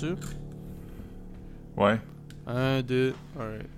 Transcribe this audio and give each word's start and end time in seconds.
sûr? 0.00 0.16
Ouais. 1.76 2.00
Un, 2.46 2.82
deux, 2.82 3.14
alright. 3.38 3.68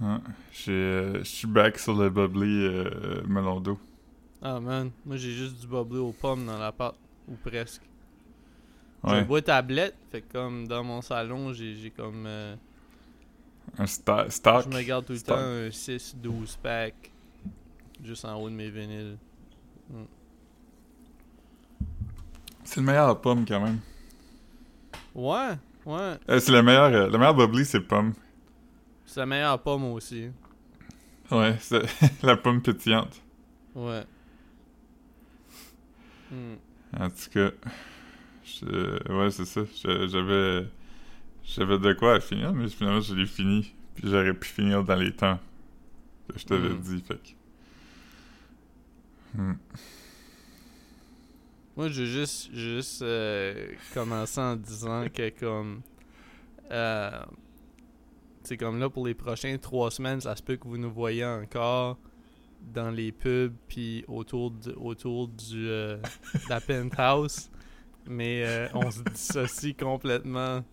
Ouais. 0.00 0.16
J'ai, 0.52 0.72
euh, 0.72 1.18
Je 1.18 1.24
suis 1.28 1.46
back 1.46 1.78
sur 1.78 1.94
le 1.94 2.08
bubbly 2.10 2.64
euh, 2.66 3.22
melon 3.26 3.60
d'eau. 3.60 3.78
Ah 4.42 4.58
man, 4.58 4.90
moi 5.04 5.16
j'ai 5.18 5.32
juste 5.32 5.60
du 5.60 5.66
bubbly 5.66 5.98
aux 5.98 6.12
pommes 6.12 6.46
dans 6.46 6.58
la 6.58 6.72
pâte, 6.72 6.94
ou 7.28 7.34
presque. 7.34 7.82
Je 9.04 9.10
Ouais. 9.10 9.24
bois 9.24 9.42
tablette, 9.42 9.96
fait 10.10 10.22
que 10.22 10.32
comme 10.32 10.66
dans 10.66 10.82
mon 10.84 11.02
salon, 11.02 11.52
j'ai 11.52 11.74
j'ai 11.76 11.90
comme... 11.90 12.24
euh, 12.26 12.54
Un 13.78 13.84
sta- 13.84 14.30
stock. 14.30 14.64
je 14.64 14.76
me 14.76 14.82
garde 14.82 15.04
tout 15.06 15.12
le 15.12 15.18
stock. 15.18 15.36
temps 15.36 15.42
un 15.42 15.68
6-12 15.70 16.56
pack, 16.62 17.12
juste 18.02 18.24
en 18.24 18.40
haut 18.40 18.48
de 18.48 18.54
mes 18.54 18.70
vinyles. 18.70 19.16
C'est 22.64 22.76
le 22.80 22.86
meilleur 22.86 23.20
pomme 23.20 23.44
quand 23.46 23.60
même. 23.60 23.80
Ouais, 25.20 25.56
ouais, 25.84 26.18
Euh, 26.30 26.40
c'est 26.40 26.50
le 26.52 26.62
meilleur. 26.62 26.84
euh, 26.86 27.06
le 27.10 27.18
meilleur 27.18 27.34
bubbly, 27.34 27.64
c'est 27.66 27.80
pomme. 27.80 28.14
c'est 29.04 29.20
la 29.20 29.26
meilleure 29.26 29.60
pomme 29.62 29.84
aussi. 29.92 30.30
Ouais, 31.30 31.56
c'est 31.60 31.82
la 32.22 32.36
pomme 32.36 32.62
pétillante. 32.62 33.20
Ouais. 33.74 34.04
Hmm. 36.30 36.54
En 36.98 37.08
tout 37.10 37.30
cas, 37.32 37.50
je- 38.44 39.12
ouais, 39.12 39.30
c'est 39.30 39.44
ça. 39.44 39.60
J'avais, 40.08 40.66
j'avais 41.44 41.78
de 41.78 41.92
quoi 41.92 42.14
à 42.14 42.20
finir, 42.20 42.52
mais 42.52 42.68
finalement, 42.68 43.00
je 43.00 43.14
l'ai 43.14 43.26
fini. 43.26 43.72
Puis 43.94 44.08
j'aurais 44.08 44.34
pu 44.34 44.48
finir 44.48 44.82
dans 44.84 44.96
les 44.96 45.12
temps 45.12 45.38
que 46.32 46.38
je 46.38 46.46
t'avais 46.46 46.70
Mm. 46.70 46.80
dit, 46.80 47.00
fait 47.06 47.14
que... 47.22 49.38
Hmm. 49.38 49.54
Moi, 51.76 51.88
j'ai 51.88 52.06
juste, 52.06 52.50
j'ai 52.52 52.76
juste 52.76 53.02
euh, 53.02 53.72
commencé 53.94 54.40
en 54.40 54.56
disant 54.56 55.06
que 55.12 55.30
comme... 55.38 55.82
Euh, 56.70 57.24
c'est 58.42 58.56
comme 58.56 58.78
là, 58.80 58.88
pour 58.88 59.06
les 59.06 59.14
prochaines 59.14 59.58
trois 59.58 59.90
semaines, 59.90 60.20
ça 60.20 60.34
se 60.34 60.42
peut 60.42 60.56
que 60.56 60.66
vous 60.66 60.78
nous 60.78 60.92
voyez 60.92 61.24
encore 61.24 61.98
dans 62.60 62.90
les 62.90 63.12
pubs 63.12 63.54
puis 63.68 64.04
autour 64.08 64.50
du, 64.50 64.70
autour 64.70 65.28
du, 65.28 65.68
euh, 65.68 65.96
de 65.96 66.48
la 66.48 66.60
penthouse. 66.60 67.50
Mais 68.06 68.68
on 68.74 68.90
se 68.90 69.02
dissocie 69.02 69.76
complètement 69.76 70.64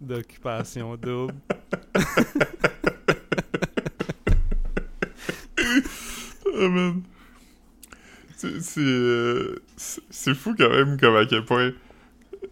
d'occupation 0.00 0.96
double. 0.96 1.34
Oh 6.58 6.70
man. 6.70 7.02
C'est, 8.36 8.78
euh, 8.80 9.56
fou 10.34 10.54
quand 10.58 10.68
même, 10.68 10.98
comme 11.00 11.16
à 11.16 11.24
quel 11.26 11.44
point... 11.44 11.72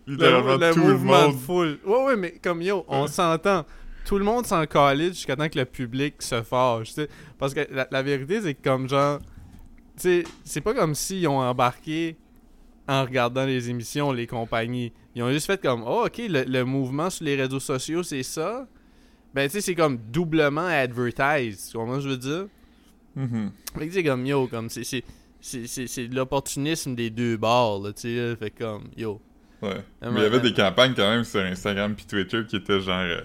Littéralement, 0.07 0.57
le, 0.57 0.69
le 0.69 0.73
tout 0.75 0.81
le 0.81 0.93
mouvement 0.93 1.29
monde... 1.31 1.79
Ouais, 1.85 2.05
ouais, 2.05 2.17
mais 2.17 2.33
comme 2.43 2.61
yo, 2.63 2.85
on 2.89 3.03
Ouais. 3.03 3.09
s'entend. 3.09 3.65
Tout 4.05 4.19
le 4.19 4.25
monde 4.25 4.45
s'en 4.47 4.67
calait 4.67 5.09
jusqu'à 5.09 5.35
temps 5.37 5.49
que 5.49 5.59
le 5.59 5.65
public 5.65 6.17
se 6.21 6.43
fâche. 6.43 6.89
tu 6.89 6.95
sais. 6.95 7.09
Parce 7.39 7.55
que 7.55 7.67
la, 7.71 7.87
la 7.91 8.03
vérité, 8.03 8.41
c'est 8.43 8.55
que 8.55 8.63
comme 8.63 8.89
genre. 8.89 9.19
Tu 9.97 10.03
sais, 10.03 10.25
c'est 10.43 10.61
pas 10.61 10.75
comme 10.75 10.95
s'ils 10.95 11.27
ont 11.29 11.39
embarqué 11.41 12.17
en 12.87 13.03
regardant 13.05 13.47
les 13.47 13.71
émissions, 13.71 14.13
les 14.13 14.27
compagnies. 14.27 14.93
Ils 15.15 15.23
ont 15.23 15.31
juste 15.31 15.47
fait 15.47 15.61
comme 15.63 15.83
Oh, 15.87 16.05
ok, 16.07 16.19
le, 16.29 16.43
le 16.45 16.65
mouvement 16.65 17.09
sur 17.09 17.25
les 17.25 17.37
réseaux 17.37 17.61
sociaux, 17.61 18.03
c'est 18.03 18.23
ça. 18.25 18.67
Ben, 19.33 19.49
tu 19.49 19.55
sais, 19.55 19.61
c'est 19.63 19.75
comme 19.75 19.97
doublement 19.97 20.67
advertised. 20.67 21.71
Tu 21.71 21.79
comprends 21.79 21.95
ce 22.01 22.05
que 22.05 22.05
je 22.05 22.09
veux 22.11 22.17
dire? 22.19 22.47
Mhm. 23.17 23.53
Fait 23.79 23.87
que 23.89 23.95
c'est 23.95 24.05
comme 24.05 24.27
yo, 24.27 24.47
comme 24.49 24.69
c'est. 24.69 25.03
C'est- 25.45 26.09
de 26.09 26.15
l'opportunisme 26.15 26.95
des 26.95 27.11
deux 27.11 27.37
bords, 27.37 27.83
là, 27.85 27.93
tu 27.93 28.03
sais. 28.03 28.37
Fait 28.37 28.51
comme, 28.51 28.85
yo. 28.97 29.21
Ouais. 29.63 29.77
Mais 30.03 30.09
il 30.17 30.23
y 30.23 30.27
avait 30.27 30.41
des 30.41 30.53
campagnes 30.53 30.95
quand 30.95 31.09
même 31.11 31.25
sur 31.25 31.41
Instagram 31.41 31.95
puis 31.95 32.05
Twitter 32.07 32.43
qui 32.49 32.57
étaient 32.57 32.81
genre 32.81 32.99
euh, 33.01 33.21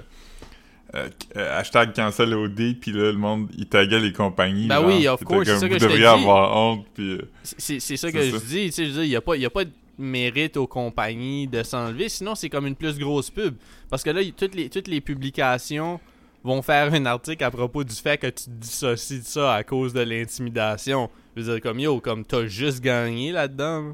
euh, 0.96 1.10
euh, 1.36 1.60
hashtag 1.60 1.94
cancel 1.94 2.34
OD 2.34 2.76
puis 2.80 2.92
là 2.92 3.12
le 3.12 3.18
monde 3.18 3.50
il 3.58 3.66
taguait 3.68 4.00
les 4.00 4.14
compagnies. 4.14 4.68
Ben 4.68 4.76
genre, 4.76 4.86
oui, 4.88 5.08
of 5.08 5.24
course, 5.24 5.46
c'est 5.48 5.58
ça 5.60 5.68
Vous 5.68 5.68
que 5.68 5.74
je 5.74 5.80
te 5.80 5.84
devriez 5.84 6.00
dis. 6.00 6.06
avoir 6.06 6.56
honte 6.56 6.86
puis 6.94 7.20
C'est 7.44 7.80
ça 7.80 8.12
que 8.12 8.20
ça. 8.20 8.26
je 8.26 8.46
dis, 8.46 8.66
tu 8.68 8.72
sais, 8.72 8.86
je 8.86 8.90
veux 8.90 8.94
dire, 8.96 9.04
il 9.04 9.10
n'y 9.10 9.16
a, 9.16 9.22
pas- 9.22 9.36
y 9.36 9.46
a 9.46 9.50
pas 9.50 9.66
de 9.66 9.72
mérite 9.98 10.56
aux 10.56 10.66
compagnies 10.68 11.46
de 11.48 11.62
s'enlever, 11.62 12.08
sinon 12.10 12.36
c'est 12.36 12.50
comme 12.50 12.66
une 12.68 12.76
plus 12.76 12.98
grosse 12.98 13.30
pub. 13.30 13.56
Parce 13.90 14.02
que 14.04 14.10
là, 14.12 14.22
y- 14.22 14.32
toutes 14.32 14.56
les, 14.56 14.70
toutes 14.70 14.88
les 14.88 15.02
publications 15.02 16.00
vont 16.44 16.62
faire 16.62 16.94
un 16.94 17.06
article 17.06 17.44
à 17.44 17.52
propos 17.52 17.84
du 17.84 17.94
fait 17.96 18.18
que 18.18 18.28
tu 18.28 18.46
te 18.46 18.50
dissocies 18.50 19.20
de 19.20 19.26
ça 19.26 19.56
à 19.56 19.64
cause 19.64 19.92
de 19.94 20.00
l'intimidation. 20.02 21.10
Je 21.40 21.46
veux 21.46 21.54
dire, 21.54 21.62
comme 21.62 21.80
yo, 21.80 22.00
comme 22.00 22.26
t'as 22.26 22.46
juste 22.48 22.82
gagné 22.82 23.32
là-dedans. 23.32 23.90
là. 23.90 23.94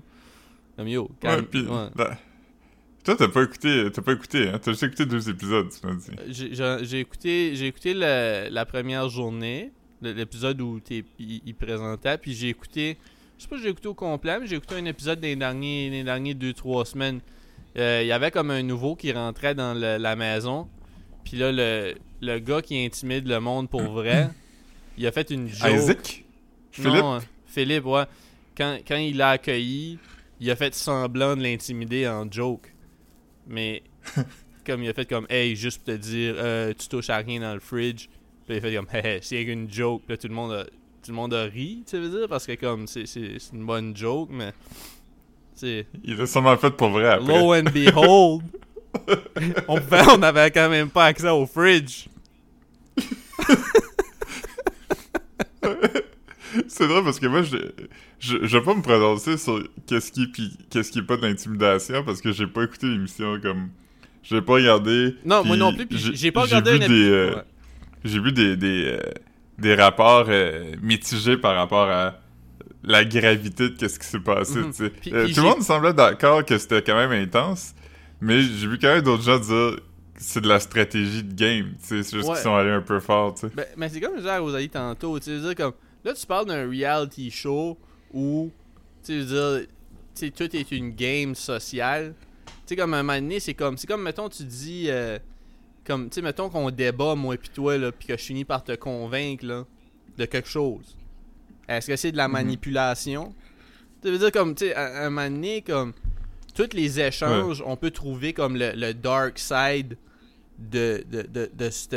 Comme 0.77 0.87
yo, 0.87 1.09
ouais, 1.23 1.29
ouais. 1.53 1.89
là- 1.95 2.17
toi 3.03 3.15
t'as 3.15 3.27
pas 3.27 3.43
écouté 3.43 3.87
t'as 3.93 4.01
pas 4.01 4.13
écouté 4.13 4.49
hein 4.49 4.59
t'as 4.59 4.71
juste 4.71 4.81
écouté 4.83 5.05
deux 5.05 5.29
épisodes 5.29 5.69
tu 5.69 5.85
m'as 5.87 5.93
dit. 5.93 6.09
J'ai 6.27 6.53
j'ai- 6.85 6.99
écouté, 6.99 7.51
j'ai 7.55 7.67
écouté 7.67 7.93
le- 7.93 8.49
la 8.49 8.65
première 8.65 9.07
journée, 9.09 9.71
l'épisode 10.01 10.59
où 10.61 10.79
t'es- 10.79 11.05
il, 11.19 11.53
présentait, 11.55 12.17
puis 12.17 12.33
j'ai 12.33 12.49
écouté, 12.49 12.97
je 13.37 13.43
sais 13.43 13.47
pas 13.49 13.57
si 13.57 13.63
j'ai 13.63 13.69
écouté 13.69 13.87
au 13.87 13.93
complet, 13.93 14.39
mais 14.39 14.47
j'ai 14.47 14.55
écouté 14.55 14.75
un 14.75 14.85
épisode 14.85 15.19
des 15.19 15.35
derniers, 15.35 15.89
des 15.91 16.03
derniers 16.03 16.33
2-3 16.33 16.83
semaines. 16.85 17.19
Euh, 17.77 18.01
Il 18.03 18.07
y 18.07 18.11
avait 18.11 18.31
comme 18.31 18.49
un 18.51 18.63
nouveau 18.63 18.95
qui 18.95 19.11
rentrait 19.11 19.53
dans 19.55 19.73
le- 19.73 19.97
la 19.97 20.15
maison, 20.15 20.67
puis 21.23 21.37
là, 21.37 21.51
le, 21.51 21.93
le 22.21 22.39
gars 22.39 22.61
qui 22.61 22.83
intimide 22.83 23.27
le 23.27 23.39
monde 23.39 23.69
pour 23.69 23.83
vrai, 23.83 24.29
il 24.97 25.05
a 25.05 25.11
fait 25.11 25.29
une 25.29 25.47
joke. 25.47 25.71
Isaac? 25.71 26.23
Philippe? 26.71 26.91
Non, 26.95 27.15
euh, 27.15 27.19
Philippe, 27.55 27.85
ouais. 27.85 28.03
Quand, 28.57 28.77
quand 28.87 28.97
il 28.97 29.17
l'a 29.17 29.31
accueilli, 29.31 29.97
il 30.39 30.51
a 30.51 30.55
fait 30.55 30.73
semblant 30.75 31.35
de 31.35 31.43
l'intimider 31.43 32.07
en 32.07 32.29
joke. 32.29 32.73
Mais 33.47 33.83
comme 34.65 34.83
il 34.83 34.89
a 34.89 34.93
fait 34.93 35.07
comme 35.07 35.25
Hey, 35.29 35.55
juste 35.55 35.83
pour 35.83 35.93
te 35.93 35.99
dire, 35.99 36.35
euh, 36.37 36.73
tu 36.77 36.87
touches 36.87 37.09
à 37.09 37.17
rien 37.17 37.39
dans 37.39 37.53
le 37.53 37.59
fridge. 37.59 38.07
Puis 38.45 38.55
il 38.55 38.57
a 38.57 38.61
fait 38.61 38.75
comme 38.75 38.87
Hey, 38.91 39.19
c'est 39.21 39.41
une 39.43 39.71
joke. 39.71 40.03
Là, 40.09 40.17
tout 40.17 40.27
le 40.27 40.33
monde 40.33 40.51
a, 40.51 40.63
tout 40.65 41.11
le 41.11 41.13
monde 41.13 41.33
a 41.33 41.43
ri, 41.43 41.83
tu 41.89 41.97
veux 41.97 42.09
dire, 42.19 42.27
parce 42.27 42.45
que 42.45 42.53
comme 42.55 42.87
c'est, 42.87 43.05
une 43.53 43.65
bonne 43.65 43.95
joke, 43.95 44.29
mais. 44.31 44.51
Il 45.63 46.17
l'a 46.17 46.27
sûrement 46.27 46.57
fait 46.57 46.71
pour 46.71 46.89
vrai 46.89 47.07
après. 47.07 47.39
Lo 47.39 47.53
and 47.53 47.63
behold, 47.73 48.43
on, 49.69 49.79
pouvait- 49.79 50.01
on 50.09 50.21
avait 50.21 50.51
quand 50.51 50.69
même 50.69 50.89
pas 50.89 51.05
accès 51.05 51.29
au 51.29 51.45
fridge. 51.45 52.07
C'est 56.67 56.87
drôle 56.87 57.03
parce 57.03 57.19
que 57.19 57.27
moi, 57.27 57.41
je, 57.43 57.57
je, 58.19 58.37
je 58.43 58.57
vais 58.57 58.63
pas 58.63 58.73
me 58.75 58.81
prononcer 58.81 59.37
sur 59.37 59.61
qu'est-ce 59.87 60.11
qui 60.11 60.27
puis 60.27 60.57
qu'est-ce 60.69 60.91
qui 60.91 60.99
est 60.99 61.03
pas 61.03 61.17
de 61.17 61.21
l'intimidation 61.23 62.03
parce 62.03 62.21
que 62.21 62.31
j'ai 62.31 62.47
pas 62.47 62.63
écouté 62.63 62.87
l'émission 62.87 63.39
comme. 63.41 63.69
J'ai 64.23 64.41
pas 64.41 64.53
regardé. 64.53 65.15
Non, 65.23 65.43
moi 65.43 65.55
non 65.55 65.73
plus, 65.73 65.85
puis 65.85 65.97
j'ai 66.13 66.31
pas 66.31 66.41
regardé 66.43 66.77
vu 66.79 66.83
un 66.83 66.87
des, 66.87 67.09
euh, 67.09 67.35
Ouais. 67.35 67.41
J'ai 68.03 68.19
vu 68.19 68.31
des, 68.31 68.55
des, 68.57 68.85
euh, 68.85 68.99
des 69.59 69.75
rapports 69.75 70.25
euh, 70.29 70.75
mitigés 70.81 71.37
par 71.37 71.55
rapport 71.55 71.87
à 71.89 72.19
la 72.83 73.03
gravité 73.05 73.69
de 73.69 73.75
qu'est-ce 73.75 73.99
qui 73.99 74.05
s'est 74.07 74.19
passé, 74.19 74.59
Mhm. 74.59 74.73
tout 74.73 74.83
le 75.11 75.27
j'ai- 75.27 75.41
monde 75.41 75.61
semblait 75.61 75.93
d'accord 75.93 76.43
que 76.45 76.57
c'était 76.57 76.81
quand 76.83 76.95
même 76.95 77.11
intense, 77.11 77.73
mais 78.21 78.41
j'ai 78.41 78.67
vu 78.67 78.77
quand 78.79 78.89
même 78.93 79.01
d'autres 79.01 79.23
gens 79.23 79.39
dire 79.39 79.75
que 79.77 79.81
c'est 80.17 80.41
de 80.41 80.47
la 80.47 80.59
stratégie 80.59 81.23
de 81.23 81.33
game, 81.33 81.71
tu 81.81 81.87
sais. 81.87 82.03
C'est 82.03 82.17
juste 82.17 82.29
Ouais. 82.29 82.35
qu'ils 82.35 82.43
sont 82.43 82.55
allés 82.55 82.69
un 82.71 82.81
peu 82.81 82.99
fort, 82.99 83.33
tu 83.35 83.41
sais. 83.41 83.53
Ben, 83.55 83.65
mais 83.77 83.89
c'est 83.89 83.99
comme 84.01 84.13
je 84.13 84.19
disais 84.19 84.29
à 84.31 84.39
Rosalie 84.39 84.69
tantôt, 84.69 85.17
tu 85.19 85.25
sais, 85.25 85.31
je 85.31 85.37
veux 85.37 85.53
dire, 85.53 85.55
comme, 85.55 85.73
là, 86.05 86.13
tu 86.13 86.25
parles 86.25 86.45
d'un 86.45 86.67
reality 86.69 87.29
show 87.31 87.77
où, 88.13 88.51
tu 89.03 89.19
veux 89.19 89.25
dire, 89.25 90.31
tout 90.35 90.55
est 90.55 90.71
une 90.71 90.91
game 90.91 91.35
sociale. 91.35 92.13
Tu 92.45 92.51
sais, 92.67 92.75
comme 92.75 92.93
à 92.93 92.99
un 92.99 93.03
moment 93.03 93.19
donné, 93.19 93.39
c'est 93.39 93.53
comme, 93.53 93.77
c'est 93.77 93.87
comme, 93.87 94.01
mettons, 94.03 94.29
tu 94.29 94.43
dis, 94.43 94.85
euh, 94.89 95.19
comme, 95.85 96.09
tu 96.09 96.15
sais, 96.15 96.21
mettons 96.21 96.49
qu'on 96.49 96.71
débat, 96.71 97.15
moi 97.15 97.35
pis 97.37 97.49
toi, 97.49 97.77
là, 97.77 97.91
pis 97.91 98.07
que 98.07 98.17
je 98.17 98.23
finis 98.23 98.45
par 98.45 98.63
te 98.63 98.71
convaincre, 98.73 99.45
là, 99.45 99.65
de 100.17 100.25
quelque 100.25 100.47
chose. 100.47 100.95
Est-ce 101.67 101.87
que 101.87 101.95
c'est 101.95 102.11
de 102.11 102.17
la 102.17 102.27
Mhm. 102.27 102.33
manipulation? 102.33 103.33
Tu 104.01 104.09
veux 104.11 104.17
dire, 104.17 104.31
comme, 104.31 104.55
tu 104.55 104.65
sais, 104.67 104.73
à, 104.75 105.03
à 105.03 105.05
un 105.07 105.09
moment 105.09 105.29
donné, 105.29 105.61
comme, 105.61 105.93
tous 106.53 106.69
les 106.73 106.99
échanges, 107.01 107.61
on 107.65 107.75
peut 107.75 107.91
trouver 107.91 108.31
comme 108.31 108.55
le, 108.55 108.71
le 108.75 108.93
dark 108.93 109.37
side 109.37 109.97
de, 110.57 111.03
de, 111.11 111.23
de, 111.23 111.51
de 111.53 111.69
cette 111.69 111.93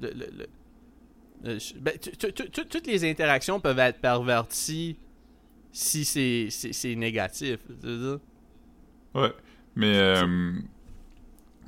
le- 0.00 0.10
le- 0.14 0.46
ben, 1.42 1.98
tu- 2.00 2.32
tu- 2.32 2.66
toutes 2.66 2.86
les 2.86 3.08
interactions 3.10 3.60
peuvent 3.60 3.78
être 3.78 4.00
perverties 4.00 4.96
si 5.72 6.04
c'est 6.04 6.94
négatif. 6.94 7.58
Ouais, 9.14 9.32
mais 9.76 9.96
euh, 9.96 10.52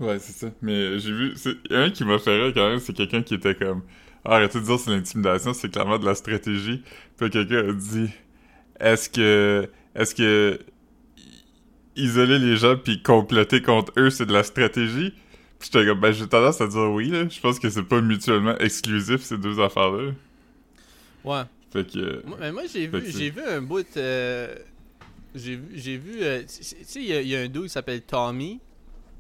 ouais, 0.01 0.19
c'est 0.19 0.33
ça. 0.47 0.53
Mais 0.63 0.99
j'ai 0.99 1.13
vu, 1.13 1.35
un 1.71 1.91
qui 1.91 2.05
m'a 2.05 2.19
fait 2.19 2.41
rire 2.43 2.53
quand 2.55 2.69
même, 2.69 2.79
c'est 2.81 2.93
quelqu'un 2.95 3.23
qui 3.23 3.35
était 3.35 3.55
comme, 3.55 3.83
ah, 4.25 4.37
arrêtez 4.37 4.61
de 4.61 4.65
dire 4.65 4.79
c'est 4.79 4.91
l'intimidation, 4.91 5.53
c'est 5.53 5.71
clairement 5.71 5.99
de 5.99 6.07
la 6.07 6.15
stratégie. 6.15 6.83
Puis 7.17 7.31
quelqu'un 7.31 7.69
a 7.69 7.73
dit, 7.73 8.11
est-ce 8.81 9.11
que, 9.11 9.71
est-ce 9.95 10.15
que 10.15 10.61
isoler 11.97 12.39
les 12.39 12.57
gens 12.57 12.77
puis 12.77 13.03
comploter 13.03 13.63
contre 13.63 13.93
eux, 13.99 14.11
c'est 14.11 14.27
de 14.27 14.33
la 14.33 14.43
stratégie? 14.43 15.15
Puis 15.59 15.71
j'étais 15.73 15.87
comme, 15.87 16.01
ben 16.01 16.13
j'ai 16.13 16.27
tendance 16.27 16.61
à 16.61 16.67
dire 16.67 16.91
oui 16.91 17.09
là. 17.11 17.29
Je 17.29 17.41
pense 17.41 17.59
que 17.59 17.71
c'est 17.71 17.83
pas 17.83 18.01
mutuellement 18.01 18.57
exclusif 18.59 19.23
ces 19.23 19.39
deux 19.39 19.61
affaires 19.61 19.91
là. 19.93 20.13
Ouais. 21.25 21.43
Fait 21.73 21.91
que, 21.91 21.99
euh, 21.99 22.23
Moi, 22.27 22.37
mais 22.41 22.53
moi, 22.53 22.63
j'ai 22.73 22.87
Fait 22.89 23.01
vu, 23.01 23.11
j'ai 23.11 23.31
vu 23.31 23.41
un 23.43 23.63
bout. 23.63 23.87
euh, 23.97 24.55
J'ai 25.35 25.57
vu, 25.57 25.67
j'ai 25.75 25.97
vu, 25.97 26.19
euh, 26.23 26.43
tu 26.43 26.63
sais, 26.63 26.77
il 27.01 27.07
y, 27.07 27.13
a- 27.13 27.21
il 27.21 27.27
y 27.27 27.35
a 27.35 27.41
un 27.41 27.49
dude 27.49 27.65
qui 27.65 27.69
s'appelle 27.71 28.03
Tommy, 28.03 28.61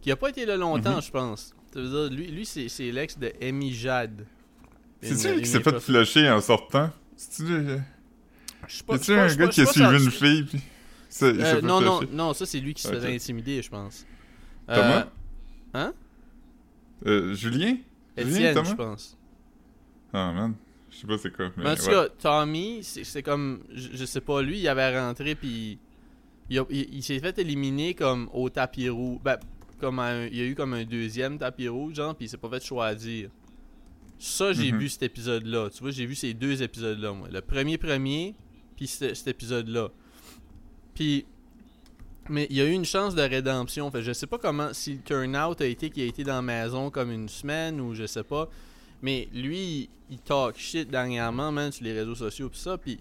qui 0.00 0.12
a 0.12 0.16
pas 0.16 0.28
été 0.28 0.46
là 0.46 0.56
longtemps, 0.56 0.94
Mhm. 0.96 1.02
je 1.02 1.10
pense. 1.10 1.52
Ça 1.72 1.81
veut 1.81 1.88
dire, 2.08 2.16
lui, 2.16 2.28
lui 2.28 2.46
c'est, 2.46 2.69
l'ex 2.92 3.19
de 3.19 3.32
Amy 3.42 3.75
Jad. 3.75 4.25
C'est-tu 5.02 5.34
lui 5.34 5.42
qui 5.42 5.48
s'est 5.48 5.60
fait 5.60 5.81
flusher 5.81 6.31
en 6.31 6.40
sortant? 6.40 6.90
C'est-tu 7.16 7.48
lui? 7.48 7.66
Je 8.69 8.76
sais 8.76 8.84
pas- 8.84 8.92
je 8.96 8.98
Y'a-tu 8.98 9.04
sais 9.06 9.14
pas- 9.16 9.22
un 9.22 9.34
gars 9.34 9.46
pas- 9.46 9.52
qui 9.52 9.60
a 9.62 9.66
suivi 9.66 10.04
une 10.04 10.10
fille 10.12 10.46
ça, 11.08 11.26
Euh, 11.26 11.60
non, 11.62 11.81
non, 11.81 12.00
non, 12.12 12.32
ça 12.32 12.46
c'est 12.46 12.60
lui 12.60 12.75
qui 12.75 12.82
se 12.82 12.88
faisait 12.92 13.12
intimider, 13.12 13.60
je 13.60 13.70
pense. 13.70 14.06
Thomas? 14.69 15.06
hein? 15.75 15.92
Euh, 17.06 17.35
Julien? 17.35 17.76
Julien, 18.17 18.37
Étienne, 18.37 18.55
Thomas? 18.55 18.69
je 18.70 18.75
pense. 18.75 19.19
Ah, 20.12 20.32
man. 20.32 20.55
Je 20.91 20.99
sais 20.99 21.06
pas 21.06 21.19
c'est 21.19 21.32
quoi, 21.35 21.50
mais 21.56 21.64
Mais 21.64 21.70
en 21.70 21.75
tout 21.75 21.82
ouais. 21.87 21.91
cas, 21.91 22.08
Tommy, 22.20 22.81
c'est 22.85 23.23
comme. 23.23 23.64
Je, 23.73 23.88
je 23.94 24.05
sais 24.05 24.20
pas, 24.20 24.41
lui, 24.43 24.58
il 24.61 24.69
avait 24.69 24.99
rentré, 24.99 25.35
puis. 25.35 25.79
Il, 26.50 26.58
a- 26.58 26.67
il- 26.70 26.94
il 26.94 27.02
s'est 27.02 27.19
fait 27.20 27.37
éliminer 27.38 27.94
comme 27.94 28.29
au 28.32 28.49
tapis 28.50 28.88
rouge. 28.88 29.19
Ben, 29.25 29.38
comme 29.81 29.99
un- 29.99 30.26
il 30.26 30.37
y 30.37 30.41
a 30.41 30.44
eu 30.44 30.55
comme 30.55 30.75
un 30.75 30.85
deuxième 30.85 31.38
tapis 31.38 31.69
rouge, 31.69 31.94
genre, 31.94 32.14
puis 32.14 32.26
il 32.26 32.29
s'est 32.29 32.37
pas 32.37 32.49
fait 32.50 32.62
choisir. 32.64 33.31
Ça, 34.19 34.52
j'ai 34.52 34.70
Mhm. 34.70 34.79
vu 34.79 34.88
cet 34.88 35.02
épisode-là. 35.02 35.70
Tu 35.70 35.82
vois, 35.82 35.91
j'ai 35.91 36.06
vu 36.06 36.14
ces 36.14 36.32
deux 36.35 36.62
épisodes-là, 36.62 37.12
moi. 37.12 37.29
Le 37.32 37.41
premier, 37.41 37.76
premier, 37.79 38.35
puis 38.76 38.87
cet 38.87 39.17
cet 39.17 39.29
épisode-là. 39.29 39.88
Puis. 40.94 41.26
Mais 42.29 42.47
il 42.50 42.56
y 42.56 42.61
a 42.61 42.65
eu 42.65 42.73
une 42.73 42.85
chance 42.85 43.15
de 43.15 43.23
rédemption. 43.23 43.91
Fait, 43.91 44.03
je 44.03 44.12
sais 44.12 44.26
pas 44.26 44.38
comment. 44.38 44.73
Si 44.73 44.94
le 44.94 45.00
turn-out 45.00 45.61
a 45.61 45.67
été 45.67 45.91
qu'il 45.91 46.03
a 46.03 46.06
été 46.06 46.25
dans 46.25 46.37
la 46.37 46.43
maison 46.43 46.91
comme 46.91 47.11
une 47.11 47.29
semaine 47.29 47.81
ou 47.81 47.94
je 47.94 48.06
sais 48.06 48.23
pas. 48.23 48.49
Mais 49.03 49.29
lui, 49.35 49.91
il, 50.11 50.19
talk 50.19 50.56
shit 50.56 50.91
dernièrement, 50.91 51.53
man, 51.53 51.71
sur 51.71 51.85
les 51.85 51.93
réseaux 51.93 52.15
sociaux 52.15 52.49
pis 52.49 52.59
ça, 52.59 52.79
puis 52.79 52.99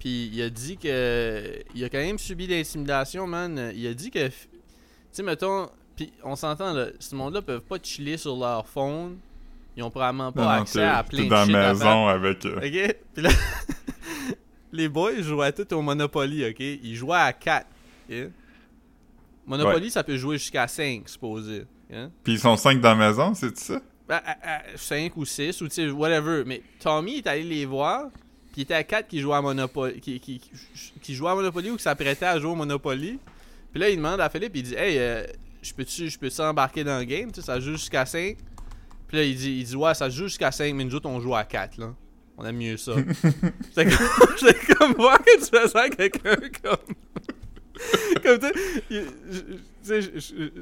puis 0.00 0.28
il 0.32 0.42
a 0.42 0.50
dit 0.50 0.76
que 0.76 1.62
il 1.74 1.84
a 1.84 1.88
quand 1.88 1.98
même 1.98 2.18
subi 2.18 2.46
l'intimidation, 2.46 3.26
man. 3.26 3.72
Il 3.74 3.86
a 3.86 3.94
dit 3.94 4.10
que 4.10 4.26
tu 4.26 4.34
sais 5.12 5.22
mettons, 5.22 5.68
puis 5.96 6.12
on 6.24 6.34
s'entend 6.34 6.72
là, 6.72 6.86
ce 6.98 7.14
monde-là 7.14 7.42
peuvent 7.42 7.60
pas 7.60 7.76
chiller 7.82 8.16
sur 8.16 8.36
leur 8.36 8.66
phone. 8.66 9.18
Ils 9.76 9.82
ont 9.82 9.90
probablement 9.90 10.32
pas 10.32 10.42
Non, 10.42 10.48
accès 10.62 10.84
à 10.84 11.02
plein 11.02 11.24
de 11.24 11.28
dans 11.28 11.44
shit 11.44 11.52
la 11.52 11.72
maison 11.72 12.06
avec... 12.08 12.44
euh. 12.44 12.56
OK? 12.56 12.96
Puis 13.14 13.22
là 13.22 13.30
les 14.72 14.88
boys 14.88 15.20
jouaient 15.20 15.52
tout 15.52 15.72
au 15.72 15.82
Monopoly, 15.82 16.46
OK? 16.46 16.60
Ils 16.60 16.96
jouaient 16.96 17.16
à 17.16 17.32
4. 17.32 17.66
OK? 18.10 18.16
Monopoly, 19.46 19.90
ça 19.90 20.02
peut 20.02 20.16
jouer 20.16 20.38
jusqu'à 20.38 20.66
5, 20.66 21.08
supposé. 21.08 21.66
OK? 21.90 21.96
Pis 22.22 22.32
ils 22.32 22.38
sont 22.38 22.56
cinq 22.56 22.80
dans 22.80 22.96
la 22.96 23.08
maison, 23.08 23.34
c'est 23.34 23.56
ça? 23.58 23.80
5 24.76 25.16
ou 25.16 25.24
6 25.24 25.60
ou 25.62 25.68
tu 25.68 25.74
sais, 25.74 25.90
whatever. 25.90 26.42
Mais 26.46 26.62
Tommy 26.80 27.16
est 27.16 27.26
allé 27.26 27.42
les 27.42 27.66
voir. 27.66 28.08
Puis 28.52 28.60
il 28.60 28.62
était 28.62 28.74
à 28.74 28.84
4 28.84 29.08
qui 29.08 29.20
jouaient 29.20 29.36
à 29.36 29.42
Monopoly. 29.42 30.00
Qui, 30.00 30.20
qui, 30.20 30.38
qui, 30.38 30.50
qui 31.00 31.14
jouaient 31.14 31.30
à 31.30 31.34
Monopoly 31.34 31.70
ou 31.70 31.76
qui 31.76 31.82
s'apprêtaient 31.82 32.26
à 32.26 32.38
jouer 32.38 32.50
au 32.50 32.54
Monopoly. 32.54 33.18
Puis 33.72 33.80
là, 33.80 33.88
il 33.90 33.96
demande 33.96 34.20
à 34.20 34.28
Philippe, 34.28 34.52
il 34.54 34.62
dit 34.62 34.74
Hey, 34.74 34.98
euh, 34.98 35.24
je 35.62 35.72
peux-tu 35.72 36.10
peux 36.18 36.28
embarquer 36.40 36.84
dans 36.84 36.98
le 36.98 37.04
game? 37.04 37.32
Tu 37.32 37.40
sais, 37.40 37.46
ça 37.46 37.58
joue 37.58 37.72
jusqu'à 37.72 38.06
5. 38.06 38.36
Puis 39.08 39.16
là, 39.16 39.24
il 39.24 39.36
dit, 39.36 39.58
il 39.60 39.64
dit 39.64 39.76
Ouais, 39.76 39.94
ça 39.94 40.08
joue 40.08 40.24
jusqu'à 40.24 40.52
5, 40.52 40.74
mais 40.74 40.84
nous 40.84 40.94
autres, 40.94 41.08
on 41.08 41.20
joue 41.20 41.34
à 41.34 41.44
4. 41.44 41.78
Là. 41.78 41.94
On 42.36 42.44
aime 42.44 42.56
mieux 42.56 42.76
ça. 42.76 42.92
J'étais 43.76 43.96
comme, 43.96 44.76
comme 44.78 44.92
voir 44.94 45.18
que 45.18 45.38
tu 45.38 45.46
fais 45.46 45.68
ça 45.68 45.82
à 45.82 45.88
quelqu'un 45.88 46.36
comme. 46.62 46.94
comme 48.22 48.38
tu 48.38 48.46
sais, 49.82 50.00
il- 50.20 50.52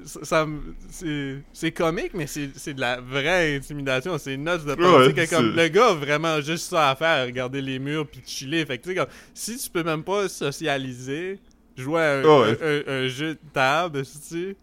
c'est 0.90 1.42
c'est 1.52 1.72
comique 1.72 2.12
mais 2.14 2.26
c'est 2.26 2.50
c'est 2.56 2.74
de 2.74 2.80
la 2.80 3.00
vraie 3.00 3.54
intimidation 3.56 4.16
c'est 4.18 4.36
nuts 4.36 4.44
de 4.66 4.74
penser 4.74 5.12
Ouais, 5.12 5.12
que 5.26 5.30
comme 5.30 5.54
le 5.54 5.68
gars 5.68 5.88
a 5.90 5.94
vraiment 5.94 6.40
juste 6.40 6.70
ça 6.70 6.90
à 6.90 6.96
faire 6.96 7.26
regarder 7.26 7.60
les 7.60 7.78
murs 7.78 8.06
puis 8.06 8.20
chiller 8.24 8.64
fait 8.66 8.78
que 8.78 8.84
tu 8.84 8.88
sais 8.90 8.94
comme 8.96 9.06
si 9.34 9.56
tu 9.58 9.70
peux 9.70 9.82
même 9.84 10.02
pas 10.02 10.28
socialiser 10.28 11.38
jouer 11.76 12.00
à 12.00 12.18
un, 12.20 12.22
Ouais. 12.22 12.58
un- 12.62 12.66
un- 12.92 13.04
un 13.04 13.08
jeu 13.08 13.34
de 13.34 13.38
table 13.52 14.02
tu 14.02 14.08
sais 14.18 14.56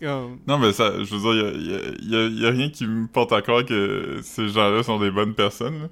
comme 0.00 0.38
Non, 0.46 0.58
mais 0.58 0.72
ça, 0.72 0.92
je 1.02 1.12
veux 1.12 1.18
dire, 1.34 1.60
y 1.60 1.74
a, 1.74 1.78
y 1.80 1.88
a- 1.88 1.92
y 2.02 2.16
a- 2.16 2.28
y 2.28 2.46
a 2.46 2.50
rien 2.50 2.70
qui 2.70 2.86
me 2.86 3.08
porte 3.08 3.32
à 3.32 3.42
croire 3.42 3.64
que 3.64 4.20
ces 4.22 4.48
gens-là 4.48 4.84
sont 4.84 5.00
des 5.00 5.10
bonnes 5.10 5.34
personnes, 5.34 5.80
là. 5.82 5.88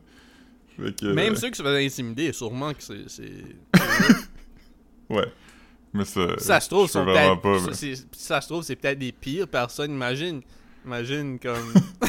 Fait 0.81 0.95
que, 0.95 1.07
même 1.07 1.33
euh, 1.33 1.37
ceux 1.37 1.49
qui 1.51 1.57
se 1.57 1.63
faisaient 1.65 1.85
intimider 1.85 2.33
sûrement 2.33 2.73
que 2.73 2.85
c'est 2.85 3.09
c'est 3.09 3.33
Ouais. 5.11 5.27
Mais 5.95 6.05
ça... 6.05 6.39
ça 6.39 6.61
se 6.61 6.69
trouve 6.69 6.89
c'est- 7.73 8.07
ça 8.13 8.41
se 8.41 8.49
trouve 8.49 8.63
c'est 8.63 8.77
peut-être 8.77 8.99
des 8.99 9.13
pires 9.13 9.49
personnes 9.49 9.93
imagine 9.93 10.43
imagine 10.85 11.39
comme 11.39 11.73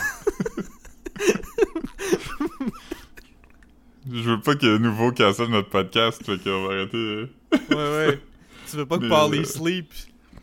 Je 4.09 4.21
veux 4.21 4.39
pas 4.39 4.55
que 4.55 4.77
nouveau 4.77 5.11
cancelle 5.11 5.49
notre 5.49 5.69
podcast, 5.69 6.23
fait 6.25 6.41
qu'on 6.41 6.65
va 6.67 6.75
arrêter... 6.75 7.25
Ouais, 7.51 7.75
ouais. 7.75 8.21
Tu 8.69 8.77
veux 8.77 8.85
pas 8.85 8.97
que 8.99 9.07
Paulie 9.09 9.39
euh, 9.39 9.43
sleep, 9.43 9.91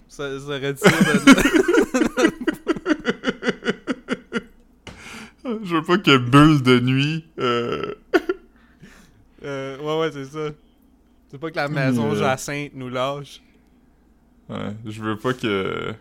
ça, 0.07 0.39
ça 0.39 0.55
retire 0.55 0.75
de... 0.75 0.85
Je 5.65 5.75
veux 5.77 5.83
pas 5.83 5.99
que 5.99 6.17
Bulle 6.19 6.63
de 6.63 6.81
nuit... 6.81 7.25
Euh... 7.39 7.95
euh, 9.45 9.79
ouais, 9.79 10.01
ouais, 10.01 10.11
c'est 10.13 10.27
ça. 10.27 10.51
Veux 11.35 11.41
pas 11.41 11.51
que 11.51 11.57
la 11.57 11.67
maison 11.67 12.13
Euh. 12.13 12.15
Jacinthe 12.15 12.75
nous 12.75 12.89
lâche. 12.89 13.43
Ouais, 14.49 14.77
je 14.87 15.03
veux 15.03 15.19
pas 15.19 15.35
que... 15.35 15.93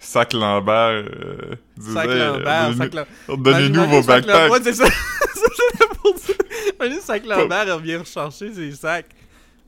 Sac 0.00 0.32
Lambert... 0.32 1.04
Euh, 1.06 1.54
Sac 1.78 2.08
Lambert, 2.08 2.74
Sac 2.76 2.92
Lambert. 2.94 3.38
Donnez-nous 3.38 3.84
vos 3.84 4.02
backpacks! 4.02 4.50
Ouais, 4.50 4.58
c'est 4.64 4.74
ça. 4.74 4.88
pour 6.02 6.12
dire. 6.14 6.34
Imagine 6.74 7.00
Sac 7.00 7.24
Lambert 7.24 7.72
revient 7.76 7.96
rechercher 7.98 8.52
ses 8.52 8.72
sacs. 8.72 9.06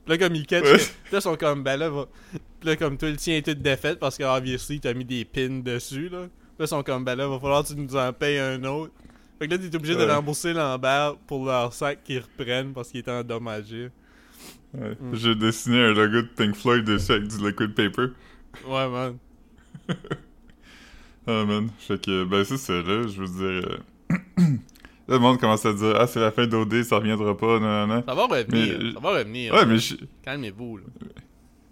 Puis 0.05 0.09
là, 0.09 0.17
comme 0.17 0.35
il 0.35 0.45
catch, 0.45 0.65
Ouais. 0.65 0.75
puis 0.77 1.13
là, 1.13 1.19
ils 1.19 1.21
sont 1.21 1.37
comme, 1.37 1.63
ben 1.63 1.77
là, 1.77 1.89
va... 1.89 2.05
Puis 2.59 2.67
là, 2.69 2.75
comme 2.75 2.97
toi, 2.97 3.09
le 3.09 3.15
tien 3.15 3.37
est 3.37 3.43
tout 3.45 3.53
défaite 3.53 3.99
parce 3.99 4.17
que, 4.17 4.23
obviously, 4.23 4.81
t'as 4.81 4.93
mis 4.93 5.05
des 5.05 5.23
pins 5.23 5.61
dessus, 5.63 6.09
là. 6.09 6.23
Puis 6.23 6.59
là, 6.59 6.65
ils 6.65 6.67
sont 6.67 6.83
comme, 6.83 7.05
ben 7.05 7.15
là, 7.15 7.29
va 7.29 7.39
falloir 7.39 7.63
que 7.63 7.69
tu 7.69 7.75
nous 7.77 7.95
en 7.95 8.11
payes 8.11 8.39
un 8.39 8.61
autre. 8.65 8.91
Fait 9.39 9.47
que 9.47 9.53
là, 9.53 9.57
t'es 9.57 9.73
obligé 9.73 9.95
de 9.95 10.03
rembourser 10.03 10.51
Lambert 10.51 11.15
pour 11.27 11.45
leur 11.45 11.71
sac 11.71 12.03
qu'ils 12.03 12.19
reprennent 12.19 12.73
parce 12.73 12.89
qu'il 12.89 12.99
était 12.99 13.11
endommagé. 13.11 13.89
Ouais. 14.77 14.95
Mm. 14.99 15.13
J'ai 15.15 15.35
dessiné 15.35 15.79
un 15.85 15.93
logo 15.93 16.21
de 16.21 16.27
Pink 16.35 16.55
Floyd 16.55 16.83
dessus 16.85 17.11
avec 17.13 17.27
du 17.27 17.37
liquid 17.45 17.73
paper. 17.73 18.07
Ouais, 18.67 18.87
man. 18.89 19.17
Ah 21.29 21.43
man, 21.43 21.69
fait 21.77 22.01
que 22.01 22.23
ben 22.23 22.43
c'est 22.45 22.55
ça 22.57 22.71
là, 22.73 23.05
je 23.05 23.21
veux 23.21 23.27
dire 23.27 23.77
euh, 24.09 24.17
le 25.09 25.19
monde 25.19 25.37
commence 25.41 25.65
à 25.65 25.73
dire 25.73 25.93
ah 25.99 26.07
c'est 26.07 26.21
la 26.21 26.31
fin 26.31 26.47
d'OD, 26.47 26.83
ça 26.83 26.95
reviendra 26.97 27.35
pas, 27.35 27.59
non 27.59 27.85
non. 27.85 28.01
Ça 28.07 28.13
va 28.15 28.27
revenir. 28.27 28.77
Mais- 28.79 28.93
Ça 28.93 28.99
va 29.01 29.09
revenir. 29.09 29.53
Ouais 29.53 29.65
mais 29.65 29.77
je- 29.77 29.95
Calmez-vous, 30.23 30.77
là. 30.77 30.83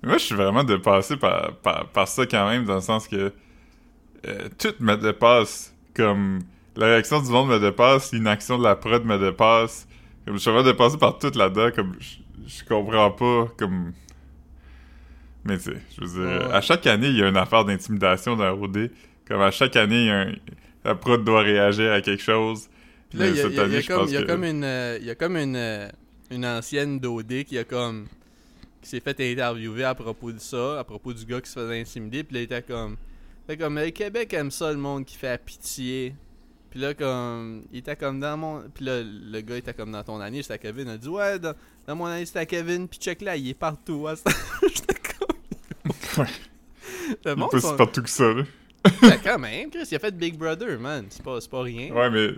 moi 0.04 0.18
je 0.18 0.24
suis 0.26 0.36
vraiment 0.36 0.66
dépassé 0.66 1.16
par, 1.16 1.56
par, 1.60 1.88
par 1.88 2.06
ça 2.10 2.26
quand 2.26 2.50
même 2.50 2.66
dans 2.66 2.76
le 2.76 2.82
sens 2.82 3.08
que 3.08 3.32
euh, 4.28 4.50
tout 4.60 4.74
me 4.82 4.96
dépasse 4.98 5.74
comme 5.96 6.40
la 6.76 6.88
réaction 6.88 7.22
du 7.22 7.30
monde 7.30 7.48
me 7.48 7.60
dépasse, 7.60 8.12
l'inaction 8.12 8.58
de 8.58 8.64
la 8.66 8.76
prod 8.76 9.06
me 9.06 9.18
dépasse. 9.18 9.88
Comme 10.26 10.36
je 10.36 10.40
suis 10.42 10.52
vraiment 10.52 10.66
dépassé 10.70 10.98
par 10.98 11.18
tout 11.18 11.32
là-dedans 11.34 11.70
comme 11.74 11.94
je, 12.00 12.16
je 12.48 12.64
comprends 12.66 13.12
pas 13.12 13.48
comme 13.58 13.94
mais 15.44 15.58
tu 15.58 15.66
sais, 15.66 15.78
je 15.96 16.02
veux 16.06 16.08
dire 16.08 16.48
Ouais. 16.48 16.54
à 16.54 16.62
chaque 16.62 16.88
année, 16.88 17.08
il 17.10 17.18
y 17.18 17.24
a 17.24 17.28
une 17.28 17.38
affaire 17.38 17.66
d'intimidation 17.66 18.36
dans 18.36 18.52
OD. 18.60 18.90
Comme 19.28 19.42
à 19.42 19.52
chaque 19.52 19.76
année, 19.76 20.10
un 20.10 20.34
la 20.84 20.94
prod 20.96 21.24
doit 21.24 21.42
réagir 21.42 21.92
à 21.92 22.02
quelque 22.02 22.22
chose. 22.22 22.68
Puis 23.10 23.18
là, 23.20 23.28
il 23.28 23.36
y 23.36 23.40
a, 23.42 23.48
y 23.48 23.60
a- 23.60 23.80
y 23.80 23.84
comme, 23.86 24.00
pense 24.02 24.10
il 24.10 24.14
y 24.14 24.18
a 24.18 24.22
que- 24.22 24.28
comme 24.28 24.44
une, 24.44 24.64
euh, 24.64 24.98
il 25.02 25.06
y 25.08 25.10
a 25.10 25.16
comme 25.16 25.36
une, 25.38 25.56
euh, 25.56 25.88
une 26.30 26.46
ancienne 26.46 27.00
d'OD 27.00 27.44
qui 27.44 27.58
a 27.58 27.64
comme, 27.64 28.06
qui 28.82 28.90
s'est 28.90 29.00
fait 29.00 29.20
interviewer 29.20 29.84
à 29.84 29.96
propos 29.96 30.32
de 30.32 30.38
ça, 30.40 30.80
à 30.80 30.84
propos 30.84 31.12
du 31.14 31.26
gars 31.26 31.42
qui 31.42 31.50
se 31.50 31.60
faisait 31.60 31.80
intimider, 31.82 32.24
puis 32.24 32.36
là, 32.36 32.42
il 32.42 32.44
était 32.44 32.62
comme, 32.62 32.98
fait 33.48 33.58
comme, 33.58 33.78
le 33.80 33.90
Québec 33.90 34.32
aime 34.34 34.52
ça, 34.52 34.72
le 34.72 34.78
monde 34.78 35.06
qui 35.06 35.18
fait 35.18 35.44
pitié. 35.44 36.14
Puis 36.76 36.82
là, 36.82 36.94
comme, 36.94 37.64
il 37.72 37.78
était 37.78 37.96
comme 37.96 38.20
dans 38.20 38.36
mon, 38.36 38.64
puis 38.74 38.84
là, 38.84 39.02
le 39.02 39.40
gars 39.40 39.56
était 39.56 39.74
comme 39.74 39.94
dans 39.94 40.04
ton 40.04 40.20
année, 40.20 40.42
c'était 40.44 40.60
Kevin, 40.60 40.90
il 40.90 40.92
a 40.92 40.98
dit, 40.98 41.08
ouais, 41.08 41.40
dans, 41.40 41.54
dans 41.88 41.96
mon 41.96 42.06
année, 42.08 42.26
c'était 42.26 42.46
Kevin, 42.46 42.90
puis 42.90 43.00
check 43.00 43.22
là, 43.22 43.38
il 43.38 43.48
est 43.48 43.54
partout. 43.54 44.06
hein. 44.10 44.16
J'étais 44.62 44.96
comme, 44.96 45.94
Ouais. 46.18 46.30
le 47.24 47.32
Il 47.32 47.38
monde, 47.38 47.50
est 47.54 47.62
pas 47.62 47.72
si 47.72 47.78
partout 47.78 48.02
que 48.02 48.10
ça, 48.10 48.26
là. 48.34 48.44
Ben, 49.02 49.18
quand 49.24 49.40
même, 49.40 49.70
Chris, 49.70 49.88
il 49.90 49.96
a 49.96 50.00
fait 50.00 50.18
Big 50.18 50.38
Brother, 50.38 50.78
man, 50.78 51.06
c'est 51.08 51.24
pas, 51.24 51.40
pas 51.50 51.62
rien. 51.62 51.94
Ouais, 51.94 52.10
mais... 52.10 52.32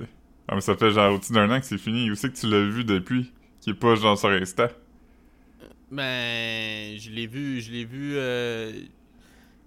Ah, 0.48 0.54
mais 0.54 0.62
ça 0.62 0.78
fait 0.78 0.92
genre 0.92 1.16
au-dessus 1.16 1.34
d'un 1.34 1.50
an 1.50 1.60
que 1.60 1.66
c'est 1.66 1.80
fini. 1.80 2.12
Où 2.12 2.14
c'est 2.14 2.32
que 2.32 2.38
tu 2.38 2.48
l'as 2.48 2.64
vu 2.64 2.84
depuis? 2.86 3.34
Qui 3.60 3.72
est 3.72 3.74
pas 3.74 3.96
genre 3.96 4.20
sur 4.20 4.30
Insta? 4.30 4.70
Ben, 5.90 6.96
je 7.00 7.10
l'ai 7.10 7.26
vu, 7.26 7.60
je 7.60 7.72
l'ai 7.72 7.86
vu 7.86 8.14
euh, 8.18 8.72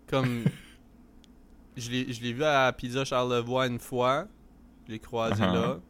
comme 0.07 0.45
je 1.77 1.91
l'ai 1.91 2.12
je 2.12 2.23
l'ai 2.23 2.33
vu 2.33 2.45
à 2.45 2.73
Pizza 2.73 3.05
Charlevoix 3.05 3.67
une 3.67 3.81
fois. 3.81 4.29
Je 4.90 4.94
l'ai 4.94 4.99
croisé 4.99 5.40
Uh-huh. 5.40 5.54
là. 5.54 5.80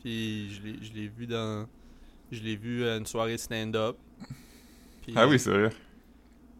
Puis 0.00 0.54
je 0.54 0.92
l'ai 0.94 1.08
vu 1.08 1.26
dans 1.26 1.66
je 2.30 2.40
l'ai 2.40 2.54
vu 2.54 2.86
à 2.86 2.96
une 2.98 3.06
soirée 3.06 3.32
de 3.32 3.36
stand-up. 3.38 3.96
Ah 5.16 5.26
oui, 5.26 5.40
c'est 5.40 5.50
vrai. 5.50 5.70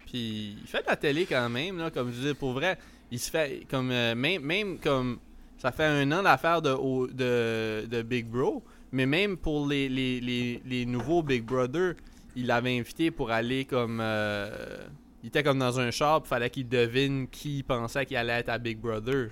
puis 0.07 0.57
il 0.61 0.67
fait 0.67 0.83
de 0.83 0.87
la 0.89 0.97
télé 0.97 1.25
quand 1.25 1.49
même, 1.49 1.79
là, 1.79 1.91
comme 1.93 2.13
je 2.13 2.29
dis, 2.29 2.35
pour 2.35 2.53
vrai. 2.53 2.79
Il 3.13 3.19
se 3.21 3.31
fait 3.31 3.65
comme 3.71 3.91
euh, 3.93 4.15
même, 4.17 4.43
même 4.43 4.79
comme 4.79 5.19
ça 5.59 5.71
fait 5.71 5.85
un 5.85 6.11
an 6.11 6.23
l'affaire 6.23 6.61
de, 6.61 6.73
de, 7.13 7.87
de 7.87 8.03
Big 8.03 8.27
Bro, 8.27 8.63
mais 8.91 9.07
même 9.07 9.37
pour 9.37 9.69
les, 9.69 9.89
les, 9.89 10.21
les, 10.21 10.61
les 10.67 10.85
nouveaux 10.87 11.23
Big 11.23 11.45
Brother, 11.45 11.95
il 12.35 12.47
l'avait 12.47 12.77
invité 12.77 13.11
pour 13.13 13.31
aller 13.31 13.65
comme 13.67 14.01
euh, 14.03 14.85
il 15.23 15.29
était 15.29 15.43
comme 15.45 15.61
dans 15.61 15.79
un 15.79 15.91
pis 15.91 16.29
fallait 16.29 16.51
qu'il 16.51 16.69
devine 16.69 17.29
qui 17.29 17.63
pensait 17.63 18.05
qu'il 18.05 18.17
allait 18.17 18.41
être 18.41 18.49
à 18.49 18.59
Big 18.59 18.79
Brother. 18.79 19.29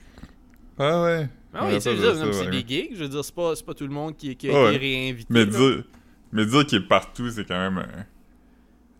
Ah 0.78 1.02
ouais. 1.02 1.28
Ah 1.54 1.66
oui, 1.68 1.80
c'est 1.80 1.90
ouais. 1.98 2.50
des 2.50 2.64
gigs. 2.66 2.90
Je 2.94 3.02
veux 3.04 3.08
dire, 3.08 3.24
c'est 3.24 3.34
pas, 3.34 3.52
pas 3.66 3.74
tout 3.74 3.86
le 3.86 3.92
monde 3.92 4.16
qui, 4.16 4.34
qui 4.36 4.48
a 4.48 4.52
Ouais. 4.52 4.74
été 4.74 4.78
réinvité. 4.78 5.26
Mais 5.32 5.44
là. 5.44 5.50
dire, 5.50 5.84
mais 6.32 6.46
dire 6.46 6.66
qu'il 6.66 6.78
est 6.78 6.88
partout, 6.88 7.28
c'est 7.30 7.44
quand 7.46 7.58
même 7.58 7.78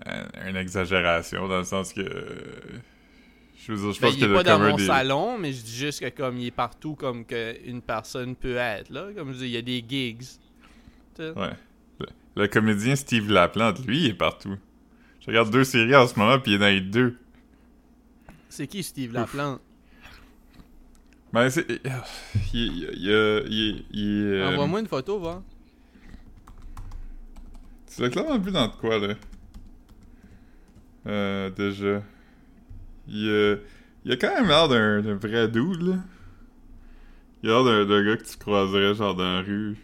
un- 0.05 0.11
un- 0.13 0.49
une 0.51 0.57
exagération, 0.57 1.49
dans 1.49 1.59
le 1.59 1.65
sens 1.65 1.93
que... 1.93 2.03
Je 3.65 3.73
veux 3.73 3.79
dire, 3.79 3.93
je 3.93 4.01
Ben, 4.01 4.09
pense 4.09 4.17
il 4.19 4.25
est 4.25 4.35
pas 4.35 4.43
dans 4.43 4.59
mon 4.59 4.77
des... 4.77 4.87
salon, 4.87 5.39
mais 5.39 5.53
je 5.53 5.63
dis 5.63 5.77
juste 5.77 6.01
que 6.01 6.09
comme 6.11 6.37
il 6.37 6.49
est 6.49 6.51
partout 6.51 6.95
comme 6.97 7.25
que 7.25 7.57
une 7.65 7.81
personne 7.81 8.35
peut 8.35 8.57
être 8.57 8.91
là. 8.91 9.07
Comme 9.17 9.33
je 9.33 9.39
dis, 9.39 9.45
il 9.45 9.51
y 9.51 9.57
a 9.57 9.63
des 9.63 9.85
gigs. 9.89 10.23
Ouais. 11.21 11.33
Le, 12.01 12.07
le 12.35 12.49
comédien 12.49 12.97
Steve 12.97 13.31
Laplante, 13.31 13.87
lui, 13.87 14.01
il 14.01 14.07
est 14.11 14.15
partout. 14.15 14.57
Je 15.21 15.27
regarde 15.29 15.51
deux 15.51 15.63
séries 15.65 15.95
en 15.95 16.09
ce 16.09 16.19
moment, 16.19 16.41
puis 16.41 16.53
il 16.53 16.55
est 16.57 16.59
dans 16.59 16.67
les 16.67 16.81
deux. 16.81 17.17
C'est 18.49 18.67
qui 18.67 18.83
Steve 18.83 19.13
Laplante? 19.13 19.61
Ben, 21.33 21.49
c'est... 21.51 21.67
Il, 22.53 22.89
il, 22.95 23.85
il, 23.91 24.23
euh, 24.35 24.49
Envoie-moi 24.53 24.81
une 24.81 24.87
photo, 24.87 25.19
va. 25.19 25.43
Tu 27.95 28.03
l'as 28.03 28.11
clairement 28.11 28.39
vu 28.39 28.51
dans 28.51 28.69
de 28.69 28.73
quoi, 28.73 28.99
là? 28.99 29.15
Euh, 31.07 31.51
déjà. 31.51 32.03
Il, 33.09 33.29
euh, 33.29 33.57
il 34.05 34.13
a 34.13 34.17
quand 34.17 34.35
même 34.35 34.47
l'air 34.49 34.69
d'un 34.69 35.15
vrai 35.17 35.49
dude, 35.49 35.83
là. 35.83 35.95
Il 37.43 37.51
a 37.51 37.53
l'air 37.55 37.65
d'un- 37.65 37.85
d'un 37.87 38.05
gars 38.05 38.17
que 38.17 38.25
tu 38.25 38.37
croiserais, 38.37 38.95
genre, 38.95 39.15
dans 39.15 39.25
la 39.25 39.41
rue. 39.43 39.77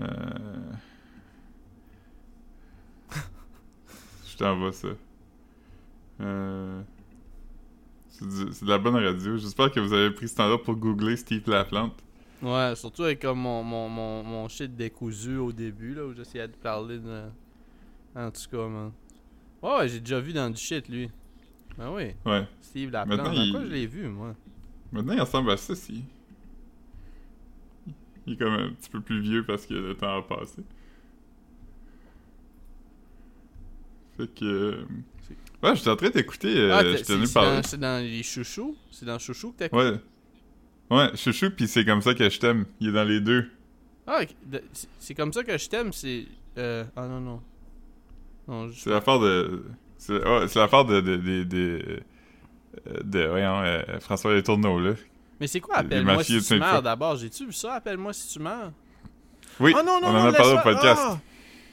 Euh... 0.00 0.72
Je 4.26 4.36
t'envoie 4.36 4.72
ça. 4.72 4.88
Euh... 6.20 6.82
C'est 8.18 8.64
de 8.64 8.68
la 8.70 8.78
bonne 8.78 8.94
radio. 8.94 9.36
J'espère 9.36 9.70
que 9.72 9.80
vous 9.80 9.92
avez 9.92 10.10
pris 10.12 10.28
ce 10.28 10.36
temps-là 10.36 10.58
pour 10.58 10.76
googler 10.76 11.16
Steve 11.16 11.42
Laplante. 11.48 12.00
Ouais, 12.42 12.74
surtout 12.76 13.02
avec 13.04 13.20
comme 13.20 13.38
mon, 13.40 13.62
mon, 13.62 13.88
mon, 13.88 14.22
mon 14.22 14.48
shit 14.48 14.74
décousu 14.76 15.36
au 15.36 15.50
début, 15.52 15.94
là, 15.94 16.04
où 16.04 16.14
j'essayais 16.14 16.46
de 16.46 16.52
parler 16.54 16.98
de. 16.98 17.22
En 18.14 18.30
tout 18.30 18.42
cas, 18.50 18.68
man. 18.68 18.92
Ouais, 19.62 19.78
ouais, 19.78 19.88
j'ai 19.88 20.00
déjà 20.00 20.20
vu 20.20 20.32
dans 20.32 20.48
du 20.50 20.56
shit, 20.60 20.88
lui. 20.88 21.10
Ben 21.76 21.90
oui, 21.90 22.14
Ouais. 22.24 22.46
Steve 22.60 22.90
Laplante. 22.90 23.18
Maintenant, 23.18 23.34
Dans 23.34 23.42
il- 23.42 23.50
quoi 23.52 23.64
je 23.64 23.70
l'ai 23.70 23.86
vu, 23.86 24.06
moi? 24.08 24.34
Maintenant, 24.92 25.14
il 25.14 25.20
ressemble 25.20 25.50
à 25.50 25.56
ça, 25.56 25.74
si. 25.74 26.04
Il 28.26 28.34
est 28.34 28.36
comme 28.36 28.52
un 28.54 28.70
petit 28.70 28.90
peu 28.90 29.00
plus 29.00 29.20
vieux 29.20 29.44
parce 29.44 29.66
que 29.66 29.74
le 29.74 29.94
temps 29.96 30.18
a 30.18 30.22
passé. 30.22 30.62
Fait 34.16 34.32
que... 34.32 34.86
Ouais, 35.64 35.76
j'étais 35.76 35.90
en 35.90 35.96
train 35.96 36.10
d'écouter, 36.10 36.56
euh, 36.56 36.74
ah, 36.74 36.84
je 36.84 36.96
c'est 36.98 37.04
t'en 37.04 37.22
ai 37.22 37.26
c'est 37.26 37.34
parlé. 37.34 37.56
dans, 37.56 37.62
c'est 37.62 37.80
dans 37.80 38.02
les 38.04 38.22
chouchous? 38.22 38.76
C'est 38.90 39.06
dans 39.06 39.18
chouchous 39.18 39.52
que 39.52 39.64
t'as 39.66 39.76
Ouais. 39.76 39.98
Ouais, 40.90 41.10
chouchou, 41.16 41.50
pis 41.50 41.66
c'est 41.66 41.84
comme 41.84 42.02
ça 42.02 42.14
que 42.14 42.28
je 42.28 42.38
t'aime. 42.38 42.66
Il 42.80 42.88
est 42.88 42.92
dans 42.92 43.04
les 43.04 43.20
deux. 43.20 43.50
Ah, 44.06 44.20
c'est- 45.00 45.14
comme 45.14 45.32
ça 45.32 45.42
que 45.42 45.56
je 45.56 45.68
t'aime, 45.68 45.92
c'est. 45.92 46.26
Euh, 46.58 46.84
ah 46.94 47.06
non, 47.08 47.20
non. 47.20 47.40
Non, 48.46 48.68
je- 48.68 48.78
C'est 48.80 48.90
l'affaire 48.90 49.18
de... 49.18 49.64
C'est 49.96 50.56
l'affaire 50.56 50.84
de... 50.84 51.00
de, 51.00 51.16
de, 51.16 51.42
de, 51.44 52.02
de- 53.02 53.26
voyons, 53.26 53.60
euh, 53.62 53.82
François 54.00 54.34
Les 54.34 54.42
Tourneaux, 54.42 54.78
là. 54.78 54.92
Mais 55.40 55.46
c'est 55.46 55.60
quoi 55.60 55.76
Appelle-moi 55.76 56.22
si 56.22 56.40
tu 56.42 56.58
meurs 56.58 56.82
d'abord 56.82 57.16
J'ai-tu 57.16 57.46
vu 57.46 57.52
ça 57.52 57.74
Appelle-moi 57.74 58.12
si 58.12 58.28
tu 58.34 58.38
meurs? 58.40 58.70
Oui, 59.60 59.72
Ah 59.76 59.82
non, 59.82 60.00
non, 60.00 60.08
on 60.08 60.12
non, 60.12 60.18
en 60.20 60.26
a 60.26 60.32
parlé 60.32 60.52
au 60.52 60.62
podcast. 60.62 61.00
Ah! 61.02 61.18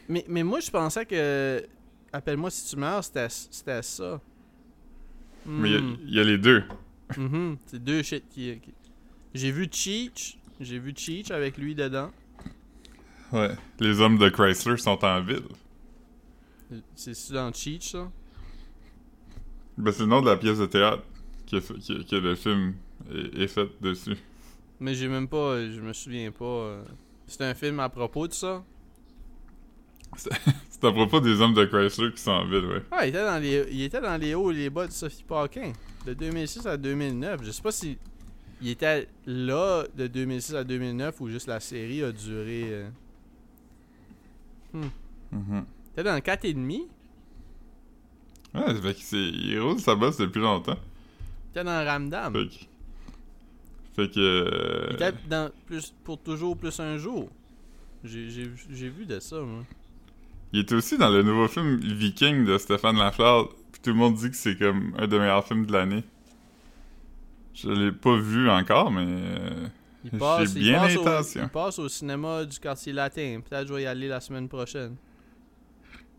mais, 0.07 0.23
mais 0.29 0.43
moi, 0.43 0.59
je 0.61 0.71
pensais 0.71 1.05
que. 1.05 1.61
Appelle-moi 2.13 2.49
si 2.51 2.69
tu 2.69 2.75
meurs, 2.79 3.03
c'était 3.03 3.29
ça. 3.81 4.19
Mais 5.45 5.69
il 5.69 5.73
y 5.73 5.77
a- 5.77 5.81
Hmm. 5.81 5.97
il 6.05 6.13
y, 6.15 6.19
a 6.19 6.23
les 6.23 6.37
deux. 6.37 6.63
Mhm, 7.17 7.57
C'est 7.65 7.83
deux 7.83 8.03
shit 8.03 8.23
qui. 8.29 8.59
qui- 8.59 8.73
J'ai 9.33 9.51
vu 9.51 9.67
Cheech. 9.71 10.37
J'ai 10.59 10.77
vu 10.77 10.93
Cheech 10.95 11.31
avec 11.31 11.57
lui 11.57 11.73
dedans. 11.73 12.11
Ouais. 13.31 13.51
Les 13.79 13.99
hommes 14.01 14.17
de 14.17 14.29
Chrysler 14.29 14.77
sont 14.77 15.03
en 15.03 15.21
ville. 15.21 15.43
C'est 16.95 17.31
dans 17.33 17.51
Cheech, 17.53 17.91
ça? 17.91 18.11
Ben, 19.77 19.91
c'est 19.91 20.01
le 20.01 20.07
nom 20.09 20.21
de 20.21 20.27
la 20.29 20.37
pièce 20.37 20.59
de 20.59 20.65
théâtre 20.65 21.03
que, 21.49 21.57
que, 21.57 22.03
que 22.03 22.15
le 22.15 22.35
film 22.35 22.75
est, 23.11 23.41
est 23.43 23.47
fait 23.47 23.67
dessus. 23.81 24.17
Mais 24.79 24.93
j'ai 24.93 25.07
même 25.07 25.27
pas. 25.27 25.59
Je 25.69 25.79
me 25.81 25.93
souviens 25.93 26.31
pas. 26.31 26.45
euh. 26.45 26.83
C'est 27.27 27.43
un 27.45 27.53
film 27.53 27.79
à 27.79 27.89
propos 27.89 28.27
de 28.27 28.33
ça? 28.33 28.63
C'est 30.69 30.83
à 30.87 30.91
propos 30.91 31.19
des 31.19 31.39
hommes 31.41 31.53
de 31.53 31.65
Chrysler 31.65 32.11
qui 32.11 32.21
sont 32.21 32.31
en 32.31 32.45
ville, 32.45 32.65
ouais. 32.65 32.83
Ah, 32.91 33.05
il 33.05 33.09
était 33.09 33.23
dans 33.25 33.39
les, 33.41 33.67
il 33.71 33.81
était 33.83 34.01
dans 34.01 34.17
les 34.19 34.33
hauts 34.35 34.51
et 34.51 34.55
les 34.55 34.69
bas 34.69 34.87
de 34.87 34.91
Sophie 34.91 35.23
Paquin. 35.23 35.71
De 36.05 36.13
2006 36.13 36.65
à 36.67 36.77
2009. 36.77 37.41
Je 37.43 37.51
sais 37.51 37.61
pas 37.61 37.71
si 37.71 37.97
il 38.61 38.69
était 38.69 39.07
là 39.27 39.83
de 39.95 40.07
2006 40.07 40.55
à 40.55 40.63
2009 40.63 41.21
ou 41.21 41.29
juste 41.29 41.47
la 41.47 41.59
série 41.59 42.03
a 42.03 42.11
duré. 42.11 42.63
euh. 42.71 42.89
Mhm. 44.73 44.89
Il 45.31 45.91
était 45.93 46.03
dans 46.03 46.17
4,5. 46.19 46.87
Ouais, 48.53 48.75
fait 48.81 48.93
que 48.93 48.99
c'est... 49.01 49.17
Il 49.17 49.59
roule 49.59 49.79
sa 49.79 49.95
bosse 49.95 50.17
depuis 50.17 50.41
longtemps. 50.41 50.77
Il 51.47 51.59
était 51.59 51.63
dans 51.63 51.85
Ramdam. 51.85 52.33
Fait 52.33 52.47
que... 52.47 52.55
Fait 53.95 54.09
que... 54.13 54.19
euh, 54.19 54.87
Il 54.89 54.95
était 54.95 55.13
dans 55.29 55.51
plus, 55.65 55.93
pour 56.03 56.17
toujours 56.19 56.57
plus 56.57 56.77
un 56.79 56.97
jour. 56.97 57.29
J'ai 58.03 58.29
j'ai- 58.31 58.51
j'ai 58.71 58.89
vu 58.89 59.05
de 59.05 59.19
ça, 59.19 59.39
moi. 59.41 59.63
Il 60.53 60.59
était 60.59 60.75
aussi 60.75 60.97
dans 60.97 61.09
le 61.09 61.23
nouveau 61.23 61.47
film 61.47 61.77
Viking 61.77 62.45
de 62.45 62.57
Stéphane 62.57 62.97
Lafleur. 62.97 63.49
Puis 63.71 63.81
tout 63.81 63.89
le 63.91 63.95
monde 63.95 64.15
dit 64.15 64.29
que 64.29 64.35
c'est 64.35 64.57
comme 64.57 64.93
un 64.97 65.07
des 65.07 65.17
meilleurs 65.19 65.45
films 65.47 65.65
de 65.65 65.71
l'année. 65.71 66.03
Je 67.53 67.69
l'ai 67.69 67.91
pas 67.91 68.15
vu 68.17 68.49
encore, 68.49 68.91
mais... 68.91 69.05
euh, 69.07 69.67
Il 70.05 70.11
J'ai 70.11 70.59
bien 70.59 70.79
passe 70.79 70.95
au, 70.97 71.03
l'intention. 71.05 71.41
il 71.43 71.49
passe 71.49 71.79
au 71.79 71.89
cinéma 71.89 72.45
du 72.45 72.59
quartier 72.59 72.91
latin. 72.93 73.39
Peut-être 73.47 73.63
que 73.63 73.67
je 73.69 73.73
vais 73.75 73.83
y 73.83 73.85
aller 73.85 74.07
la 74.07 74.19
semaine 74.19 74.47
prochaine. 74.49 74.95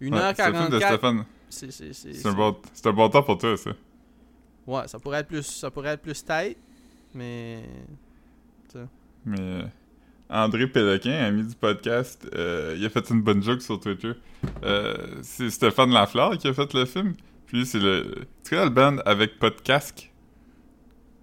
ouais, 0.00 0.34
c'est 0.36 0.48
le 0.50 0.54
film 0.56 0.68
de 0.70 0.78
1h44. 0.78 0.86
Stéphane. 0.88 1.24
C'est 1.50 1.70
c'est- 1.70 2.26
un, 2.26 2.32
bon... 2.32 2.56
un 2.84 2.92
bon 2.92 3.08
temps 3.10 3.22
pour 3.22 3.38
toi, 3.38 3.56
ça. 3.56 3.72
Ouais, 4.66 4.86
ça 4.88 4.98
pourrait 4.98 5.20
être 5.20 5.28
plus, 5.28 5.42
ça 5.42 5.70
pourrait 5.70 5.90
être 5.90 6.02
plus 6.02 6.24
tight, 6.24 6.56
mais 7.14 7.62
Mais 9.26 9.40
euh, 9.40 9.62
André 10.30 10.66
Péloquin, 10.66 11.12
ami 11.12 11.44
du 11.44 11.54
podcast, 11.54 12.26
euh, 12.34 12.74
il 12.78 12.84
a 12.84 12.88
fait 12.88 13.10
une 13.10 13.22
bonne 13.22 13.42
joke 13.42 13.60
sur 13.60 13.78
Twitter. 13.78 14.12
Euh, 14.64 14.94
c'est 15.22 15.50
Stéphane 15.50 15.90
Lafleur 15.90 16.38
qui 16.38 16.48
a 16.48 16.54
fait 16.54 16.72
le 16.72 16.86
film. 16.86 17.14
Puis 17.46 17.66
c'est 17.66 17.78
le. 17.78 18.24
Tu 18.42 18.50
connais 18.50 18.64
le 18.64 18.70
band 18.70 18.96
avec 19.04 19.38
pas 19.38 19.50
de 19.50 19.60
casque? 19.60 20.10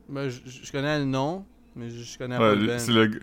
ben, 0.09 0.29
je, 0.29 0.71
connais 0.71 0.99
le 0.99 1.05
nom, 1.05 1.45
mais 1.75 1.89
je, 1.89 2.17
connais 2.17 2.35
Ouais, 2.35 2.39
pas 2.39 2.55
le 2.55 2.67
band. 2.67 2.79
c'est 2.79 2.91
le, 2.91 3.19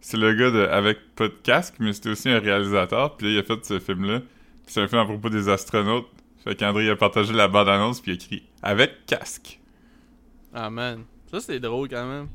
c'est 0.00 0.18
gars 0.18 0.50
de 0.50 0.66
avec 0.70 1.14
pas 1.14 1.28
de 1.28 1.34
casque, 1.42 1.74
mais 1.80 1.92
c'était 1.92 2.10
aussi 2.10 2.28
un 2.28 2.38
réalisateur. 2.38 3.16
Puis 3.16 3.26
là, 3.26 3.32
il 3.34 3.38
a 3.38 3.42
fait 3.42 3.64
ce 3.64 3.78
film-là. 3.78 4.22
C'est 4.66 4.80
un 4.80 4.88
film 4.88 5.00
à 5.00 5.04
propos 5.04 5.30
des 5.30 5.48
astronautes. 5.48 6.08
Fait 6.44 6.54
qu'André 6.54 6.88
a 6.88 6.96
partagé 6.96 7.32
la 7.32 7.48
bande-annonce 7.48 8.00
puis 8.00 8.12
il 8.12 8.14
a 8.14 8.16
écrit 8.16 8.42
avec 8.62 9.06
casque. 9.06 9.60
Ah 10.54 10.70
man, 10.70 11.04
ça 11.30 11.40
c'était 11.40 11.60
drôle 11.60 11.88
quand 11.88 12.06
même. 12.06 12.28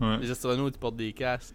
Ouais. 0.00 0.18
Les 0.18 0.30
astronautes 0.30 0.74
ils 0.76 0.78
portent 0.78 0.96
des 0.96 1.12
casques. 1.12 1.54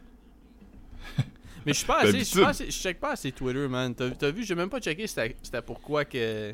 mais 1.65 1.73
je 1.73 1.77
suis 1.77 1.87
pas 1.87 1.99
assez, 1.99 2.19
je 2.19 2.23
suis 2.23 2.39
pas 2.41 2.49
assez, 2.49 2.71
check 2.71 2.99
pas 2.99 3.11
assez 3.11 3.31
Twitter, 3.31 3.67
man. 3.67 3.93
T'as 3.95 4.09
t'as 4.11 4.31
vu, 4.31 4.43
j'ai 4.43 4.55
même 4.55 4.69
pas 4.69 4.79
checké 4.79 5.07
c'était 5.07 5.35
c'était 5.41 5.61
pourquoi 5.61 6.05
que 6.05 6.53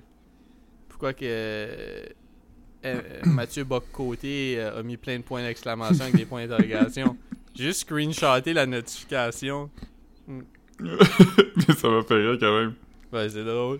pourquoi 0.90 1.14
que 1.14 1.26
euh, 1.26 2.06
euh, 2.86 3.02
Mathieu 3.26 3.64
Bock-Côté 3.64 4.56
euh, 4.60 4.80
a 4.80 4.84
mis 4.84 4.98
plein 4.98 5.18
de 5.18 5.24
points 5.24 5.44
d'exclamation 5.44 6.04
avec 6.04 6.16
des 6.16 6.26
points 6.26 6.46
d'interrogation. 6.48 7.18
J'ai 7.56 7.64
juste 7.66 7.82
screenshoté 7.82 8.54
la 8.54 8.66
notification. 8.66 9.70
mais 10.28 11.76
ça 11.76 11.90
m'a 11.90 12.04
fait 12.04 12.16
rire 12.16 12.38
quand 12.40 12.60
même. 12.60 12.74
Ouais, 13.12 13.30
c'est 13.30 13.44
drôle. 13.44 13.80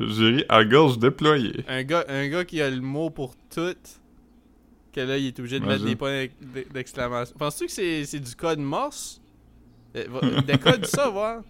J'ai 0.00 0.30
ri 0.36 0.44
à 0.48 0.64
gorge 0.64 0.98
déployée. 0.98 1.64
Un 1.68 1.82
gars, 1.82 2.04
un 2.08 2.28
gars 2.28 2.44
qui 2.44 2.60
a 2.62 2.70
le 2.70 2.80
mot 2.80 3.10
pour 3.10 3.34
tout, 3.50 3.74
que 4.92 5.00
là, 5.00 5.18
il 5.18 5.26
est 5.26 5.38
obligé 5.38 5.60
de 5.60 5.66
mettre 5.66 5.84
des 5.84 5.96
points 5.96 6.26
d'ex- 6.40 6.68
d'exclamation. 6.72 7.34
Penses-tu 7.38 7.66
que 7.66 7.72
c'est 7.72 8.04
c'est 8.04 8.20
du 8.20 8.34
code 8.34 8.58
morse? 8.58 9.20
Euh, 9.96 10.04
va- 10.08 10.40
Décode 10.42 10.86
ça, 10.86 11.08
voir. 11.08 11.42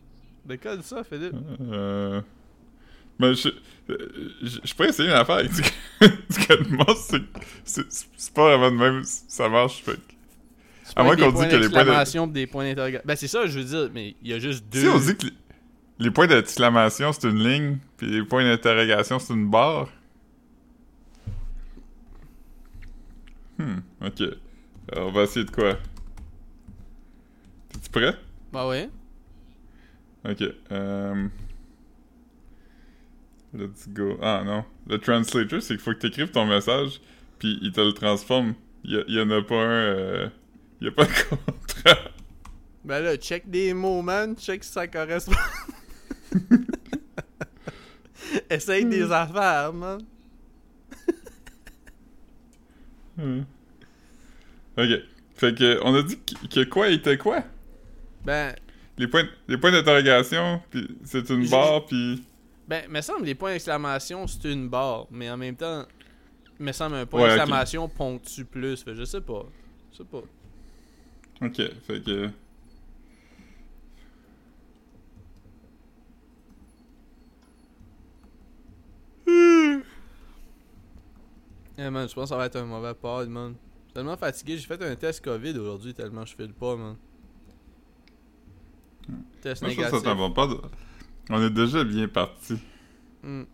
Décode 0.44 0.82
ça, 0.82 1.02
Philippe. 1.04 1.34
Euh... 1.60 2.20
Ben, 3.18 3.32
je... 3.34 3.48
euh, 3.90 3.96
Je 4.42 4.58
je 4.64 4.74
pourrais 4.74 4.90
essayer 4.90 5.08
une 5.08 5.14
affaire 5.14 5.36
avec 5.36 5.52
du, 5.52 5.62
du 6.00 6.46
code 6.46 6.68
morse, 6.70 7.12
c'est- 7.64 8.32
pas 8.34 8.56
vraiment 8.56 8.70
de 8.70 8.76
même, 8.76 9.02
ça 9.04 9.48
marche, 9.48 9.82
fait 9.82 9.92
que- 9.94 10.00
C'est 10.84 10.98
À 10.98 11.02
moins 11.02 11.16
qu'on 11.16 11.32
dise 11.32 11.40
que 11.40 11.42
les 11.44 11.48
points 11.48 11.56
de- 11.56 11.62
d'exclamation 11.62 12.26
des 12.28 12.46
points 12.46 12.64
d'interrogation. 12.64 13.02
Ben, 13.06 13.16
c'est 13.16 13.26
ça, 13.28 13.46
je 13.46 13.58
veux 13.58 13.64
dire, 13.64 13.90
mais 13.92 14.14
il 14.22 14.28
y 14.28 14.32
a 14.34 14.38
juste 14.38 14.64
deux. 14.70 14.80
Si 14.82 14.86
on 14.88 14.98
dit 14.98 15.16
que 15.16 15.26
les, 15.26 15.32
les 15.98 16.10
points 16.12 16.26
d'exclamation, 16.28 17.12
c'est 17.12 17.28
une 17.28 17.42
ligne, 17.42 17.78
puis 17.96 18.06
les 18.08 18.22
points 18.22 18.44
d'interrogation, 18.44 19.18
c'est 19.18 19.32
une 19.34 19.48
barre... 19.50 19.88
Hmm, 23.58 23.78
ok. 24.04 24.20
Alors, 24.92 25.08
on 25.08 25.12
va 25.12 25.22
essayer 25.22 25.44
de 25.46 25.50
quoi? 25.50 25.74
T'es-tu 27.72 27.88
prêt? 27.90 28.14
Bah 28.56 28.66
ouais? 28.66 28.88
Ok. 30.24 30.42
Euh... 30.72 31.28
Let's 33.52 33.86
go. 33.86 34.16
Ah 34.22 34.44
non. 34.46 34.64
Le 34.86 34.96
translator, 34.96 35.60
c'est 35.60 35.74
qu'il 35.74 35.82
faut 35.82 35.92
que 35.92 35.98
tu 35.98 36.06
écrives 36.06 36.30
ton 36.30 36.46
message, 36.46 37.02
puis 37.38 37.58
il 37.60 37.70
te 37.72 37.82
le 37.82 37.92
transforme. 37.92 38.54
Il 38.82 39.04
y, 39.08 39.20
en 39.20 39.30
a 39.30 39.42
pas 39.42 39.56
un. 39.56 39.68
Euh, 39.68 40.28
il 40.80 40.86
y 40.86 40.88
a 40.88 40.90
pas 40.90 41.04
de 41.04 41.10
contrat. 41.28 41.98
Ben 42.82 43.00
là, 43.00 43.18
check 43.18 43.50
des 43.50 43.74
mots, 43.74 44.00
man. 44.00 44.34
Check 44.38 44.64
si 44.64 44.72
ça 44.72 44.88
correspond. 44.88 45.32
Essaye 48.48 48.86
des 48.86 49.04
hmm. 49.04 49.12
affaires, 49.12 49.74
man. 49.74 50.00
Hmm. 53.18 53.40
Ok. 54.78 54.88
Fait 55.34 55.54
que, 55.54 55.78
on 55.84 55.94
a 55.94 56.02
dit 56.02 56.18
que, 56.50 56.64
quoi 56.64 56.88
était 56.88 57.18
quoi? 57.18 57.44
Ben. 58.26 58.56
Les 58.98 59.06
points, 59.06 59.24
les 59.46 59.56
points 59.56 59.70
d'interrogation, 59.70 60.60
puis 60.68 60.98
c'est 61.04 61.30
une 61.30 61.48
barre, 61.48 61.86
puis. 61.86 62.24
Ben, 62.66 62.82
me 62.90 63.00
semble 63.00 63.24
les 63.24 63.36
points 63.36 63.52
d'exclamation, 63.52 64.26
c'est 64.26 64.50
une 64.50 64.68
barre, 64.68 65.06
mais 65.12 65.30
en 65.30 65.36
même 65.36 65.54
temps, 65.54 65.86
me 66.58 66.72
semble 66.72 66.96
un 66.96 67.06
point 67.06 67.28
d'exclamation 67.28 67.88
ponctue 67.88 68.44
plus. 68.44 68.82
Fait, 68.82 68.96
je 68.96 69.04
sais 69.04 69.20
pas. 69.20 69.46
Je 69.92 69.98
sais 69.98 70.04
pas. 70.04 70.22
Ok, 71.40 71.62
fait 71.86 72.02
que. 72.02 72.30
Eh 81.78 81.90
man, 81.90 82.08
je 82.08 82.14
pense 82.14 82.24
que 82.24 82.28
ça 82.30 82.36
va 82.36 82.46
être 82.46 82.56
un 82.56 82.64
mauvais 82.64 82.94
pod, 82.94 83.28
man. 83.28 83.54
Tellement 83.92 84.16
fatigué, 84.16 84.56
j'ai 84.56 84.66
fait 84.66 84.82
un 84.82 84.96
test 84.96 85.22
COVID 85.22 85.58
aujourd'hui 85.58 85.94
tellement 85.94 86.24
je 86.24 86.34
file 86.34 86.54
pas, 86.54 86.74
man. 86.74 86.96
Test 89.40 89.62
Moi, 89.62 89.70
négatif. 89.70 90.00
Ça, 90.02 90.14
va 90.14 90.30
pas 90.30 90.48
On 91.30 91.42
est 91.42 91.50
déjà 91.50 91.84
bien 91.84 92.08
parti. 92.08 92.58
Hmm. 93.22 93.44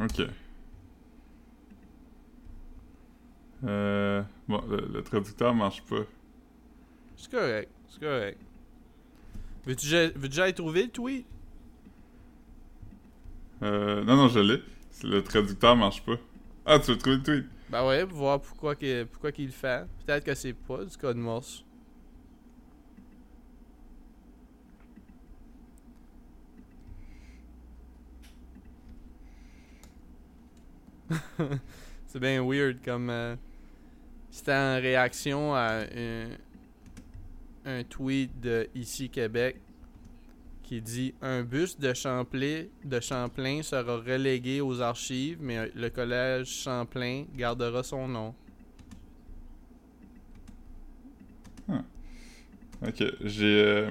Ok. 0.00 0.22
Euh, 3.64 4.22
bon, 4.46 4.62
le, 4.68 5.02
traducteur 5.02 5.54
marche 5.54 5.82
pas. 5.82 6.02
C'est 7.16 7.30
correct, 7.30 7.70
c'est 7.88 8.00
correct. 8.00 8.38
Veux-tu 9.66 9.86
veux 9.86 10.28
déjà 10.28 10.52
trouver 10.52 10.84
le 10.84 10.90
tweet? 10.90 11.26
Euh, 13.62 14.04
non, 14.04 14.16
non, 14.16 14.28
je 14.28 14.38
l'ai. 14.38 14.62
Le 15.02 15.20
traducteur 15.22 15.76
marche 15.76 16.04
pas. 16.04 16.16
Ah, 16.64 16.78
tu 16.78 16.92
veux 16.92 16.98
trouver 16.98 17.16
le 17.16 17.22
tweet? 17.22 17.46
Ben 17.70 17.86
ouais, 17.86 18.06
pour 18.06 18.18
voir 18.18 18.40
pourquoi, 18.40 18.74
qu'il 18.76 19.06
pourquoi 19.06 19.32
qu'il 19.32 19.46
le 19.46 19.52
fait. 19.52 19.86
Peut-être 20.06 20.24
que 20.24 20.34
c'est 20.34 20.54
pas 20.54 20.84
du 20.84 20.96
code 20.96 21.16
Morse. 21.16 21.64
c'est 32.06 32.18
bien 32.18 32.42
weird 32.42 32.78
comme. 32.84 33.10
Euh, 33.10 33.36
c'était 34.30 34.54
en 34.54 34.76
réaction 34.76 35.54
à 35.54 35.84
un, 37.64 37.82
tweet 37.84 38.38
de 38.40 38.68
Ici 38.74 39.08
Québec 39.08 39.56
qui 40.62 40.80
dit 40.82 41.14
Un 41.22 41.42
bus 41.42 41.78
de 41.78 41.94
Champlain, 41.94 42.64
de 42.84 43.00
Champlain 43.00 43.62
sera 43.62 43.96
relégué 43.96 44.60
aux 44.60 44.80
archives, 44.80 45.38
mais 45.40 45.70
le 45.74 45.88
collège 45.88 46.48
Champlain 46.48 47.24
gardera 47.34 47.82
son 47.82 48.06
nom. 48.06 48.34
Ah. 51.70 51.82
Ok, 52.86 53.02
j'ai. 53.24 53.64
Euh, 53.64 53.90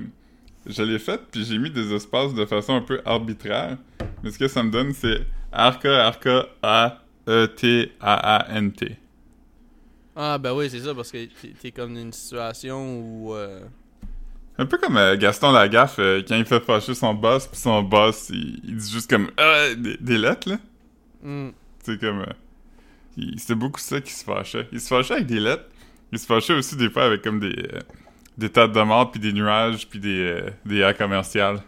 je 0.66 0.84
l'ai 0.84 1.00
fait, 1.00 1.22
puis 1.32 1.46
j'ai 1.46 1.58
mis 1.58 1.72
des 1.72 1.94
espaces 1.94 2.34
de 2.34 2.46
façon 2.46 2.74
un 2.74 2.82
peu 2.82 3.02
arbitraire. 3.06 3.78
Mais 4.22 4.32
ce 4.32 4.38
que 4.38 4.48
ça 4.48 4.64
me 4.64 4.70
donne, 4.70 4.94
c'est 4.94 5.22
Arca, 5.52 6.06
Arca, 6.08 6.46
A, 6.62 7.02
E, 7.28 7.48
T, 7.48 7.92
A, 8.00 8.38
A, 8.38 8.58
N, 8.58 8.72
T. 8.72 8.98
Ah, 10.16 10.38
ben 10.38 10.54
oui, 10.54 10.70
c'est 10.70 10.80
ça, 10.80 10.96
parce 10.96 11.12
que 11.12 11.28
t'es 11.62 11.72
comme 11.72 11.94
dans 11.94 12.02
une 12.02 12.14
situation 12.14 13.00
où. 13.00 13.36
Euh, 13.36 13.62
un 14.58 14.66
peu 14.66 14.80
comme 14.80 14.98
euh, 14.98 15.16
Gaston 15.16 15.52
Lagaffe, 15.52 16.00
euh, 16.00 16.24
quand 16.28 16.36
il 16.36 16.46
fait 16.46 16.60
fâcher 16.60 16.96
son 16.96 17.14
boss, 17.14 17.46
puis 17.46 17.60
son 17.60 17.84
boss, 17.84 18.30
il, 18.32 18.78
dit 18.78 18.92
juste 18.92 19.08
comme 19.08 19.30
ah, 19.38 19.68
des, 19.76 20.18
lettres, 20.18 20.50
là. 20.50 20.58
Mm. 21.22 21.50
C'est 21.84 22.00
comme. 22.00 22.26
C'était 23.38 23.56
beaucoup 23.56 23.80
ça 23.80 24.02
qui 24.02 24.12
se 24.12 24.24
fâchait. 24.24 24.68
Il 24.72 24.82
se 24.82 24.88
fâchait 24.88 25.16
avec 25.16 25.28
des 25.28 25.40
lettres. 25.40 25.66
Il 26.12 26.18
se 26.18 26.26
fâchait 26.26 26.54
aussi 26.54 26.76
des 26.76 26.90
fois 26.90 27.04
avec 27.04 27.22
comme 27.22 27.40
des, 27.40 27.56
des 28.38 28.50
tas 28.50 28.68
de 28.68 28.82
mort, 28.82 29.12
puis 29.12 29.20
des 29.20 29.34
nuages, 29.34 29.88
puis 29.88 30.00
des, 30.00 30.46
des 30.66 30.78
airs 30.78 30.98
commerciales. 30.98 31.62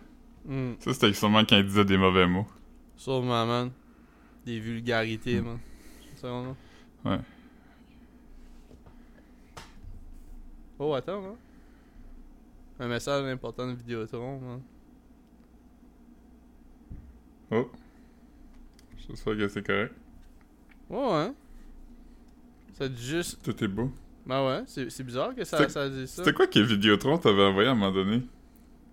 Mm. 0.45 0.72
Ça, 0.80 0.93
c'était 0.93 1.13
sûrement 1.13 1.43
quand 1.45 1.58
il 1.58 1.65
disait 1.65 1.86
des 1.86 1.98
mauvais 1.98 2.26
mots. 2.26 2.48
Sûrement, 2.98 3.45
man. 3.45 3.72
Des 4.45 4.60
vulgarités, 4.60 5.41
mm. 5.41 5.45
man. 5.45 5.60
Ça, 6.15 6.56
Ouais. 7.06 7.19
Oh, 10.78 10.93
attends, 10.93 11.23
hein. 11.23 11.36
Un 12.80 12.88
message 12.88 13.25
important 13.25 13.67
de 13.67 13.73
Vidéotron, 13.73 14.39
man. 14.39 14.62
Oh. 17.52 17.69
J'espère 18.97 19.36
que 19.36 19.47
c'est 19.47 19.65
correct. 19.65 19.93
Ouais, 20.89 20.99
hein. 20.99 21.36
Ça 22.73 22.88
dit 22.88 23.06
juste. 23.06 23.43
Tout 23.43 23.63
est 23.63 23.67
beau. 23.67 23.91
Ben 24.25 24.45
ouais, 24.45 24.63
c'est 24.67 25.04
bizarre 25.04 25.34
que 25.34 25.43
ça, 25.43 25.67
ça 25.67 25.89
dise 25.89 26.10
ça. 26.10 26.23
C'était 26.23 26.36
quoi 26.36 26.45
que 26.45 26.60
Vidéotron 26.60 27.17
t'avait 27.17 27.43
envoyé 27.43 27.67
à 27.67 27.71
un 27.71 27.75
moment 27.75 27.91
donné? 27.91 28.21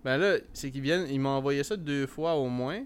Ben 0.03 0.17
là, 0.17 0.39
c'est 0.53 0.71
qu'ils 0.71 0.81
viennent, 0.81 1.07
ils 1.11 1.21
m'ont 1.21 1.31
envoyé 1.31 1.63
ça 1.63 1.77
deux 1.77 2.07
fois 2.07 2.37
au 2.37 2.49
moins. 2.49 2.85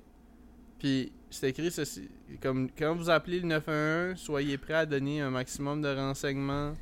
Puis 0.79 1.13
c'est 1.31 1.51
écrit 1.51 1.71
ceci. 1.71 2.09
Comme 2.43 2.69
quand 2.77 2.97
vous 2.97 3.09
appelez 3.09 3.41
le 3.41 3.47
911, 3.47 4.19
soyez 4.19 4.59
prêt 4.59 4.75
à 4.75 4.87
donner 4.87 5.21
un 5.21 5.31
maximum 5.31 5.81
de 5.81 5.89
renseignements 5.89 6.75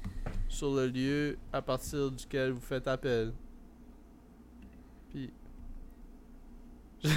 sur 0.48 0.74
le 0.74 0.86
lieu 0.88 1.38
à 1.52 1.60
partir 1.60 2.10
duquel 2.10 2.52
vous 2.52 2.60
faites 2.60 2.88
appel. 2.88 3.32
Puis. 5.10 5.30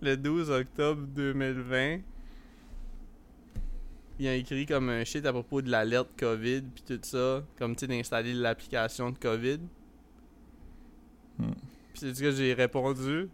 le 0.00 0.16
12 0.16 0.50
octobre 0.50 1.02
2020, 1.08 1.98
il 4.18 4.28
a 4.28 4.34
écrit 4.34 4.64
comme 4.64 4.88
un 4.88 5.04
shit 5.04 5.26
à 5.26 5.32
propos 5.32 5.60
de 5.60 5.70
l'alerte 5.70 6.08
COVID 6.18 6.62
puis 6.62 6.84
tout 6.86 7.00
ça, 7.02 7.44
comme 7.58 7.74
tu 7.74 7.80
sais 7.80 7.86
d'installer 7.88 8.32
l'application 8.32 9.10
de 9.10 9.18
COVID. 9.18 9.58
Hmm. 11.38 11.52
Puis 11.92 12.00
c'est 12.00 12.14
ce 12.14 12.20
que 12.22 12.30
j'ai 12.30 12.54
répondu. 12.54 13.28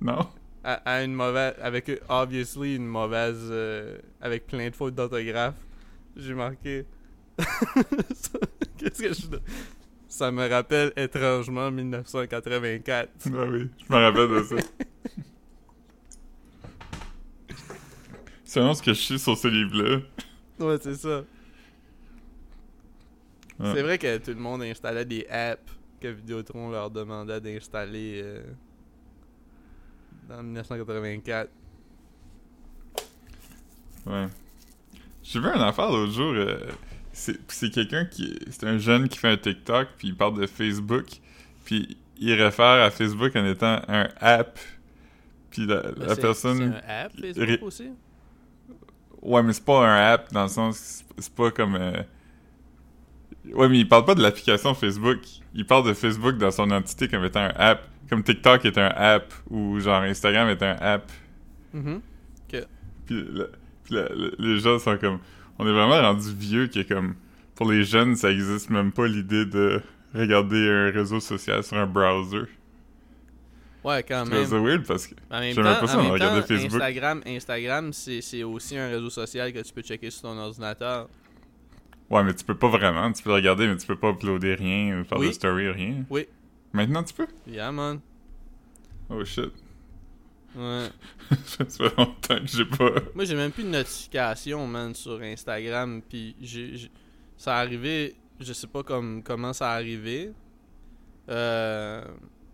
non. 0.00 0.26
À, 0.70 1.02
une 1.02 1.14
mauvaise, 1.14 1.54
avec 1.62 1.90
obviously 2.10 2.76
une 2.76 2.86
mauvaise, 2.86 3.48
euh, 3.50 3.96
avec 4.20 4.46
plein 4.46 4.68
de 4.68 4.74
fautes 4.74 4.94
d'orthographe. 4.94 5.54
J'ai 6.14 6.34
marqué. 6.34 6.84
Qu'est-ce 8.76 9.02
que 9.02 9.14
je 9.14 9.38
ça 10.08 10.32
me 10.32 10.48
rappelle 10.48 10.92
étrangement 10.96 11.70
1984. 11.70 13.08
Ah 13.26 13.44
oui, 13.46 13.68
je 13.78 13.92
me 13.92 13.98
rappelle 13.98 14.28
de 14.28 14.42
ça. 14.42 14.56
c'est 18.44 18.60
vraiment 18.60 18.74
ce 18.74 18.82
que 18.82 18.92
je 18.92 19.00
suis 19.00 19.18
sur 19.18 19.36
ce 19.36 19.48
livre-là. 19.48 20.00
Ouais, 20.58 20.76
c'est 20.80 20.96
ça. 20.96 21.24
C'est 23.60 23.82
vrai 23.82 23.98
que 23.98 24.18
tout 24.18 24.30
le 24.30 24.36
monde 24.40 24.62
installait 24.62 25.04
des 25.04 25.26
apps 25.28 25.72
que 26.00 26.08
Vidéotron 26.08 26.70
leur 26.70 26.90
demandait 26.90 27.40
d'installer 27.40 28.20
euh, 28.22 28.42
dans 30.28 30.42
1984. 30.42 31.50
Ouais. 34.06 34.26
J'ai 35.22 35.40
vu 35.40 35.46
un 35.46 35.60
affaire 35.60 35.90
l'autre 35.90 36.12
jour. 36.12 36.32
Euh, 36.34 36.70
c'est 37.12 37.70
quelqu'un 37.70 38.04
qui. 38.04 38.38
C'est 38.50 38.64
un 38.64 38.78
jeune 38.78 39.08
qui 39.08 39.18
fait 39.18 39.28
un 39.28 39.36
TikTok, 39.36 39.88
puis 39.96 40.08
il 40.08 40.16
parle 40.16 40.38
de 40.40 40.46
Facebook, 40.46 41.06
puis 41.64 41.96
il 42.18 42.32
réfère 42.34 42.84
à 42.84 42.90
Facebook 42.90 43.34
en 43.36 43.44
étant 43.44 43.80
un 43.88 44.08
app. 44.20 44.58
Puis 45.50 45.66
la, 45.66 45.82
la 45.96 46.16
personne. 46.16 46.58
C'est 46.58 46.92
un 46.92 47.04
app, 47.04 47.12
Facebook 47.20 47.62
aussi? 47.62 47.90
Ouais, 49.20 49.42
mais 49.42 49.52
c'est 49.52 49.64
pas 49.64 49.86
un 49.86 50.12
app 50.12 50.32
dans 50.32 50.44
le 50.44 50.48
sens. 50.48 51.04
C'est 51.18 51.34
pas 51.34 51.50
comme. 51.50 51.74
Euh, 51.74 52.02
ouais, 53.52 53.68
mais 53.68 53.80
il 53.80 53.88
parle 53.88 54.04
pas 54.04 54.14
de 54.14 54.22
l'application 54.22 54.74
Facebook. 54.74 55.18
Il 55.54 55.66
parle 55.66 55.86
de 55.86 55.94
Facebook 55.94 56.38
dans 56.38 56.50
son 56.50 56.70
entité 56.70 57.08
comme 57.08 57.24
étant 57.24 57.40
un 57.40 57.52
app. 57.56 57.88
Comme 58.08 58.22
TikTok 58.22 58.64
est 58.64 58.78
un 58.78 58.88
app, 58.88 59.32
ou 59.50 59.78
genre 59.80 60.02
Instagram 60.02 60.48
est 60.48 60.62
un 60.62 60.76
app. 60.80 61.10
Mm. 61.72 61.98
Puis, 63.06 63.26
les 64.38 64.58
gens 64.58 64.78
sont 64.78 64.98
comme 64.98 65.18
on 65.58 65.66
est 65.66 65.72
vraiment 65.72 66.00
rendu 66.00 66.32
vieux 66.34 66.66
que 66.66 66.82
comme 66.82 67.14
pour 67.54 67.70
les 67.70 67.84
jeunes, 67.84 68.16
ça 68.16 68.30
existe 68.30 68.70
même 68.70 68.92
pas 68.92 69.06
l'idée 69.06 69.44
de 69.46 69.80
regarder 70.14 70.68
un 70.68 70.90
réseau 70.90 71.20
social 71.20 71.62
sur 71.62 71.76
un 71.76 71.86
browser. 71.86 72.44
Ouais, 73.84 74.02
quand 74.02 74.26
même. 74.26 74.44
C'est 74.44 74.58
weird 74.58 74.86
parce 74.86 75.06
que 75.06 75.14
pas 75.14 75.86
ça 75.86 75.96
de 75.96 76.10
regarder 76.10 76.42
Facebook. 76.42 76.74
Instagram, 76.74 77.22
Instagram 77.26 77.92
c'est 77.92 78.42
aussi 78.42 78.76
un 78.76 78.88
réseau 78.88 79.10
social 79.10 79.52
que 79.52 79.60
tu 79.60 79.72
peux 79.72 79.82
checker 79.82 80.10
sur 80.10 80.22
ton 80.22 80.38
ordinateur. 80.38 81.08
Ouais, 82.10 82.22
mais 82.22 82.34
tu 82.34 82.44
peux 82.44 82.56
pas 82.56 82.68
vraiment. 82.68 83.12
Tu 83.12 83.22
peux 83.22 83.30
le 83.30 83.36
regarder, 83.36 83.66
mais 83.66 83.76
tu 83.76 83.86
peux 83.86 83.96
pas 83.96 84.10
uploader 84.10 84.54
rien, 84.54 85.04
faire 85.04 85.18
de 85.18 85.30
story, 85.30 85.70
rien. 85.70 86.04
Oui. 86.08 86.26
Maintenant, 86.72 87.02
tu 87.02 87.14
peux? 87.14 87.28
Yeah, 87.46 87.72
man. 87.72 88.00
Oh 89.08 89.24
shit. 89.24 89.52
Ouais. 90.54 90.88
ça 91.44 91.64
fait 91.64 91.96
longtemps 91.96 92.38
que 92.40 92.46
j'ai 92.46 92.64
pas. 92.64 92.90
Moi, 93.14 93.24
j'ai 93.24 93.34
même 93.34 93.52
plus 93.52 93.64
de 93.64 93.68
notification, 93.68 94.66
man, 94.66 94.94
sur 94.94 95.20
Instagram. 95.22 96.02
Puis, 96.08 96.36
j'ai, 96.40 96.90
ça 97.36 97.56
arrivé, 97.56 98.16
je 98.40 98.52
sais 98.52 98.66
pas 98.66 98.82
comme, 98.82 99.22
comment 99.22 99.52
ça 99.52 99.70
arrivé. 99.72 100.32
Euh, 101.28 102.04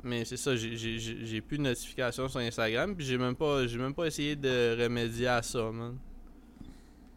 mais 0.03 0.25
c'est 0.25 0.37
ça, 0.37 0.55
j'ai, 0.55 1.41
plus 1.41 1.59
de 1.59 1.63
notification 1.63 2.29
sur 2.29 2.41
Instagram. 2.41 2.95
Puis, 2.95 3.07
j'ai 3.07 3.19
même 3.19 3.37
pas, 3.37 3.67
j'ai 3.67 3.79
même 3.79 3.95
pas 3.95 4.07
essayé 4.07 4.37
de 4.37 4.77
remédier 4.81 5.29
à 5.29 5.43
ça, 5.43 5.71
man. 5.73 5.97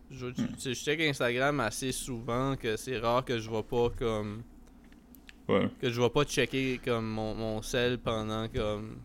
Je, 0.09 0.27
sais, 0.57 0.73
je 0.73 0.79
check 0.79 1.01
Instagram 1.01 1.59
assez 1.59 1.91
souvent 1.91 2.55
que 2.55 2.77
c'est 2.77 2.97
rare 2.97 3.25
que 3.25 3.39
je 3.39 3.49
vois 3.49 3.67
pas 3.67 3.89
comme. 3.89 4.41
Ouais. 5.47 5.69
Que 5.81 5.89
je 5.89 6.01
vais 6.01 6.09
pas 6.09 6.23
checker 6.25 6.79
comme 6.83 7.07
mon, 7.07 7.33
mon 7.35 7.61
sel 7.61 7.97
pendant 7.99 8.47
comme 8.49 8.97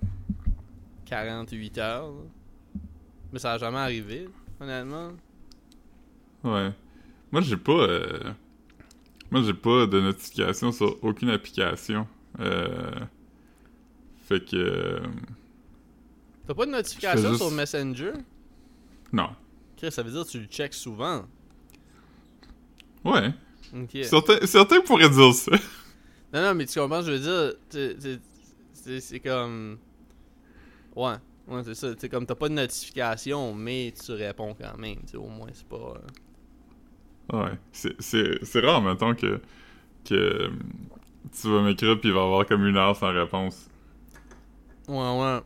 48 1.07 1.79
heures. 1.79 2.09
là. 2.09 2.81
Mais 3.33 3.39
ça 3.39 3.53
a 3.53 3.59
jamais 3.59 3.79
arrivé, 3.79 4.29
honnêtement. 4.61 5.13
Ouais. 6.45 6.71
Moi, 7.31 7.41
j'ai 7.43 7.57
pas. 7.57 7.73
euh, 7.73 8.33
Moi, 9.31 9.43
j'ai 9.43 9.55
pas 9.55 9.87
de 9.87 10.01
notification 10.01 10.73
sur 10.73 10.99
aucune 11.03 11.31
application. 11.31 12.07
Euh... 12.41 12.91
Fait 14.23 14.45
que. 14.45 14.57
euh, 14.57 15.01
T'as 16.47 16.55
pas 16.55 16.67
de 16.67 16.73
notification 16.73 17.35
sur 17.37 17.51
Messenger? 17.51 18.13
Non. 19.13 19.31
Chris, 19.77 19.93
ça 19.93 20.03
veut 20.03 20.11
dire 20.11 20.25
que 20.25 20.31
tu 20.31 20.41
le 20.41 20.47
checks 20.47 20.75
souvent. 20.75 21.25
Ouais. 23.05 23.33
Ok. 23.75 23.99
Certains, 24.05 24.45
certains 24.47 24.81
pourraient 24.83 25.09
dire 25.11 25.33
ça. 25.35 25.53
Non, 26.33 26.43
non, 26.43 26.55
mais 26.55 26.67
tu 26.67 26.79
comprends, 26.81 27.03
je 27.03 27.13
veux 27.13 27.19
dire, 27.19 28.21
c'est 29.01 29.21
comme. 29.21 29.79
Ouais, 30.97 31.15
ouais, 31.49 31.63
c'est 31.65 31.75
ça. 31.75 31.89
C'est 31.99 32.09
comme 32.09 32.27
t'as 32.27 32.35
pas 32.35 32.49
de 32.49 32.55
notification, 32.55 33.55
mais 33.55 33.93
tu 34.05 34.13
réponds 34.13 34.55
quand 34.59 34.77
même. 34.79 34.97
tu 35.09 35.17
Au 35.17 35.29
moins, 35.29 35.49
c'est 35.53 35.67
pas. 35.67 35.95
euh, 35.97 35.99
Ouais. 37.33 37.59
C'est- 37.73 38.61
rare, 38.61 38.83
mettons, 38.83 39.15
que. 39.15 39.41
que 40.05 40.15
euh, 40.15 40.51
tu 41.41 41.49
vas 41.49 41.63
m'écrire 41.63 41.99
puis 42.01 42.09
il 42.11 42.15
va 42.15 42.21
y 42.21 42.25
avoir 42.25 42.47
comme 42.47 42.67
une 42.67 42.77
heure 42.77 42.97
sans 42.97 43.13
réponse. 43.13 43.69
Ouais, 44.89 44.97
ouais. 44.97 45.41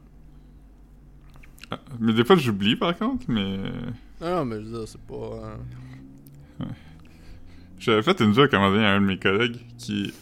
Ah, 1.70 1.79
Mais 2.01 2.12
des 2.12 2.25
fois, 2.25 2.37
j'oublie 2.37 2.77
par 2.77 2.96
contre, 2.96 3.25
mais. 3.29 3.59
Non, 4.20 4.37
non, 4.37 4.44
mais 4.44 4.57
je 4.57 4.61
veux 4.66 4.79
dire, 4.79 4.88
c'est 4.88 5.01
pas. 5.03 5.14
euh, 5.14 6.64
J'avais 7.79 8.03
fait 8.03 8.20
une 8.20 8.33
joke 8.35 8.55
à 8.55 8.59
un 8.59 9.01
de 9.01 9.07
mes 9.07 9.18
collègues 9.18 9.59
qui 9.79 10.12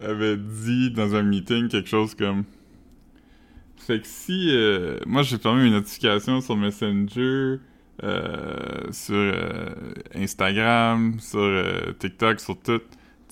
avait 0.00 0.36
dit 0.36 0.90
dans 0.90 1.14
un 1.14 1.22
meeting 1.22 1.68
quelque 1.68 1.88
chose 1.88 2.14
comme. 2.14 2.44
Fait 3.76 4.00
que 4.00 4.06
si. 4.06 4.50
euh, 4.52 4.98
moi, 5.06 5.22
j'ai 5.22 5.38
fermé 5.38 5.64
mes 5.64 5.70
notifications 5.70 6.40
sur 6.40 6.56
Messenger, 6.56 7.56
euh, 8.02 8.92
sur 8.92 9.14
euh, 9.16 9.70
Instagram, 10.14 11.16
sur 11.20 11.38
euh, 11.40 11.92
TikTok, 11.98 12.40
sur 12.40 12.60
tout. 12.60 12.80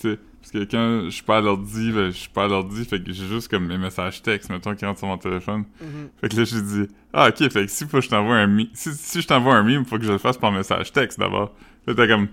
Tu 0.01 0.11
sais, 0.13 0.19
parce 0.41 0.53
que 0.53 0.59
quand 0.71 1.05
je 1.07 1.11
suis 1.11 1.23
pas 1.25 1.39
à 1.39 1.41
l'ordi, 1.41 1.91
ben, 1.93 2.07
je 2.11 2.17
suis 2.17 2.29
pas 2.31 2.45
à 2.45 2.49
l'ordi, 2.49 2.85
fait 2.85 3.03
que 3.03 3.13
j'ai 3.13 3.27
juste 3.27 3.49
comme 3.49 3.67
mes 3.67 3.79
messages 3.79 4.23
textes, 4.23 4.49
mettons, 4.51 4.75
qui 4.75 4.85
rentrent 4.87 4.99
sur 4.99 5.09
mon 5.09 5.19
téléphone. 5.19 5.65
mhm. 5.81 6.09
Fait 6.21 6.29
que 6.29 6.37
là, 6.37 6.45
j'ai 6.45 6.63
dit, 6.63 6.89
ah, 7.13 7.29
ok, 7.29 7.51
fait 7.51 7.67
que 7.67 7.71
si 7.71 7.85
faut 7.85 7.99
que 7.99 8.05
je 8.05 8.09
t'envoie 8.09 8.37
un 8.37 8.47
meme, 8.47 8.67
si, 8.73 8.91
si 8.95 9.21
je 9.21 9.27
t'envoie 9.27 9.55
un 9.57 9.63
meme, 9.65 9.85
faut 9.85 9.99
que 9.99 10.05
je 10.05 10.13
le 10.13 10.19
fasse 10.19 10.39
par 10.39 10.53
message 10.53 10.93
texte 10.93 11.19
d'abord. 11.19 11.53
Là, 11.87 11.95
t'es 11.95 12.07
comme, 12.09 12.29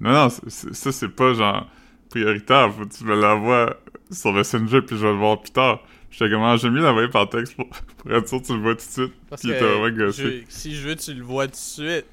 non, 0.00 0.12
non, 0.12 0.28
c'est- 0.30 0.74
ça, 0.74 0.92
c'est 0.92 1.08
pas 1.08 1.34
genre 1.34 1.68
prioritaire, 2.08 2.72
faut 2.74 2.84
que 2.86 2.94
tu 2.94 3.04
me 3.04 3.14
l'envoies 3.20 3.76
sur 4.10 4.32
Messenger 4.32 4.82
puis 4.82 4.96
je 4.96 5.02
vais 5.06 5.12
le 5.12 5.18
voir 5.18 5.40
plus 5.40 5.50
tard. 5.52 5.82
J'étais 6.10 6.30
comme, 6.30 6.42
ah, 6.42 6.56
j'aime 6.56 6.72
mieux 6.72 6.80
l'envoyer 6.82 7.08
par 7.08 7.28
texte 7.28 7.54
pour, 7.56 7.68
pour 7.98 8.12
être 8.12 8.28
sûr 8.28 8.40
que 8.40 8.46
tu 8.46 8.52
le 8.54 8.60
vois 8.60 8.74
tout 8.74 8.86
de 8.86 8.90
suite. 8.90 9.12
Parce 9.28 9.42
Puis 9.42 9.50
il 9.50 9.54
était 9.54 9.64
vraiment 9.64 9.94
que 9.94 10.04
gossé. 10.06 10.22
je- 10.48 10.54
si 10.54 10.74
je 10.74 10.88
veux, 10.88 10.96
tu 10.96 11.12
le 11.14 11.22
vois 11.22 11.46
tout 11.46 11.52
de 11.52 11.56
suite. 11.56 12.06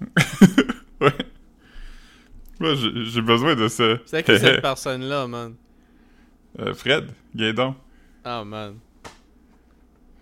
Ouais. 1.00 1.12
Ouais, 2.60 2.74
j'ai 2.76 3.22
besoin 3.22 3.54
de 3.54 3.68
ça. 3.68 3.98
C'est 4.04 4.24
qui 4.24 4.36
cette 4.36 4.60
personne-là, 4.62 5.28
man? 5.28 5.54
Euh, 6.58 6.74
Fred, 6.74 7.06
Gaydon. 7.36 7.76
Ah, 8.24 8.42
man. 8.44 8.78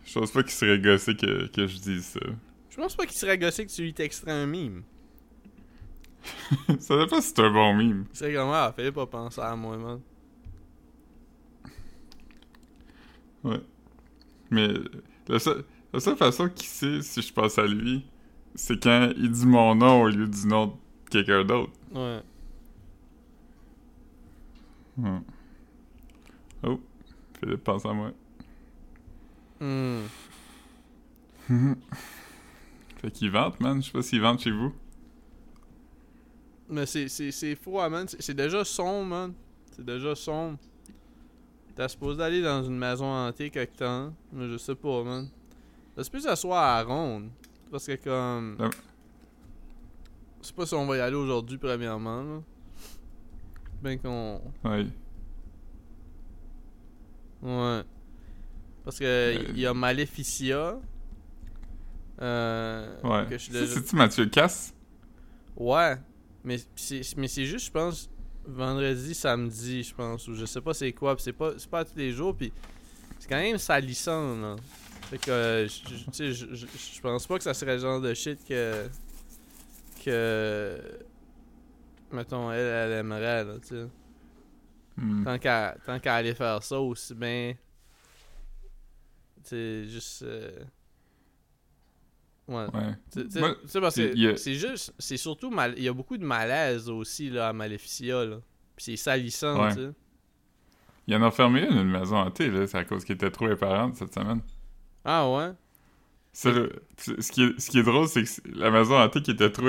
Je 0.04 0.18
pense 0.18 0.30
pas 0.30 0.42
qu'il 0.42 0.52
serait 0.52 0.78
gossé 0.78 1.16
que, 1.16 1.46
que 1.46 1.66
je 1.66 1.78
dise 1.78 2.04
ça. 2.04 2.20
Je 2.70 2.76
pense 2.76 2.94
pas 2.94 3.06
qu'il 3.06 3.16
serait 3.16 3.38
gossé 3.38 3.64
que 3.64 3.72
tu 3.72 3.82
lui 3.82 3.94
texterais 3.94 4.32
un 4.32 4.46
meme. 4.46 4.82
ça 6.78 6.96
dépend 6.96 7.20
si 7.20 7.28
c'est 7.28 7.40
un 7.40 7.50
bon 7.50 7.74
meme. 7.74 8.04
C'est 8.12 8.32
comme, 8.32 8.50
ah, 8.52 8.72
fallait 8.74 8.92
pas 8.92 9.06
penser 9.06 9.40
à 9.40 9.54
moi, 9.56 9.76
man. 9.76 10.00
Ouais. 13.44 13.60
Mais 14.50 14.68
la 15.28 15.38
seule, 15.38 15.64
la 15.92 16.00
seule 16.00 16.16
façon 16.16 16.48
qu'il 16.48 16.66
sait 16.66 17.02
si 17.02 17.22
je 17.22 17.32
pense 17.32 17.58
à 17.58 17.66
lui, 17.66 18.04
c'est 18.54 18.82
quand 18.82 19.10
il 19.16 19.30
dit 19.30 19.46
mon 19.46 19.74
nom 19.74 20.02
au 20.02 20.08
lieu 20.08 20.26
du 20.26 20.46
nom 20.46 20.66
de 20.66 20.72
quelqu'un 21.10 21.44
d'autre. 21.44 21.72
Ouais. 21.92 22.20
Hmm. 24.96 25.18
Oh, 26.62 26.80
Philippe 27.38 27.64
pense 27.64 27.84
à 27.84 27.92
moi. 27.92 28.12
Hmm. 29.60 30.02
Fait 33.00 33.10
qu'il 33.10 33.30
vante, 33.30 33.60
man. 33.60 33.82
Je 33.82 33.86
sais 33.86 33.92
pas 33.92 34.02
s'il 34.02 34.20
vante 34.20 34.40
chez 34.40 34.50
vous. 34.50 34.72
Mais 36.68 36.86
c'est, 36.86 37.08
c'est 37.08 37.54
froid, 37.54 37.88
man. 37.88 38.06
C'est, 38.08 38.34
déjà 38.34 38.64
sombre, 38.64 39.06
man. 39.06 39.32
C'est 39.70 39.84
déjà 39.84 40.14
sombre. 40.14 40.58
T'es 41.74 41.88
supposé 41.88 42.22
aller 42.22 42.42
dans 42.42 42.62
une 42.64 42.78
maison 42.78 43.04
hantée 43.06 43.50
quelque 43.50 43.76
temps. 43.76 44.12
Mais 44.32 44.48
je 44.48 44.56
sais 44.56 44.74
pas, 44.74 45.02
man. 45.04 45.28
T'es 45.94 46.04
supposé 46.04 46.28
s'asseoir 46.28 46.62
à 46.62 46.82
la 46.82 46.84
ronde. 46.88 47.30
Parce 47.70 47.86
que 47.86 47.96
comme... 47.96 48.56
Ah. 48.60 48.70
Je 50.42 50.48
sais 50.48 50.54
pas 50.54 50.66
si 50.66 50.74
on 50.74 50.86
va 50.86 50.96
y 50.96 51.00
aller 51.00 51.16
aujourd'hui, 51.16 51.58
premièrement, 51.58 52.22
là. 52.22 52.40
Ben 53.82 53.98
qu'on... 53.98 54.40
Ouais. 54.64 54.86
Ouais. 57.42 57.82
Parce 58.84 58.98
que 58.98 59.04
Euh. 59.04 59.52
y 59.54 59.66
a 59.66 59.74
Maleficia. 59.74 60.78
Euh, 62.22 62.96
Ouais. 63.02 63.38
C'est-tu 63.38 63.94
Mathieu 63.96 64.26
Casse? 64.26 64.72
Ouais. 65.56 65.96
Mais 66.46 66.56
c'est 66.76 67.02
mais 67.18 67.26
c'est 67.28 67.44
juste, 67.44 67.66
je 67.66 67.70
pense, 67.72 68.08
vendredi, 68.46 69.14
samedi, 69.14 69.82
je 69.82 69.94
pense. 69.94 70.26
Ou 70.28 70.34
je 70.36 70.46
sais 70.46 70.60
pas 70.62 70.72
c'est 70.72 70.92
quoi. 70.92 71.14
C'est 71.18 71.32
pas, 71.34 71.52
c'est 71.58 71.68
pas 71.68 71.84
tous 71.84 71.96
les 71.96 72.12
jours. 72.12 72.34
Puis 72.36 72.52
c'est 73.18 73.28
quand 73.28 73.36
même 73.36 73.58
salissant, 73.58 74.36
là. 74.36 74.56
Fait 75.10 75.18
que, 75.18 75.30
euh, 75.30 75.68
je- 75.68 77.00
pense 77.00 77.26
pas 77.26 77.36
que 77.38 77.44
ça 77.44 77.52
serait 77.52 77.74
le 77.74 77.80
genre 77.82 78.00
de 78.00 78.14
shit 78.14 78.38
que. 78.48 78.88
que. 80.04 80.80
Mettons, 82.12 82.52
elle, 82.52 82.60
elle 82.60 82.92
aimerait, 83.00 83.44
là, 83.44 83.54
tu 83.60 83.66
sais. 83.68 83.86
Hmm. 84.96 85.24
Tant 85.24 85.38
qu'à 85.38 85.76
tant 85.84 85.98
qu'à 85.98 86.14
aller 86.14 86.34
faire 86.34 86.62
ça 86.62 86.80
aussi 86.80 87.14
bien. 87.14 87.54
Tu 89.42 89.48
sais, 89.50 89.84
juste. 89.88 90.22
euh, 90.22 90.60
Ouais. 92.48 92.66
Tu 93.12 93.28
sais, 93.30 93.80
parce 93.80 93.96
que 93.96 94.32
a- 94.32 94.36
c'est 94.36 94.54
juste. 94.54 94.94
C'est 94.98 95.16
surtout. 95.16 95.50
mal- 95.50 95.74
Il 95.76 95.82
y 95.82 95.88
a 95.88 95.92
beaucoup 95.92 96.16
de 96.16 96.24
malaise 96.24 96.88
aussi, 96.88 97.28
là, 97.30 97.48
à 97.48 97.52
Maleficia, 97.52 98.24
là. 98.24 98.36
Puis 98.76 98.84
c'est 98.84 98.96
salissant, 98.96 99.60
Ouais. 99.62 99.74
tu 99.74 99.80
sais. 99.80 99.90
Il 101.08 101.16
en 101.16 101.22
a 101.22 101.30
fermé 101.30 101.66
une, 101.68 101.76
une 101.78 101.90
maison 101.90 102.16
hantée, 102.16 102.48
là. 102.50 102.66
C'est 102.66 102.78
à 102.78 102.84
cause 102.84 103.04
qu'il 103.04 103.14
était 103.16 103.30
trop 103.30 103.48
éparante 103.50 103.96
cette 103.96 104.12
semaine. 104.14 104.40
Ah 105.04 105.28
ouais? 105.30 105.50
C'est 106.32 106.52
le- 106.52 106.72
c'est- 106.96 107.20
ce, 107.22 107.32
qui 107.32 107.44
est, 107.44 107.58
ce 107.60 107.70
qui 107.70 107.78
est 107.78 107.82
drôle, 107.82 108.06
c'est 108.08 108.22
que 108.22 108.28
c'est- 108.28 108.46
la 108.54 108.70
maison 108.70 108.96
hantée 108.96 109.22
qui 109.22 109.30
était 109.32 109.50
trop 109.50 109.68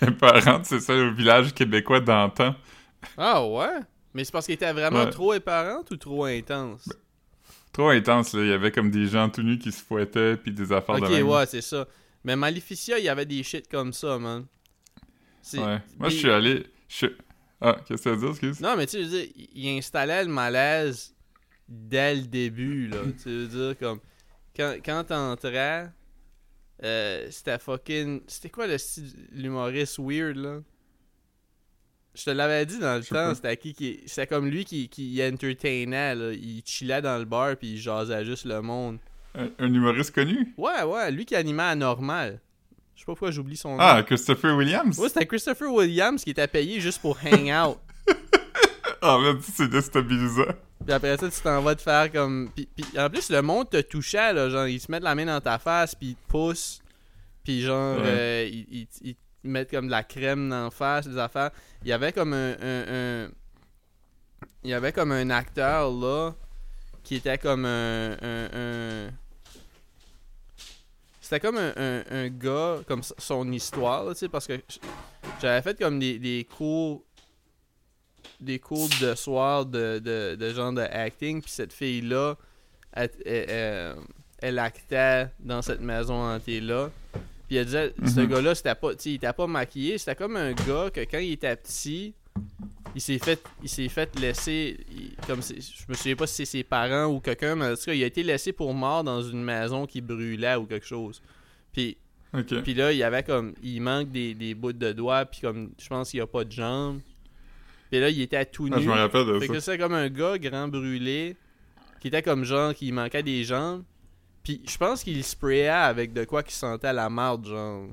éparante, 0.02 0.64
c'est 0.64 0.80
celle 0.80 1.08
au 1.08 1.12
village 1.14 1.52
québécois 1.54 2.00
d'antan. 2.00 2.54
Ah 3.18 3.44
ouais? 3.46 3.80
Mais 4.14 4.24
c'est 4.24 4.32
parce 4.32 4.46
qu'elle 4.46 4.54
était 4.54 4.72
vraiment 4.72 5.04
Ouais. 5.04 5.10
trop 5.10 5.34
éparante 5.34 5.90
ou 5.90 5.96
trop 5.96 6.24
intense? 6.24 6.88
Trop 7.72 7.88
intense, 7.90 8.32
là. 8.32 8.42
Il 8.42 8.48
y 8.48 8.52
avait 8.52 8.72
comme 8.72 8.90
des 8.90 9.06
gens 9.06 9.28
tout 9.28 9.42
nus 9.42 9.58
qui 9.58 9.70
se 9.70 9.82
fouettaient, 9.84 10.36
puis 10.36 10.50
des 10.52 10.72
affaires 10.72 10.94
ok, 10.96 11.02
de 11.02 11.08
même. 11.08 11.28
ouais, 11.28 11.46
c'est 11.46 11.60
ça. 11.60 11.86
Mais 12.26 12.34
Maleficia, 12.34 12.98
il 12.98 13.04
y 13.04 13.08
avait 13.08 13.24
des 13.24 13.44
shit 13.44 13.68
comme 13.68 13.92
ça, 13.92 14.18
man. 14.18 14.46
Ouais. 15.54 15.78
Moi, 15.96 16.08
je 16.08 16.16
suis 16.16 16.28
allé... 16.28 16.66
je 16.88 17.06
Ah, 17.60 17.76
qu'est-ce 17.86 18.02
que 18.02 18.08
tu 18.08 18.16
veux 18.16 18.20
dire, 18.20 18.30
excuse? 18.30 18.60
Non, 18.60 18.76
mais 18.76 18.86
tu 18.86 18.96
sais, 18.96 19.04
je 19.04 19.08
veux 19.08 19.20
dire, 19.22 19.32
il 19.54 19.78
installait 19.78 20.24
le 20.24 20.28
malaise 20.28 21.14
dès 21.68 22.16
le 22.16 22.22
début, 22.22 22.88
là. 22.88 22.98
tu 23.22 23.28
veux 23.28 23.46
dire, 23.46 23.78
comme. 23.78 24.00
Quand, 24.56 24.74
quand 24.84 25.04
t'entrais, 25.04 25.88
euh, 26.82 27.28
c'était 27.30 27.60
fucking. 27.60 28.22
C'était 28.26 28.50
quoi 28.50 28.66
le 28.66 28.76
style, 28.76 29.12
l'humoriste 29.30 30.00
weird, 30.00 30.36
là? 30.36 30.62
Je 32.12 32.24
te 32.24 32.30
l'avais 32.30 32.66
dit 32.66 32.80
dans 32.80 32.96
le 32.96 33.04
temps, 33.04 33.36
c'était 33.36 33.56
qui 33.56 33.72
qui. 33.72 34.00
C'était 34.06 34.26
comme 34.26 34.48
lui 34.48 34.64
qui, 34.64 34.88
qui 34.88 35.22
entertainait, 35.22 36.16
là. 36.16 36.32
Il 36.32 36.60
chillait 36.64 37.02
dans 37.02 37.18
le 37.18 37.24
bar 37.24 37.54
puis 37.56 37.74
il 37.74 37.78
jasait 37.78 38.24
juste 38.24 38.46
le 38.46 38.60
monde. 38.62 38.98
Un, 39.36 39.48
un 39.58 39.72
humoriste 39.74 40.14
connu? 40.14 40.54
Ouais, 40.56 40.82
ouais, 40.82 41.10
lui 41.10 41.24
qui 41.26 41.36
animait 41.36 41.62
à 41.62 41.74
normal. 41.74 42.40
Je 42.94 43.00
sais 43.00 43.04
pas 43.06 43.12
pourquoi 43.12 43.30
j'oublie 43.30 43.56
son 43.56 43.72
nom. 43.72 43.78
Ah, 43.80 44.02
Christopher 44.02 44.56
Williams? 44.56 44.98
Ouais, 44.98 45.08
c'était 45.08 45.26
Christopher 45.26 45.70
Williams 45.70 46.24
qui 46.24 46.30
était 46.30 46.46
payé 46.46 46.80
juste 46.80 47.00
pour 47.00 47.18
hang 47.24 47.50
out. 47.50 47.78
Ah, 49.02 49.18
mais 49.20 49.38
c'est 49.42 49.68
déstabilisant. 49.68 50.52
Puis 50.84 50.92
après 50.92 51.16
ça, 51.18 51.28
tu 51.28 51.40
t'en 51.40 51.60
vas 51.60 51.74
te 51.74 51.82
faire 51.82 52.10
comme. 52.10 52.50
Puis, 52.56 52.66
puis 52.74 52.98
en 52.98 53.10
plus, 53.10 53.28
le 53.30 53.42
monde 53.42 53.68
te 53.68 53.80
touchait, 53.82 54.32
là. 54.32 54.48
Genre, 54.48 54.66
ils 54.66 54.80
se 54.80 54.90
mettent 54.90 55.02
la 55.02 55.14
main 55.14 55.26
dans 55.26 55.40
ta 55.40 55.58
face, 55.58 55.94
puis 55.94 56.08
ils 56.08 56.14
te 56.16 56.26
poussent. 56.26 56.80
Puis 57.44 57.60
genre, 57.60 57.98
Ouais. 57.98 58.04
euh, 58.06 58.48
ils, 58.50 58.66
ils- 58.72 58.88
ils 59.02 59.14
te 59.14 59.18
mettent 59.44 59.70
comme 59.70 59.86
de 59.86 59.90
la 59.90 60.02
crème 60.02 60.48
dans 60.48 60.64
la 60.64 60.70
face, 60.70 61.06
des 61.06 61.18
affaires. 61.18 61.50
Il 61.82 61.88
y 61.88 61.92
avait 61.92 62.10
comme 62.12 62.32
un. 62.32 62.52
un- 62.60 63.24
un- 63.26 63.28
Il 64.64 64.70
y 64.70 64.74
avait 64.74 64.92
comme 64.92 65.12
un 65.12 65.28
acteur, 65.30 65.90
là, 65.92 66.32
qui 67.04 67.16
était 67.16 67.38
comme 67.38 67.64
un- 67.66 68.16
C'était 71.28 71.40
comme 71.40 71.56
un, 71.58 71.72
un- 71.76 72.04
un 72.08 72.28
gars, 72.28 72.78
comme 72.86 73.02
son 73.02 73.50
histoire, 73.50 74.04
là, 74.04 74.12
tu 74.14 74.20
sais, 74.20 74.28
parce 74.28 74.46
que 74.46 74.60
j'avais 75.42 75.60
fait 75.60 75.76
comme 75.76 75.98
des, 75.98 76.20
des 76.20 76.44
cours 76.44 77.02
des 78.40 78.60
cours 78.60 78.88
de 79.00 79.12
soir 79.16 79.66
de, 79.66 79.98
de, 79.98 80.36
de 80.36 80.54
genre 80.54 80.72
de 80.72 80.82
acting, 80.82 81.42
puis 81.42 81.50
cette 81.50 81.72
fille-là, 81.72 82.36
elle, 82.92 83.10
elle, 83.24 83.50
elle- 83.50 83.96
elle 84.38 84.58
actait 84.60 85.26
dans 85.40 85.62
cette 85.62 85.80
maison 85.80 86.14
hantée-là. 86.14 86.90
Puis 87.48 87.56
elle 87.56 87.64
disait, 87.64 87.92
ce 88.06 88.20
Mhm. 88.20 88.26
gars-là, 88.28 88.54
c'était 88.54 88.74
pas, 88.76 88.90
il 89.04 89.14
était 89.14 89.32
pas 89.32 89.46
maquillé, 89.48 89.98
c'était 89.98 90.14
comme 90.14 90.36
un 90.36 90.52
gars 90.52 90.90
que 90.94 91.00
quand 91.00 91.18
il 91.18 91.32
était 91.32 91.56
petit, 91.56 92.14
il 92.96 93.00
s'est 93.00 93.18
fait, 93.18 93.40
il 93.62 93.68
s'est 93.68 93.88
fait 93.88 94.18
laisser, 94.18 94.78
il- 94.90 95.14
comme 95.26 95.40
c'est- 95.42 95.60
je 95.60 95.84
me 95.88 95.94
souviens 95.94 96.16
pas 96.16 96.26
si 96.26 96.34
c'est 96.36 96.44
ses 96.46 96.64
parents 96.64 97.04
ou 97.06 97.20
quelqu'un, 97.20 97.54
mais 97.54 97.66
en 97.66 97.74
tout 97.76 97.84
cas, 97.84 97.92
il 97.92 98.02
a 98.02 98.06
été 98.06 98.22
laissé 98.24 98.52
pour 98.52 98.74
mort 98.74 99.04
dans 99.04 99.22
une 99.22 99.44
maison 99.44 99.86
qui 99.86 100.00
brûlait 100.00 100.56
ou 100.56 100.64
quelque 100.66 100.86
chose. 100.86 101.22
Puis 101.72 101.96
puis 102.62 102.74
là, 102.74 102.92
il 102.92 102.98
y 102.98 103.02
avait 103.02 103.22
comme. 103.22 103.54
Il 103.62 103.80
manque 103.80 104.10
des, 104.10 104.34
des 104.34 104.54
bouts 104.54 104.72
de 104.72 104.92
doigts, 104.92 105.24
puis 105.26 105.40
comme. 105.42 105.70
Je 105.80 105.88
pense 105.88 106.10
qu'il 106.10 106.20
a 106.20 106.26
pas 106.26 106.44
de 106.44 106.52
jambes. 106.52 107.00
Puis 107.90 108.00
là, 108.00 108.10
il 108.10 108.20
était 108.20 108.44
tout 108.44 108.68
Ah, 108.72 108.76
nu. 108.78 108.82
je 108.82 108.88
me 108.88 108.94
rappelle 108.94 109.26
de 109.26 109.38
fait 109.40 109.46
ça. 109.46 109.52
que 109.54 109.60
c'était 109.60 109.78
comme 109.78 109.94
un 109.94 110.08
gars 110.08 110.36
grand 110.38 110.68
brûlé, 110.68 111.36
qui 112.00 112.08
était 112.08 112.22
comme 112.22 112.44
genre, 112.44 112.74
qui 112.74 112.90
manquait 112.92 113.22
des 113.22 113.44
jambes. 113.44 113.84
Puis 114.42 114.60
je 114.68 114.76
pense 114.76 115.02
qu'il 115.04 115.22
sprayait 115.24 115.68
avec 115.68 116.12
de 116.12 116.24
quoi 116.24 116.42
qui 116.42 116.54
sentait 116.54 116.92
la 116.92 117.08
marde, 117.08 117.46
genre. 117.46 117.88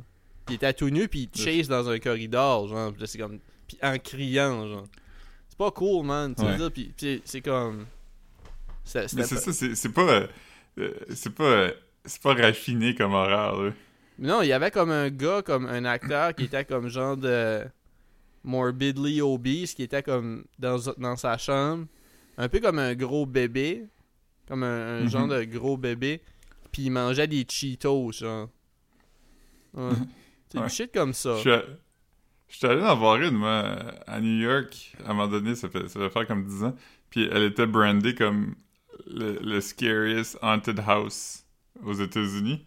Il 0.49 0.55
était 0.55 0.73
tout 0.73 0.89
nu, 0.89 1.07
puis 1.07 1.29
il 1.33 1.41
chase 1.41 1.67
dans 1.69 1.87
un 1.89 1.99
corridor, 1.99 2.67
genre. 2.67 2.91
C'est 3.05 3.17
comme. 3.19 3.39
Puis 3.67 3.77
en 3.81 3.97
criant, 3.97 4.67
genre. 4.67 4.87
C'est 5.49 5.57
pas 5.57 5.71
cool, 5.71 6.05
man. 6.05 6.33
Tu 6.35 6.41
Ouais. 6.43 6.51
veux 6.57 6.69
dire, 6.69 6.71
puis, 6.71 7.21
c'est 7.25 7.41
comme. 7.41 7.85
c'est- 8.83 9.13
Mais 9.13 9.23
c'est 9.23 9.35
pas- 9.35 9.41
ça, 9.41 9.53
c'est 9.53 9.75
c'est 9.75 9.89
pas. 9.93 10.27
euh, 10.79 10.91
c'est 11.13 11.33
pas. 11.33 11.43
euh, 11.43 11.71
c'est 12.05 12.21
pas 12.21 12.33
raffiné 12.33 12.95
comme 12.95 13.13
horreur, 13.13 13.61
là. 13.63 13.71
Non, 14.19 14.41
il 14.41 14.47
y 14.49 14.53
avait 14.53 14.71
comme 14.71 14.91
un 14.91 15.09
gars, 15.09 15.41
comme 15.41 15.65
un 15.65 15.85
acteur 15.85 16.35
qui 16.35 16.43
était 16.45 16.65
comme 16.65 16.87
genre 16.89 17.17
de 17.17 17.63
morbidly 18.43 19.21
obese, 19.21 19.73
qui 19.73 19.83
était 19.83 20.03
comme 20.03 20.43
dans, 20.59 20.77
dans 20.97 21.15
sa 21.15 21.37
chambre, 21.37 21.85
un 22.37 22.49
peu 22.49 22.59
comme 22.59 22.79
un 22.79 22.93
gros 22.93 23.25
bébé, 23.25 23.85
comme 24.47 24.63
un, 24.63 24.99
un 24.99 25.01
Mhm. 25.03 25.09
genre 25.09 25.27
de 25.27 25.43
gros 25.45 25.77
bébé, 25.77 26.21
puis 26.71 26.83
il 26.83 26.89
mangeait 26.91 27.27
des 27.27 27.45
Cheetos, 27.49 28.11
genre. 28.11 28.49
Ouais. 29.73 29.91
C'est 30.49 30.59
Ouais. 30.59 30.67
du 30.67 30.73
shit 30.73 30.91
comme 30.93 31.13
ça. 31.13 31.35
Je 31.37 31.39
suis 31.41 31.51
à- 31.51 31.63
je 32.49 32.57
suis 32.57 32.67
allé 32.67 32.81
en 32.81 32.95
voir 32.95 33.21
une, 33.21 33.35
moi, 33.35 33.77
à 34.07 34.19
New 34.19 34.41
York, 34.41 34.95
à 35.05 35.11
un 35.11 35.13
moment 35.13 35.27
donné, 35.27 35.55
ça 35.55 35.69
fait, 35.69 35.87
ça 35.87 35.99
fait 35.99 36.09
faire 36.09 36.27
comme 36.27 36.45
10 36.45 36.63
ans. 36.63 36.75
Puis 37.09 37.27
elle 37.31 37.43
était 37.43 37.65
brandée 37.65 38.15
comme 38.15 38.55
le, 39.07 39.39
le 39.41 39.61
scariest 39.61 40.37
haunted 40.41 40.79
house 40.85 41.45
aux 41.83 41.93
États-Unis. 41.93 42.65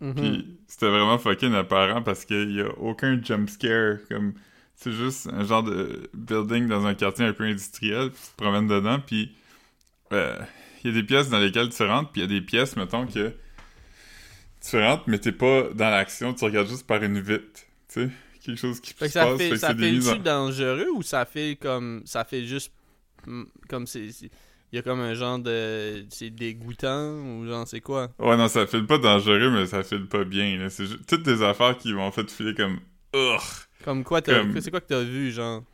Mhm. 0.00 0.14
Puis 0.14 0.58
c'était 0.66 0.88
vraiment 0.88 1.18
fucking 1.18 1.54
apparent 1.54 2.02
parce 2.02 2.24
qu'il 2.24 2.52
y 2.52 2.60
a 2.60 2.68
aucun 2.78 3.20
jump 3.22 3.50
scare. 3.50 3.98
Comme, 4.08 4.34
c'est 4.80 4.92
juste 4.92 5.28
un 5.30 5.44
genre 5.44 5.62
de 5.62 6.10
building 6.14 6.66
dans 6.66 6.86
un 6.86 6.94
quartier 6.94 7.26
un 7.26 7.32
peu 7.34 7.44
industriel, 7.44 8.10
puis 8.10 8.20
tu 8.24 8.30
te 8.30 8.42
promènes 8.42 8.66
dedans, 8.66 8.98
puis 8.98 9.36
euh, 10.12 10.38
il 10.82 10.90
y 10.90 10.94
a 10.94 11.00
des 11.00 11.06
pièces 11.06 11.28
dans 11.28 11.38
lesquelles 11.38 11.68
tu 11.68 11.82
rentres, 11.82 12.10
puis 12.10 12.22
il 12.22 12.24
y 12.24 12.34
a 12.34 12.40
des 12.40 12.44
pièces, 12.44 12.76
mettons, 12.76 13.06
que 13.06 13.34
tu 14.62 14.78
rentres, 14.78 15.04
mais 15.06 15.18
t'es 15.18 15.32
pas 15.32 15.64
dans 15.74 15.90
l'action, 15.90 16.32
tu 16.32 16.44
regardes 16.46 16.68
juste 16.68 16.86
par 16.86 17.02
une 17.02 17.20
vitre, 17.20 17.60
tu 17.92 18.06
sais, 18.06 18.10
quelque 18.44 18.58
chose 18.58 18.80
qui 18.80 18.92
Fait 18.92 19.06
que 19.06 19.06
se 19.06 19.12
ça 19.12 19.26
passe, 19.26 19.38
fait, 19.38 19.44
fait 19.48 19.50
que 19.54 19.56
ça 19.58 19.74
fait 19.74 20.08
en- 20.10 20.14
tu 20.16 20.18
dangereux 20.20 20.88
ou 20.94 21.02
ça 21.02 21.24
fait 21.24 21.56
comme. 21.60 22.02
Ça 22.04 22.24
fait 22.24 22.44
juste. 22.44 22.72
mm, 23.26 23.44
Comme 23.68 23.86
c'est. 23.86 24.06
Il 24.72 24.76
y 24.76 24.78
a 24.78 24.82
comme 24.82 25.00
un 25.00 25.14
genre 25.14 25.38
de. 25.38 26.04
C'est 26.10 26.30
dégoûtant 26.30 27.14
ou 27.20 27.46
genre 27.46 27.66
c'est 27.66 27.80
quoi? 27.80 28.10
Ouais, 28.18 28.36
non, 28.36 28.46
ça 28.48 28.66
file 28.66 28.86
pas 28.86 28.98
dangereux, 28.98 29.50
mais 29.50 29.66
ça 29.66 29.82
file 29.82 30.06
pas 30.06 30.24
bien. 30.24 30.68
C'est 30.70 30.86
ju- 30.86 30.98
toutes 31.08 31.22
des 31.24 31.42
affaires 31.42 31.76
qui 31.76 31.92
m'ont 31.92 32.10
fait 32.12 32.30
filer 32.30 32.54
comme... 32.54 32.78
Comme 33.84 34.04
quoi 34.04 34.22
t'as. 34.22 34.40
Comme- 34.40 34.60
C'est 34.60 34.70
quoi 34.70 34.80
que 34.80 34.86
t'as 34.86 35.02
vu, 35.02 35.32
genre? 35.32 35.64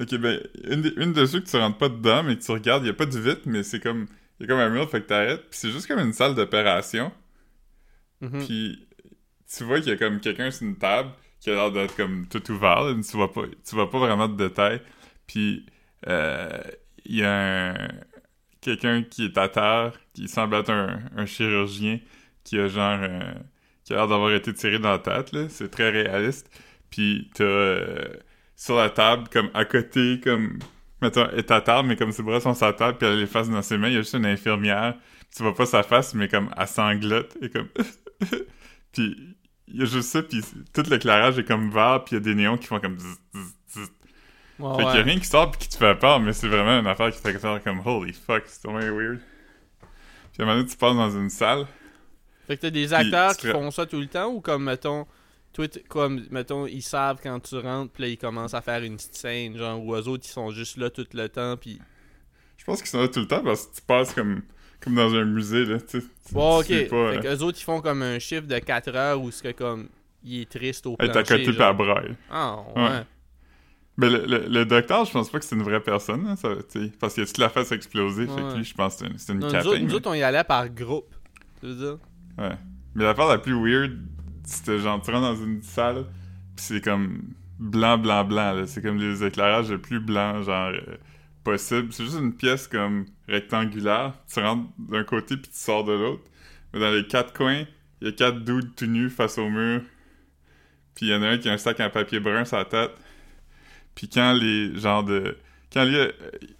Ok, 0.00 0.14
ben, 0.16 0.40
une, 0.70 0.82
des- 0.82 0.94
une 0.96 1.12
de 1.12 1.26
ceux 1.26 1.40
que 1.40 1.48
tu 1.50 1.56
rentres 1.56 1.78
pas 1.78 1.88
dedans, 1.88 2.22
mais 2.22 2.36
que 2.36 2.42
tu 2.44 2.52
regardes, 2.52 2.84
y 2.86 2.88
a 2.88 2.92
pas 2.94 3.06
de 3.06 3.18
vitre, 3.18 3.40
mais 3.46 3.64
c'est 3.64 3.80
comme... 3.80 4.06
Y 4.38 4.44
a 4.44 4.46
comme 4.46 4.60
un 4.60 4.68
mur, 4.70 4.88
fait 4.88 5.00
que 5.00 5.06
t'arrêtes, 5.08 5.50
pis 5.50 5.58
c'est 5.58 5.72
juste 5.72 5.88
comme 5.88 5.98
une 5.98 6.12
salle 6.12 6.36
d'opération, 6.36 7.10
Mhm. 8.20 8.44
puis 8.46 8.86
tu 9.52 9.64
vois 9.64 9.80
qu'il 9.80 9.88
y 9.88 9.92
a 9.92 9.96
comme 9.96 10.20
quelqu'un 10.20 10.50
sur 10.52 10.66
une 10.66 10.76
table 10.76 11.10
qui 11.40 11.50
a 11.50 11.54
l'air 11.54 11.70
d'être 11.72 11.96
comme 11.96 12.26
tout 12.26 12.50
ouvert, 12.50 12.86
tu 13.08 13.16
vois 13.16 13.32
pas, 13.32 13.42
tu 13.66 13.74
vois 13.74 13.90
pas 13.90 13.98
vraiment 13.98 14.28
de 14.28 14.36
détails, 14.36 14.80
puis 15.26 15.66
euh, 16.08 16.60
il 17.04 17.16
y 17.16 17.24
a 17.24 17.70
un... 17.72 17.88
quelqu'un 18.60 19.02
qui 19.02 19.26
est 19.26 19.38
à 19.38 19.48
terre, 19.48 19.92
qui 20.14 20.28
semble 20.28 20.56
être 20.56 20.70
un, 20.70 21.26
chirurgien, 21.26 22.00
qui 22.44 22.58
a 22.58 22.68
genre... 22.68 22.98
euh, 23.02 23.34
qui 23.84 23.92
a 23.94 23.96
l'air 23.96 24.08
d'avoir 24.08 24.32
été 24.32 24.52
tiré 24.52 24.78
dans 24.78 24.90
la 24.90 24.98
tête, 24.98 25.34
c'est 25.50 25.70
très 25.70 25.90
réaliste, 25.90 26.50
puis 26.90 27.30
t'as... 27.34 27.44
euh, 27.44 28.08
sur 28.56 28.76
la 28.76 28.90
table, 28.90 29.28
comme 29.32 29.50
à 29.54 29.64
côté, 29.64 30.20
comme, 30.22 30.58
mettons, 31.00 31.30
est 31.30 31.50
à 31.50 31.60
table, 31.60 31.88
mais 31.88 31.96
comme 31.96 32.10
ses 32.12 32.24
bras 32.24 32.40
sont 32.40 32.54
sur 32.54 32.66
la 32.66 32.72
table, 32.72 32.98
puis 32.98 33.06
elle 33.06 33.14
a 33.14 33.20
les 33.20 33.26
faces 33.26 33.48
dans 33.48 33.62
ses 33.62 33.78
mains, 33.78 33.88
il 33.88 33.94
y 33.94 33.96
a 33.96 34.00
juste 34.00 34.14
une 34.14 34.26
infirmière, 34.26 34.96
tu 35.34 35.42
vois 35.44 35.54
pas 35.54 35.66
sa 35.66 35.82
face, 35.84 36.14
mais 36.14 36.28
comme, 36.28 36.50
elle 36.56 36.66
sanglote, 36.66 37.36
et 37.40 37.50
comme, 37.50 37.68
puis 38.92 39.37
il 39.70 39.80
y 39.80 39.82
a 39.82 39.84
juste 39.84 40.08
ça, 40.10 40.22
puis 40.22 40.42
tout 40.72 40.82
l'éclairage 40.88 41.38
est 41.38 41.44
comme 41.44 41.70
vert, 41.70 42.04
puis 42.04 42.16
il 42.16 42.18
y 42.18 42.20
a 42.20 42.24
des 42.24 42.34
néons 42.34 42.56
qui 42.56 42.66
font 42.66 42.80
comme, 42.80 42.98
zzz, 42.98 43.18
zzz, 43.34 43.54
zzz. 43.70 43.90
Ouais, 44.58 44.76
fait 44.76 44.84
qu'il 44.84 44.96
y 44.96 45.00
a 45.00 45.02
rien 45.04 45.18
qui 45.20 45.26
sort 45.26 45.50
puis 45.50 45.60
qui 45.60 45.68
te 45.68 45.76
fait 45.76 45.94
peur, 45.94 46.20
mais 46.20 46.32
c'est 46.32 46.48
vraiment 46.48 46.80
une 46.80 46.86
affaire 46.86 47.10
qui 47.12 47.22
te 47.22 47.30
fait 47.30 47.38
faire 47.38 47.62
comme, 47.62 47.80
holy 47.84 48.12
fuck, 48.12 48.42
c'est 48.46 48.62
tellement 48.62 48.80
weird. 48.80 49.20
Puis 50.32 50.40
à 50.40 50.42
un 50.42 50.46
moment 50.46 50.58
donné, 50.58 50.68
tu 50.68 50.76
passes 50.76 50.96
dans 50.96 51.10
une 51.10 51.30
salle, 51.30 51.66
Fait 52.46 52.56
que 52.56 52.62
t'as 52.62 52.70
des 52.70 52.92
acteurs 52.92 53.36
qui 53.36 53.48
font 53.48 53.70
ça 53.70 53.86
tout 53.86 54.00
le 54.00 54.06
temps 54.06 54.28
ou 54.28 54.40
comme 54.40 54.64
mettons. 54.64 55.06
Comme, 55.88 56.24
mettons, 56.30 56.66
ils 56.66 56.82
savent 56.82 57.18
quand 57.20 57.40
tu 57.40 57.56
rentres, 57.58 57.90
puis 57.92 58.04
là, 58.04 58.08
ils 58.10 58.18
commencent 58.18 58.54
à 58.54 58.60
faire 58.60 58.80
une 58.80 58.94
petite 58.94 59.16
scène, 59.16 59.56
genre, 59.56 59.82
ou 59.84 59.92
eux 59.92 60.06
autres, 60.06 60.24
ils 60.24 60.30
sont 60.30 60.52
juste 60.52 60.76
là 60.76 60.88
tout 60.88 61.06
le 61.12 61.28
temps, 61.28 61.56
puis... 61.56 61.80
je 62.58 62.64
pense 62.64 62.80
qu'ils 62.80 62.90
sont 62.90 63.00
là 63.00 63.08
tout 63.08 63.18
le 63.18 63.26
temps 63.26 63.42
parce 63.42 63.66
que 63.66 63.74
tu 63.74 63.82
passes 63.82 64.14
comme, 64.14 64.42
comme 64.80 64.94
dans 64.94 65.12
un 65.14 65.24
musée, 65.24 65.64
là, 65.64 65.78
tu 65.80 66.02
Bon, 66.32 66.58
ok. 66.60 66.66
tu 66.66 66.72
sais 66.74 66.84
pas, 66.86 67.12
fait 67.12 67.18
euh, 67.18 67.20
qu'eux 67.36 67.42
autres, 67.42 67.58
ils 67.60 67.64
font 67.64 67.80
comme 67.80 68.02
un 68.02 68.18
chiffre 68.18 68.46
de 68.46 68.58
4 68.58 68.94
heures 68.94 69.20
où 69.20 69.30
c'est 69.30 69.52
que, 69.54 69.58
comme, 69.58 69.88
il 70.24 70.42
est 70.42 70.48
triste 70.50 70.86
au 70.86 70.92
être 71.00 71.12
plancher, 71.12 71.34
à 71.34 71.38
côté 71.38 71.52
la 71.52 71.72
braille. 71.72 72.14
Ah, 72.30 72.56
ouais. 72.76 72.82
Ouais. 72.82 73.02
Mais 73.96 74.10
le, 74.10 74.26
le, 74.26 74.46
le 74.48 74.64
docteur, 74.64 75.04
je 75.04 75.10
pense 75.12 75.28
pas 75.30 75.38
que 75.40 75.44
c'est 75.44 75.56
une 75.56 75.62
vraie 75.64 75.80
personne, 75.80 76.24
hein, 76.28 76.36
ça, 76.36 76.50
tu 76.70 76.84
sais, 76.86 76.92
parce 77.00 77.14
qu'il 77.14 77.22
a 77.24 77.26
toute 77.26 77.38
la 77.38 77.48
face 77.48 77.72
explosée, 77.72 78.26
fait 78.26 78.32
que 78.42 78.56
lui, 78.56 78.64
je 78.64 78.74
pense 78.74 78.96
que 78.96 79.06
c'est 79.16 79.32
une, 79.32 79.38
une 79.40 79.40
Non, 79.40 79.46
nous, 79.46 79.52
capping, 79.52 79.68
autres, 79.70 79.78
nous 79.80 79.86
mais- 79.88 79.94
autres, 79.94 80.10
on 80.10 80.14
y 80.14 80.22
allait 80.22 80.44
par 80.44 80.68
groupe. 80.68 81.12
Tu 81.60 81.66
veux 81.66 81.74
dire? 81.74 81.98
Ouais. 82.38 82.54
Mais 82.94 83.02
l'affaire 83.04 83.26
la 83.26 83.38
plus 83.38 83.54
weird, 83.60 83.98
c'était 84.44 84.78
genre, 84.78 85.00
tu 85.02 85.10
rentres 85.10 85.22
dans 85.34 85.44
une 85.44 85.62
salle, 85.62 86.04
pis 86.54 86.62
c'est 86.62 86.80
comme 86.84 87.22
blanc, 87.58 87.98
blanc, 87.98 88.24
blanc, 88.24 88.52
là. 88.52 88.66
C'est 88.66 88.82
comme 88.82 88.98
les 88.98 89.24
éclairages 89.24 89.70
le 89.70 89.78
plus 89.80 89.98
blanc, 89.98 90.42
genre, 90.44 90.68
euh, 90.74 90.96
possible. 91.44 91.92
C'est 91.92 92.04
juste 92.04 92.18
une 92.18 92.34
pièce 92.34 92.68
comme 92.68 93.06
rectangulaire. 93.28 94.14
Tu 94.32 94.40
rentres 94.40 94.68
d'un 94.78 95.04
côté 95.04 95.36
puis 95.36 95.50
tu 95.50 95.58
sors 95.58 95.84
de 95.84 95.92
l'autre. 95.92 96.24
Mais 96.72 96.80
dans 96.80 96.90
les 96.90 97.06
quatre 97.06 97.32
coins, 97.32 97.64
il 98.00 98.08
y 98.08 98.10
a 98.10 98.12
quatre 98.12 98.44
dudes 98.44 98.74
tout 98.76 98.86
nus 98.86 99.10
face 99.10 99.38
au 99.38 99.48
mur. 99.48 99.82
Puis 100.94 101.06
il 101.06 101.08
y 101.10 101.14
en 101.14 101.22
a 101.22 101.28
un 101.28 101.38
qui 101.38 101.48
a 101.48 101.52
un 101.52 101.58
sac 101.58 101.80
en 101.80 101.90
papier 101.90 102.20
brun 102.20 102.44
sur 102.44 102.56
la 102.56 102.64
tête. 102.64 102.92
Puis 103.94 104.08
quand 104.08 104.32
les 104.32 104.78
genre 104.78 105.04
de... 105.04 105.36
Quand 105.72 105.84
lui, 105.84 105.96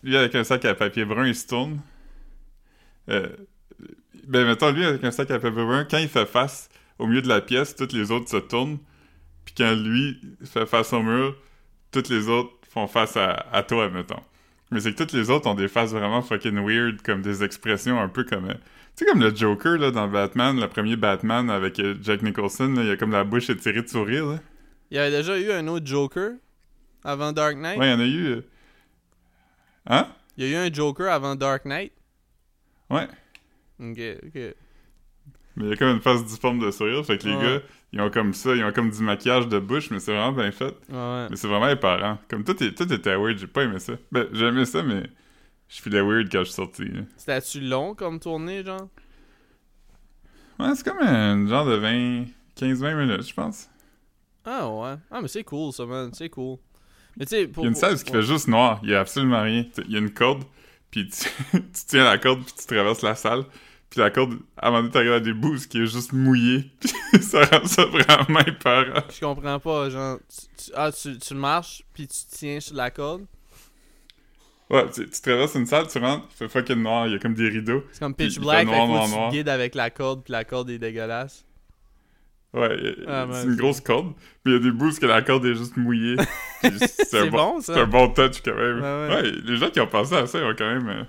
lui 0.03 0.17
avec 0.17 0.35
un 0.35 0.45
sac 0.45 0.65
à 0.65 0.75
papier 0.75 1.05
brun, 1.05 1.27
il 1.27 1.35
se 1.35 1.47
tourne. 1.47 1.81
Euh, 3.09 3.29
ben, 4.27 4.47
mettons, 4.47 4.71
lui, 4.71 4.85
avec 4.85 5.03
un 5.05 5.11
sac 5.11 5.31
à 5.31 5.39
papier 5.39 5.65
brun, 5.65 5.85
quand 5.85 5.99
il 5.99 6.09
fait 6.09 6.27
face 6.27 6.69
au 6.99 7.07
milieu 7.07 7.23
de 7.23 7.29
la 7.29 7.41
pièce, 7.41 7.75
toutes 7.75 7.93
les 7.93 8.11
autres 8.11 8.29
se 8.29 8.37
tournent. 8.37 8.79
Puis 9.45 9.55
quand 9.57 9.75
lui 9.75 10.21
fait 10.45 10.67
face 10.67 10.93
au 10.93 11.03
mur, 11.03 11.35
toutes 11.91 12.11
les 12.11 12.29
autres 12.29 12.53
font 12.69 12.87
face 12.87 13.17
à 13.17 13.63
toi, 13.67 13.89
mettons. 13.89 14.23
Mais 14.71 14.81
c'est 14.81 14.93
que 14.93 14.99
toutes 14.99 15.13
les 15.13 15.31
autres 15.31 15.49
ont 15.49 15.55
des 15.55 15.69
faces 15.69 15.93
vraiment 15.93 16.21
fucking 16.23 16.59
weird, 16.65 17.01
comme 17.03 17.23
des 17.23 17.43
expressions 17.43 17.99
un 18.01 18.09
peu 18.09 18.25
comme... 18.25 18.51
euh, 18.51 18.55
Tu 18.97 19.05
sais, 19.05 19.11
comme 19.11 19.21
le 19.21 19.35
Joker, 19.35 19.79
là, 19.79 19.91
dans 19.91 20.09
Batman, 20.09 20.61
le 20.61 20.69
premier 20.69 20.97
Batman 20.97 21.49
avec 21.51 21.79
euh, 21.81 21.95
Jack 22.03 22.23
Nicholson, 22.23 22.73
là, 22.77 22.83
il 22.85 22.91
a 22.91 22.97
comme 22.97 23.13
la 23.13 23.25
bouche 23.25 23.49
étirée 23.49 23.83
de 23.83 23.89
sourire, 23.89 24.27
là. 24.27 24.39
Il 24.91 24.97
y 24.97 25.01
avait 25.01 25.11
déjà 25.17 25.39
eu 25.39 25.51
un 25.53 25.67
autre 25.69 25.87
Joker 25.87 26.33
avant 27.05 27.33
Dark 27.33 27.57
Knight. 27.57 27.79
Ouais, 27.79 27.89
il 27.89 27.91
y 27.91 27.95
en 27.95 28.01
a 28.01 28.07
eu... 28.07 28.27
euh, 28.27 28.41
Hein? 29.87 30.07
Il 30.37 30.45
y 30.45 30.55
a 30.55 30.65
eu 30.65 30.69
un 30.69 30.73
Joker 30.73 31.11
avant 31.11 31.35
Dark 31.35 31.65
Knight. 31.65 31.93
Ouais. 32.91 33.09
Ok, 33.81 33.99
ok. 34.27 34.55
Mais 35.57 35.65
il 35.65 35.69
y 35.69 35.73
a 35.73 35.77
comme 35.77 35.89
une 35.89 36.01
face 36.01 36.25
difforme 36.25 36.59
de 36.61 36.71
sourire, 36.71 37.05
fait 37.05 37.19
que 37.19 37.27
les 37.27 37.35
Ouais. 37.35 37.43
gars, 37.43 37.63
ils 37.93 38.01
ont 38.01 38.11
comme 38.11 38.35
ça, 38.35 38.55
ils 38.55 38.65
ont 38.65 38.73
comme 38.73 38.91
du 38.91 39.03
maquillage 39.03 39.49
de 39.49 39.59
bouche, 39.59 39.91
mais 39.91 39.99
c'est 40.01 40.13
vraiment 40.13 40.33
bien 40.33 40.51
fait. 40.53 40.75
Ouais. 40.91 41.27
Mais 41.31 41.37
c'est 41.37 41.49
vraiment 41.49 41.69
éparant. 41.69 42.19
Comme 42.29 42.45
tout, 42.45 42.63
est, 42.63 42.73
tout 42.75 42.93
était 42.93 43.17
weird, 43.17 43.39
j'ai 43.39 43.47
pas 43.47 43.63
aimé 43.65 43.79
ça. 43.79 43.95
Ben, 44.13 44.27
j'ai 44.33 44.47
aimé 44.47 44.65
ça, 44.65 44.83
mais 44.83 45.05
je 45.69 45.81
filais 45.83 46.01
weird 46.03 46.29
quand 46.31 46.41
je 46.41 46.45
suis 46.45 46.55
sorti. 46.55 46.85
C'était-tu 47.17 47.61
long 47.61 47.95
comme 47.95 48.19
tournée, 48.21 48.63
genre? 48.65 48.89
Ouais, 50.59 50.75
c'est 50.75 50.85
comme 50.85 50.99
un 51.01 51.47
genre 51.47 51.67
de 51.67 51.75
20, 51.77 52.25
15-20 52.57 52.95
minutes, 53.07 53.29
je 53.29 53.35
pense. 53.35 53.69
Ah 54.45 54.69
ouais. 54.69 54.95
Ah, 55.11 55.21
mais 55.23 55.29
c'est 55.29 55.45
cool, 55.45 55.73
ça, 55.73 55.87
man. 55.87 56.11
C'est 56.13 56.29
cool. 56.31 56.57
Mais 57.17 57.27
tu 57.27 57.31
sais, 57.31 57.43
Il 57.43 57.51
pour. 57.53 57.65
y 57.65 57.67
a 57.67 57.69
une 57.69 57.75
pour- 57.75 57.81
salle 57.81 57.97
qui 58.03 58.11
fait 58.13 58.23
juste 58.23 58.49
noir, 58.49 58.81
il 58.83 58.91
y 58.91 58.95
a 58.95 59.01
absolument 59.01 59.43
rien. 59.43 59.65
Il 59.87 59.93
y 59.93 59.97
a 59.97 59.99
une 59.99 60.13
corde, 60.13 60.43
puis 60.91 61.09
tu, 61.09 61.29
tu 61.53 61.61
tiens 61.87 62.05
la 62.05 62.19
corde, 62.19 62.43
puis 62.45 62.55
tu 62.59 62.67
traverses 62.67 63.03
la 63.03 63.15
salle. 63.15 63.45
Puis 63.91 64.01
la 64.01 64.11
corde, 64.11 64.35
à 64.59 64.69
un 64.69 64.71
moment 64.71 64.83
donné, 64.83 64.93
t'arrives 64.93 65.13
à 65.13 65.21
des 65.21 65.33
bouts 65.33 65.57
qui 65.69 65.79
est 65.81 65.87
juste 65.87 66.13
mouillé. 66.13 66.71
Puis 66.81 66.93
ça 67.23 67.45
rend 67.47 67.65
ça 67.67 67.87
vraiment 67.87 68.41
épeurant. 68.47 69.01
Je 69.11 69.21
comprends 69.21 69.59
pas, 69.59 69.89
genre. 69.91 70.19
tu- 70.29 70.65
tu- 70.65 70.71
ah, 70.75 70.93
tu, 70.93 71.19
tu 71.19 71.35
marches, 71.35 71.83
puis 71.95 72.07
tu 72.07 72.19
tiens 72.31 72.61
sur 72.61 72.77
la 72.77 72.91
corde. 72.91 73.25
Ouais, 74.71 74.85
tu, 74.91 75.09
tu 75.09 75.21
traverses 75.23 75.55
une 75.55 75.65
salle, 75.65 75.87
tu 75.89 75.97
rentres, 75.99 76.27
il 76.31 76.37
fait 76.37 76.49
fucking 76.49 76.83
noir, 76.83 77.07
il 77.07 77.15
y 77.15 77.17
a 77.17 77.19
comme 77.19 77.33
des 77.33 77.49
rideaux. 77.49 77.83
C'est 77.91 78.01
comme 78.01 78.15
Puis 78.15 78.27
pitch 78.27 78.39
black, 78.39 78.67
noir, 78.67 78.77
fait 78.77 78.83
que 78.83 78.89
noir, 78.93 79.05
que 79.05 79.09
tu 79.11 79.15
noir. 79.17 79.31
te 79.31 79.35
guides 79.37 79.49
avec 79.49 79.75
la 79.75 79.89
corde, 79.91 80.23
puis 80.25 80.33
la 80.33 80.45
corde 80.45 80.69
est 80.69 80.79
dégueulasse. 80.79 81.47
Ouais, 82.53 82.95
Ah, 83.07 83.27
c'est 83.33 83.45
une 83.45 83.57
grosse 83.57 83.81
corde, 83.81 84.13
mais 84.45 84.53
il 84.53 84.55
y 84.55 84.57
a 84.57 84.59
des 84.59 84.71
bouts 84.71 84.91
où 85.03 85.07
la 85.07 85.23
corde 85.23 85.47
est 85.47 85.55
juste 85.55 85.77
mouillée. 85.79 86.17
Puis 86.63 86.71
c'est 86.81 87.05
C'est 87.07 87.19
un 87.21 87.27
bon, 87.29 87.55
bon, 87.55 87.61
c'est 87.63 87.73
ça. 87.75 87.81
un 87.81 87.87
bon 87.87 88.09
touch 88.13 88.43
quand 88.45 88.55
même. 88.55 88.81
Ouais, 88.83 89.09
Ouais, 89.09 89.23
ouais. 89.23 89.33
les 89.45 89.57
gens 89.57 89.71
qui 89.71 89.81
ont 89.81 89.87
pensé 89.87 90.15
à 90.15 90.27
ça, 90.27 90.39
ils 90.39 90.45
ont 90.45 90.55
quand 90.57 90.67
même 90.75 91.07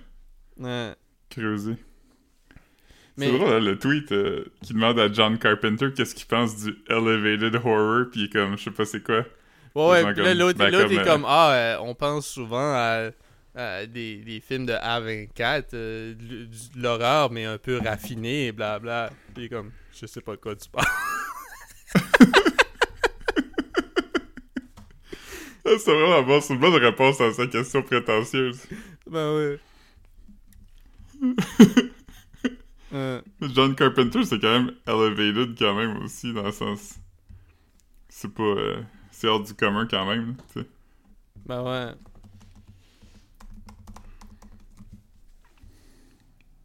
euh, 0.62 0.90
Ouais. 0.90 0.96
creusé. 1.30 1.76
Mais- 3.20 3.26
C'est 3.28 3.38
drôle, 3.38 3.52
hein, 3.54 3.60
le 3.60 3.78
tweet 3.78 4.12
euh, 4.12 4.46
qui 4.64 4.74
demande 4.74 4.98
à 5.00 5.12
John 5.12 5.38
Carpenter 5.38 5.88
qu'est-ce 5.96 6.16
qu'il 6.16 6.26
pense 6.28 6.56
du 6.64 6.76
elevated 6.90 7.56
horror, 7.56 8.06
puis 8.12 8.22
il 8.22 8.26
est 8.26 8.30
comme, 8.34 8.58
je 8.58 8.64
sais 8.64 8.72
pas 8.72 8.86
c'est 8.86 9.04
quoi. 9.04 9.26
Ouais, 9.76 10.04
ouais, 10.04 10.14
là, 10.16 10.34
l'autre 10.34 10.58
ben, 10.58 10.74
est 10.74 11.04
comme, 11.06 11.26
ah, 11.28 11.52
euh, 11.54 11.78
on 11.82 11.94
pense 11.94 12.28
souvent 12.28 12.74
à, 12.74 13.10
à 13.56 13.86
des, 13.86 14.18
des 14.18 14.40
films 14.40 14.66
de 14.66 14.74
A24, 14.74 15.66
euh, 15.74 16.14
de 16.16 16.48
l'horreur, 16.82 17.32
mais 17.32 17.46
un 17.46 17.58
peu 17.58 17.78
raffiné, 17.78 18.52
blabla. 18.52 19.12
Puis 19.34 19.44
il 19.44 19.46
est 19.46 19.50
comme, 19.50 19.72
je 20.00 20.06
sais 20.08 20.22
pas 20.22 20.38
quoi 20.38 20.56
tu 20.56 20.70
parles. 20.70 20.86
Ah, 25.66 25.72
c'est 25.78 25.92
vraiment 25.94 26.24
bon, 26.24 26.42
c'est 26.42 26.54
une 26.54 26.60
bonne 26.60 26.74
réponse 26.76 27.20
à 27.22 27.32
sa 27.32 27.46
question 27.46 27.84
prétentieuse. 27.84 28.62
ben 29.08 29.36
ouais. 29.36 29.60
John 33.54 33.76
Carpenter, 33.76 34.24
c'est 34.26 34.40
quand 34.40 34.52
même 34.52 34.72
elevated 34.88 35.58
quand 35.58 35.76
même 35.76 35.98
aussi, 36.04 36.34
dans 36.34 36.44
le 36.44 36.52
sens... 36.52 37.00
C'est 38.10 38.34
pas... 38.34 38.44
euh, 38.44 38.82
c'est 39.12 39.28
hors 39.28 39.42
du 39.44 39.54
commun 39.54 39.88
quand 39.90 40.06
même, 40.06 40.36
tu 40.54 40.62
sais. 40.62 40.68
ben 41.46 41.62
ouais. 41.64 41.94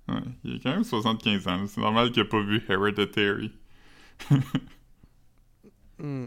Ouais, 0.09 0.21
il 0.45 0.57
a 0.57 0.59
quand 0.63 0.71
même 0.75 0.85
75 0.85 1.49
ans, 1.49 1.67
c'est 1.67 1.81
normal 1.81 2.11
qu'il 2.13 2.23
a 2.23 2.25
pas 2.27 2.41
vu 2.43 2.63
Hereditary. 2.69 3.53
Hmm. 5.97 6.27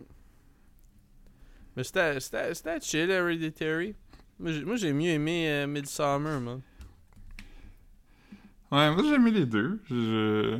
Mais 1.75 1.83
c'était- 1.83 2.79
chill, 2.81 3.11
Hereditary. 3.11 3.95
Moi, 4.39 4.77
j'ai- 4.77 4.93
mieux 4.93 5.09
aimé 5.09 5.49
euh, 5.49 5.67
Midsummer, 5.67 6.39
man. 6.39 6.61
Ouais, 8.71 8.91
moi 8.91 9.03
j'ai 9.03 9.15
aimé 9.15 9.32
les 9.32 9.45
deux. 9.45 9.80
Je, 9.89 10.60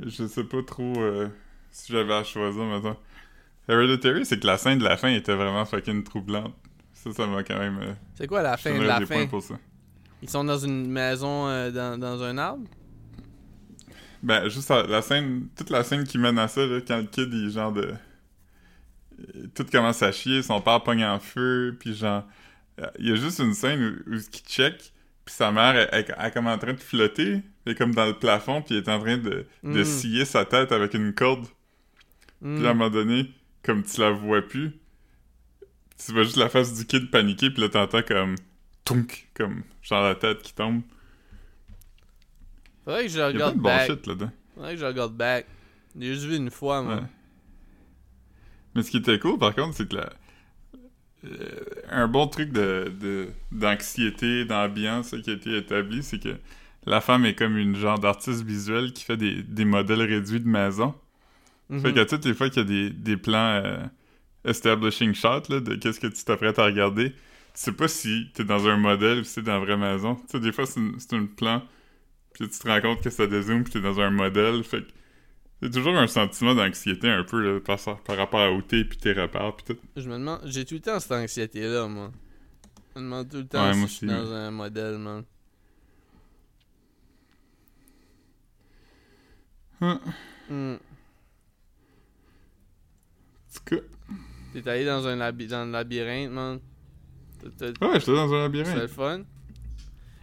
je 0.00 0.26
sais 0.26 0.44
pas 0.44 0.62
trop 0.62 0.92
euh, 0.98 1.28
si 1.70 1.92
j'avais 1.92 2.14
à 2.14 2.24
choisir 2.24 2.64
maintenant. 2.64 2.96
Hereditary, 3.68 4.26
c'est 4.26 4.38
que 4.40 4.46
la 4.46 4.58
scène 4.58 4.78
de 4.78 4.84
la 4.84 4.96
fin 4.96 5.08
était 5.08 5.34
vraiment 5.34 5.64
fucking 5.64 6.02
troublante. 6.04 6.54
Ça, 6.92 7.12
ça 7.12 7.26
m'a 7.26 7.42
quand 7.42 7.58
même. 7.58 7.78
euh, 7.78 7.92
C'est 8.14 8.26
quoi 8.26 8.42
la 8.42 8.56
fin 8.56 8.76
de 8.78 8.82
la 8.84 9.00
fin? 9.00 9.06
points 9.06 9.26
pour 9.26 9.42
ça. 9.42 9.54
Ils 10.20 10.28
sont 10.30 10.44
dans 10.44 10.58
une 10.58 10.86
maison 10.88 11.48
euh, 11.48 11.70
dans, 11.70 11.98
dans 11.98 12.22
un 12.22 12.36
arbre? 12.38 12.68
Ben, 14.22 14.48
juste 14.48 14.68
la, 14.68 14.84
la 14.84 15.02
scène, 15.02 15.48
toute 15.56 15.70
la 15.70 15.82
scène 15.82 16.04
qui 16.04 16.18
mène 16.18 16.38
à 16.38 16.46
ça, 16.48 16.64
là, 16.64 16.80
quand 16.86 16.98
le 16.98 17.04
kid, 17.04 17.32
il 17.32 17.48
est 17.48 17.50
genre 17.50 17.72
de. 17.72 17.92
Tout 19.54 19.64
commence 19.70 20.02
à 20.02 20.12
chier, 20.12 20.42
son 20.42 20.60
père 20.60 20.82
pogne 20.82 21.04
en 21.04 21.18
feu, 21.18 21.76
puis 21.78 21.94
genre. 21.94 22.24
Il 22.98 23.08
y 23.08 23.12
a 23.12 23.14
juste 23.14 23.38
une 23.38 23.54
scène 23.54 23.80
où, 24.06 24.10
où 24.10 24.14
il 24.14 24.22
check, 24.22 24.92
puis 25.24 25.34
sa 25.34 25.52
mère, 25.52 25.76
elle, 25.76 25.88
elle, 25.92 26.14
elle 26.18 26.26
est 26.26 26.30
comme 26.32 26.46
en 26.46 26.58
train 26.58 26.72
de 26.72 26.80
flotter, 26.80 27.40
elle 27.64 27.72
est 27.72 27.74
comme 27.76 27.94
dans 27.94 28.06
le 28.06 28.14
plafond, 28.18 28.62
puis 28.62 28.76
elle 28.76 28.82
est 28.82 28.88
en 28.88 28.98
train 29.00 29.18
de, 29.18 29.46
de 29.62 29.80
Mm. 29.80 29.84
scier 29.84 30.24
sa 30.24 30.44
tête 30.44 30.72
avec 30.72 30.94
une 30.94 31.12
corde. 31.14 31.46
Hmm. 32.40 32.56
Puis 32.56 32.66
à 32.66 32.70
un 32.70 32.74
moment 32.74 32.90
donné, 32.90 33.30
comme 33.62 33.82
tu 33.84 34.00
la 34.00 34.10
vois 34.10 34.42
plus, 34.42 34.72
tu 36.04 36.12
vois 36.12 36.24
juste 36.24 36.36
la 36.36 36.48
face 36.48 36.74
du 36.74 36.84
kid 36.86 37.10
paniquer, 37.10 37.50
puis 37.50 37.62
là, 37.62 37.68
t'entends 37.68 38.02
comme... 38.02 38.34
Tunk! 38.84 39.28
Comme, 39.34 39.62
genre 39.80 40.02
la 40.02 40.16
tête 40.16 40.42
qui 40.42 40.52
tombe. 40.52 40.82
Faudrait 42.84 43.04
que 43.04 43.08
je 43.10 43.14
Il 43.14 43.18
y 43.18 43.22
a 43.22 43.26
regarde 43.28 43.56
de 43.56 43.60
back. 43.62 43.86
bullshit 43.88 44.06
là-dedans. 44.08 44.30
Faudrait 44.54 44.74
que 44.74 44.80
je 44.80 44.84
regarde 44.86 45.16
back. 45.16 45.46
J'ai 45.98 46.14
juste 46.14 46.26
vu 46.26 46.36
une 46.36 46.50
fois, 46.50 46.82
moi. 46.82 46.96
Ouais. 46.96 47.02
Mais 48.74 48.82
ce 48.82 48.90
qui 48.90 48.96
était 48.96 49.18
cool, 49.20 49.38
par 49.38 49.54
contre, 49.54 49.76
c'est 49.76 49.88
que 49.88 49.94
la... 49.96 50.10
euh, 51.24 51.60
un 51.90 52.08
bon 52.08 52.26
truc 52.28 52.52
de, 52.52 52.92
de- 53.00 53.28
d'anxiété, 53.52 54.44
d'ambiance 54.44 55.14
qui 55.22 55.30
a 55.30 55.34
été 55.34 55.56
établi, 55.56 56.02
c'est 56.02 56.18
que 56.22 56.36
la 56.86 57.00
femme 57.00 57.24
est 57.26 57.34
comme 57.34 57.56
une 57.56 57.76
genre 57.76 57.98
d'artiste 57.98 58.42
visuel 58.44 58.92
qui 58.92 59.04
fait 59.04 59.16
des, 59.16 59.42
des 59.42 59.64
modèles 59.64 60.02
réduits 60.02 60.40
de 60.40 60.48
maison. 60.48 60.94
Mhm. 61.70 61.80
Fait 61.80 61.92
qu'à 61.94 62.06
toutes 62.06 62.24
les 62.24 62.34
fois 62.34 62.50
qu'il 62.50 62.58
y 62.62 62.64
a 62.64 62.68
des, 62.68 62.90
des 62.90 63.16
plans 63.16 63.62
euh, 63.64 63.78
establishing 64.44 65.14
shot 65.14 65.42
là, 65.50 65.60
de 65.60 65.76
qu'est-ce 65.76 66.00
que 66.00 66.06
tu 66.08 66.24
t'apprêtes 66.24 66.58
à 66.58 66.66
regarder, 66.66 67.10
tu 67.12 67.16
sais 67.54 67.72
pas 67.72 67.88
si 67.88 68.30
t'es 68.34 68.44
dans 68.44 68.68
un 68.68 68.76
modèle 68.76 69.20
ou 69.20 69.24
si 69.24 69.36
t'es 69.36 69.42
dans 69.42 69.54
la 69.54 69.60
vraie 69.60 69.76
maison. 69.76 70.16
Tu 70.16 70.22
sais, 70.32 70.40
des 70.40 70.52
fois, 70.52 70.66
c'est 70.66 70.80
une- 70.80 70.98
c'est 71.00 71.14
un 71.14 71.26
plan, 71.26 71.62
puis 72.34 72.48
tu 72.48 72.58
te 72.58 72.68
rends 72.68 72.80
compte 72.80 73.02
que 73.02 73.10
ça 73.10 73.26
dézoome, 73.26 73.64
puis 73.64 73.74
t'es 73.74 73.80
dans 73.80 74.00
un 74.00 74.10
modèle. 74.10 74.62
Fait 74.64 74.82
que 74.82 74.88
c'est 75.62 75.70
toujours 75.70 75.96
un 75.96 76.06
sentiment 76.08 76.54
d'anxiété 76.54 77.08
un 77.08 77.22
peu 77.24 77.40
là, 77.40 77.60
par, 77.60 77.78
par 78.02 78.16
rapport 78.16 78.40
à 78.40 78.50
où 78.50 78.60
t'es, 78.62 78.84
puis 78.84 78.98
tes 78.98 79.12
repères, 79.12 79.54
puis 79.56 79.74
tout. 79.74 79.80
Je 79.96 80.08
me 80.08 80.14
demande, 80.18 80.40
j'ai 80.44 80.64
tout 80.64 80.74
le 80.74 80.80
temps 80.80 80.98
cette 81.00 81.12
anxiété-là, 81.12 81.86
moi. 81.86 82.10
Je 82.94 83.00
me 83.00 83.04
demande 83.06 83.28
tout 83.30 83.36
le 83.38 83.46
temps 83.46 83.64
Ouais, 83.66 83.72
si 83.72 83.78
moi 83.78 83.86
je 83.88 83.92
suis 83.92 84.06
aussi, 84.06 84.14
dans 84.16 84.32
un 84.32 84.50
modèle, 84.50 84.98
man. 84.98 85.24
Hum. 89.80 89.98
En 93.48 93.54
tout 93.54 93.64
cas, 93.76 93.82
T'es 94.52 94.68
allé 94.68 94.84
dans 94.84 95.06
un 95.06 95.16
laby- 95.16 95.46
dans 95.48 95.64
le 95.64 95.72
labyrinthe, 95.72 96.30
man. 96.30 96.60
Ouais, 97.42 97.50
j'étais 97.60 97.72
dans 97.82 97.92
un 97.94 97.98
C'est 97.98 98.14
le 98.36 98.38
labyrinthe. 98.62 98.86
fun. 98.90 99.22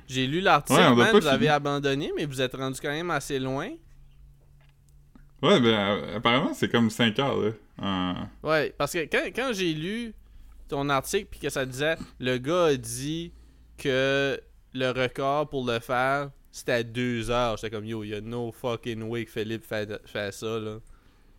J'ai 0.08 0.28
lu 0.28 0.39
l'article, 0.41 0.80
Ouais, 0.80 0.93
vous 1.12 1.28
avez 1.28 1.38
fini. 1.38 1.47
abandonné, 1.49 2.12
mais 2.15 2.25
vous 2.25 2.39
êtes 2.41 2.56
rendu 2.56 2.80
quand 2.80 2.89
même 2.89 3.12
assez 3.12 3.39
loin. 3.39 3.69
Ouais, 5.41 5.60
ben, 5.62 6.04
apparemment, 6.15 6.54
c'est 6.54 6.69
comme 6.69 6.89
5 6.89 7.17
heures, 7.19 7.38
là. 7.39 8.28
Ouais, 8.43 8.73
parce 8.78 8.91
que 8.93 8.99
quand, 9.06 9.23
quand 9.34 9.52
j'ai 9.54 9.73
lu 9.73 10.13
ton 10.67 10.89
article 10.89 11.28
puis 11.32 11.39
que 11.39 11.49
ça 11.49 11.65
disait 11.65 11.95
le 12.19 12.38
gars 12.38 12.65
a 12.65 12.75
dit 12.75 13.32
que 13.78 14.39
le 14.73 14.89
record 14.91 15.49
pour 15.49 15.65
le 15.65 15.80
faire 15.80 16.30
c'était 16.52 16.73
à 16.73 16.84
2 16.84 17.32
heures, 17.32 17.56
j'étais 17.58 17.69
comme 17.69 17.86
yo, 17.86 18.04
y 18.04 18.13
a 18.15 18.21
no 18.21 18.52
fucking 18.52 19.04
way 19.04 19.23
que 19.25 19.32
Philippe 19.32 19.63
fait, 19.63 19.89
fait 20.06 20.34
ça 20.34 20.60
là. 20.60 20.78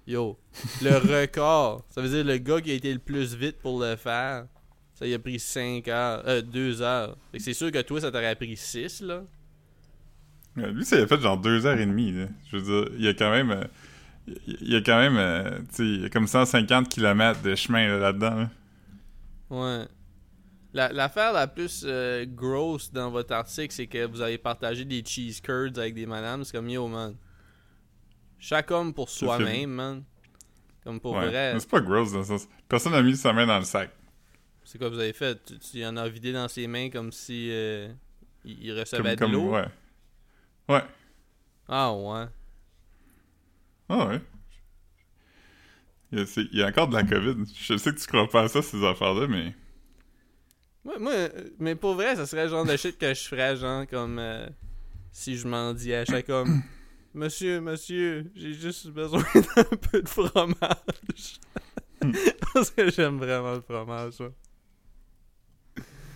Yo, 0.07 0.39
le 0.83 0.97
record, 1.23 1.85
ça 1.91 2.01
veut 2.01 2.09
dire 2.09 2.25
le 2.25 2.39
gars 2.39 2.61
qui 2.61 2.71
a 2.71 2.75
été 2.75 2.93
le 2.93 2.99
plus 3.01 3.35
vite 3.35 3.59
pour 3.59 3.81
le 3.81 3.97
faire, 3.97 4.47
ça 4.95 5.07
y 5.07 5.13
a 5.15 5.19
pris 5.19 5.39
5 5.39 5.87
heures, 5.89 6.23
euh 6.27 6.41
2 6.43 6.81
heures. 6.81 7.17
Fait 7.33 7.39
que 7.39 7.45
c'est 7.45 7.53
sûr 7.53 7.71
que 7.71 7.83
toi 7.83 8.01
ça 8.01 8.11
t'aurait 8.11 8.35
pris 8.35 8.57
6 8.57 9.03
là. 9.03 9.23
Ouais, 10.57 10.71
Lui, 10.73 10.85
ça 10.85 10.97
a 10.97 11.07
fait 11.07 11.21
genre 11.21 11.37
deux 11.39 11.67
heures 11.67 11.79
et 11.79 11.87
demie. 11.87 12.13
Là. 12.13 12.27
Je 12.51 12.57
veux 12.57 12.63
dire, 12.63 12.93
il 12.99 13.05
y 13.05 13.09
a 13.09 13.15
quand 13.15 13.31
même. 13.31 13.51
euh, 13.51 13.65
il 14.27 14.73
y 14.73 14.77
a 14.77 14.81
quand 14.81 14.99
même. 14.99 15.17
euh, 15.17 15.59
tu 15.75 16.03
sais, 16.03 16.11
comme 16.11 16.27
150 16.27 16.89
km 16.89 17.43
de 17.43 17.55
chemin 17.55 17.87
là, 17.89 17.99
là-dedans. 17.99 18.35
là. 18.37 18.51
Ouais. 19.51 19.89
La- 20.73 20.93
L'affaire 20.93 21.33
la, 21.33 21.49
plus 21.49 21.83
euh, 21.85 22.25
grosse 22.27 22.93
dans 22.93 23.11
votre 23.11 23.35
article, 23.35 23.75
c'est 23.75 23.89
que 23.89 24.07
vous 24.07 24.21
avez 24.21 24.39
partagé 24.39 24.85
des 24.85 25.03
cheese 25.05 25.41
curds 25.43 25.77
avec 25.79 25.95
des 25.95 26.07
madames. 26.07 26.45
C'est 26.45 26.57
comme 26.57 26.69
yo, 26.69 26.87
man. 26.87 27.17
Chaque 28.39 28.71
homme 28.71 28.95
pour 28.95 29.09
soi-même, 29.11 29.71
man. 29.71 30.05
Comme 30.85 31.01
pour 31.01 31.13
Ouais. 31.15 31.27
vrai. 31.29 31.55
Mais 31.55 31.61
c'est 31.61 31.69
pas 31.69 31.81
gross 31.81 32.13
dans 32.13 32.19
le 32.19 32.25
sens. 32.25 32.49
Personne 32.69 32.93
n'a 32.93 33.03
mis 33.03 33.17
sa 33.17 33.33
main 33.33 33.47
dans 33.47 33.59
le 33.59 33.65
sac. 33.65 33.91
C'est 34.65 34.79
quoi 34.79 34.89
vous 34.89 34.99
avez 34.99 35.13
fait? 35.13 35.43
Tu, 35.45 35.59
tu 35.59 35.85
en 35.85 35.97
as 35.97 36.09
vidé 36.09 36.33
dans 36.33 36.47
ses 36.47 36.67
mains 36.69 36.89
comme 36.91 37.11
si 37.11 37.49
euh, 37.51 37.89
il, 38.45 38.73
recevait 38.79 39.17
comme, 39.17 39.33
de 39.33 39.37
l'eau? 39.37 39.51
ouais. 39.51 39.65
Ouais. 40.69 40.83
Ah 41.69 41.93
ouais. 41.93 42.27
Ah 43.91 44.07
ouais. 44.09 44.21
Il 46.13 46.19
y, 46.19 46.23
a, 46.23 46.27
c'est- 46.27 46.47
il 46.53 46.59
y 46.59 46.63
a 46.63 46.69
encore 46.69 46.89
de 46.89 46.95
la 46.95 47.03
COVID. 47.05 47.45
Je 47.61 47.77
sais 47.77 47.93
que 47.93 47.99
tu 48.01 48.07
crois 48.07 48.29
pas 48.29 48.43
à 48.45 48.49
ça, 48.49 48.63
ces 48.63 48.85
affaires-là, 48.85 49.27
mais. 49.29 49.55
Moi, 50.85 50.99
moi, 50.99 51.13
mais 51.59 51.75
pour 51.75 51.95
vrai, 51.95 52.17
ça 52.17 52.27
serait 52.27 52.45
le 52.45 52.51
genre 52.51 52.65
de 52.65 52.77
shit 52.77 52.97
que 52.99 53.13
je 53.13 53.21
ferais, 53.29 53.57
genre, 53.57 53.87
comme 53.87 54.19
euh, 54.19 54.47
si 55.13 55.37
je 55.37 55.47
m'en 55.47 55.75
dis 55.75 55.93
à 55.95 56.05
chaque 56.05 56.29
homme 56.31 56.63
Monsieur, 57.15 57.61
monsieur, 57.61 58.31
j'ai 58.37 58.55
juste 58.55 58.89
besoin 58.89 59.23
d'un 59.35 59.65
peu 59.91 60.03
de 60.03 60.09
fromage. 60.09 61.41
Parce 62.55 62.71
que 62.71 62.91
j'aime 62.91 63.19
vraiment 63.19 63.55
le 63.57 63.61
fromage, 63.61 64.15
ça. 64.15 64.25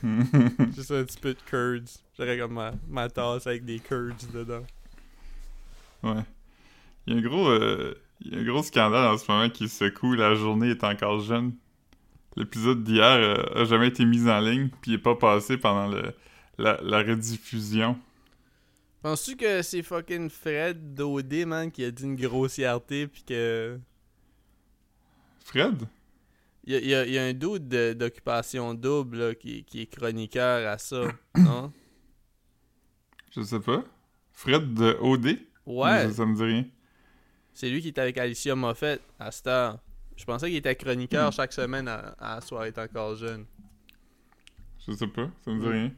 Juste 0.77 0.91
un 0.91 1.05
petit 1.05 1.19
peu 1.19 1.35
de 1.35 1.41
curds. 1.47 1.99
J'aurais 2.17 2.39
comme 2.39 2.53
ma, 2.55 2.73
ma 2.89 3.09
tasse 3.09 3.47
avec 3.47 3.65
des 3.65 3.81
curds 3.81 4.15
dedans. 4.33 4.65
Ouais. 6.03 6.23
Il 7.07 7.13
y 7.13 7.17
a 7.17 7.19
un 7.19 7.23
gros, 7.23 7.49
euh, 7.49 7.95
il 8.21 8.33
y 8.33 8.37
a 8.37 8.41
un 8.41 8.45
gros 8.45 8.63
scandale 8.63 9.07
en 9.13 9.19
ce 9.19 9.31
moment 9.31 9.49
qui 9.51 9.69
secoue. 9.69 10.15
La 10.15 10.35
journée 10.35 10.71
est 10.71 10.85
encore 10.85 11.21
jeune. 11.21 11.55
L'épisode 12.37 12.83
d'hier 12.83 13.05
euh, 13.05 13.63
a 13.63 13.65
jamais 13.65 13.89
été 13.89 14.05
mis 14.05 14.29
en 14.29 14.41
ligne, 14.41 14.69
puis 14.81 14.93
il 14.93 14.95
est 14.95 14.99
pas 14.99 15.15
passé 15.15 15.57
pendant 15.57 15.87
le, 15.87 16.13
la, 16.59 16.81
la 16.83 16.99
rediffusion. 17.03 17.97
Penses-tu 19.03 19.37
que 19.37 19.63
c'est 19.63 19.83
fucking 19.83 20.31
Fred 20.31 20.95
d'OD, 20.95 21.45
man, 21.47 21.71
qui 21.71 21.85
a 21.85 21.91
dit 21.91 22.05
une 22.05 22.17
grossièreté 22.17 23.07
pis 23.07 23.23
que. 23.23 23.79
Fred? 25.45 25.87
Il 26.67 26.75
y 26.75 26.87
y 26.87 27.13
y 27.13 27.19
a 27.19 27.23
un 27.25 27.35
doute 27.35 27.69
d'occupation 27.69 28.73
double 28.73 29.19
là, 29.19 29.35
qui, 29.35 29.65
qui 29.65 29.83
est 29.83 29.87
chroniqueur 29.87 30.67
à 30.67 30.79
ça, 30.79 31.03
non? 31.37 31.71
Je 33.31 33.43
sais 33.43 33.61
pas. 33.61 33.85
Fred 34.33 34.73
de 34.73 34.97
OD? 35.01 35.39
Ouais, 35.67 36.05
Ça, 36.09 36.13
ça 36.13 36.27
me 36.27 36.35
dit 36.35 36.43
rien. 36.43 36.65
C'est 37.55 37.71
lui 37.71 37.81
qui 37.81 37.89
était 37.89 38.01
avec 38.03 38.19
Alicia 38.19 38.55
Moffett 38.55 39.01
à 39.19 39.31
heure. 39.47 39.79
Je 40.17 40.25
pensais 40.25 40.47
qu'il 40.49 40.57
était 40.57 40.75
chroniqueur 40.77 41.33
chaque 41.33 41.53
semaine 41.53 41.89
à, 41.89 42.15
à 42.19 42.41
Soir 42.41 42.65
est 42.65 42.79
encore 42.79 43.17
jeune. 43.17 43.47
Je 44.87 44.93
sais 44.93 45.07
pas. 45.07 45.29
Ça 45.45 45.51
me 45.51 45.61
dit 45.61 45.67
Mm. 45.67 45.71
rien. 45.71 45.93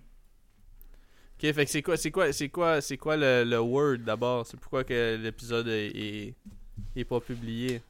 Ok, 1.38 1.52
fait 1.52 1.64
que 1.66 1.70
c'est 1.70 1.82
quoi, 1.82 1.96
c'est 1.98 2.10
quoi, 2.10 2.32
c'est 2.32 2.48
quoi, 2.48 2.80
c'est 2.80 2.96
quoi 2.96 3.16
le, 3.16 3.44
le 3.44 3.58
word 3.60 3.98
d'abord? 3.98 4.46
C'est 4.46 4.58
pourquoi 4.58 4.84
que 4.84 5.16
l'épisode 5.16 5.68
est, 5.68 5.88
est, 5.88 6.34
est 6.94 7.04
pas 7.04 7.20
publié? 7.20 7.82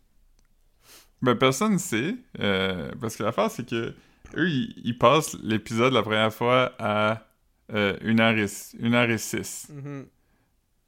Ben, 1.23 1.37
personne 1.37 1.79
sait. 1.79 2.17
euh, 2.41 2.91
parce 3.01 3.17
que 3.17 3.23
l'affaire, 3.23 3.51
c'est 3.51 3.65
que 3.69 3.95
eux, 4.37 4.49
ils, 4.49 4.75
ils 4.85 4.99
passent 4.99 5.37
l'épisode 5.45 5.93
la 5.93 6.03
première 6.03 6.33
fois 6.35 6.73
à 6.81 7.25
euh, 7.73 7.97
1h06. 8.01 8.75
Une 8.81 8.95
heure 8.95 9.09
et 9.11 9.19
six, 9.19 9.69
Mhm. 9.71 10.07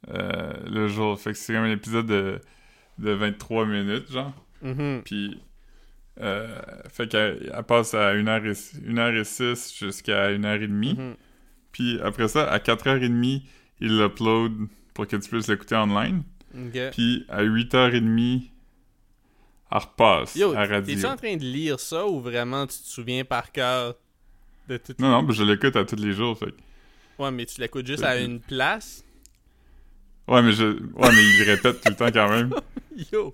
euh, 0.09 0.53
le 0.65 0.87
jour. 0.89 1.17
Fait 1.19 1.31
que 1.31 1.37
c'est 1.37 1.53
comme 1.53 1.63
un 1.63 1.71
épisode 1.71 2.07
de, 2.07 2.41
de 2.99 3.11
23 3.11 3.65
minutes, 3.65 4.11
genre. 4.11 4.33
Mhm. 4.61 5.01
Puis, 5.05 5.39
euh, 6.19 6.59
fait 6.89 7.07
qu'elle 7.07 7.51
elle 7.55 7.63
passe 7.63 7.93
à 7.93 8.13
1h06 8.13 8.79
une 8.85 8.99
heure 8.99 9.13
jusqu'à 9.13 10.31
1h30. 10.31 10.97
Mhm. 10.97 11.15
Puis 11.71 11.99
après 12.03 12.27
ça, 12.27 12.49
à 12.49 12.59
4h30, 12.59 13.43
ils 13.79 13.97
l'uploadent 13.97 14.67
pour 14.93 15.07
que 15.07 15.15
tu 15.15 15.29
puisses 15.29 15.47
l'écouter 15.47 15.75
online. 15.75 16.23
Ok. 16.53 16.91
Puis 16.91 17.25
à 17.29 17.43
8h30, 17.43 18.49
elle 19.71 19.77
repasse 19.77 20.35
Yo, 20.35 20.53
à 20.53 20.65
radio. 20.65 20.81
t'es-tu 20.95 21.05
en 21.05 21.15
train 21.15 21.35
de 21.37 21.43
lire 21.43 21.79
ça 21.79 22.05
ou 22.05 22.19
vraiment 22.19 22.65
tu 22.65 22.77
te 22.79 22.87
souviens 22.87 23.23
par 23.23 23.51
cœur 23.51 23.95
de 24.67 24.77
tout? 24.77 24.93
Non, 24.99 25.09
non, 25.11 25.23
ben, 25.23 25.33
je 25.33 25.43
l'écoute 25.43 25.75
à 25.75 25.85
tous 25.85 25.95
les 25.95 26.11
jours. 26.11 26.37
Fait. 26.37 26.53
Ouais, 27.19 27.31
mais 27.31 27.45
tu 27.45 27.61
l'écoutes 27.61 27.85
juste 27.85 28.03
à 28.03 28.19
une 28.19 28.39
place? 28.39 29.05
Ouais, 30.29 30.41
mais 30.41 30.51
je... 30.51 30.63
ouais, 30.65 31.09
mais 31.11 31.23
il 31.37 31.43
répète 31.43 31.81
tout 31.81 31.89
le 31.89 31.95
temps 31.95 32.11
quand 32.11 32.29
même. 32.29 32.53
Yo! 33.11 33.33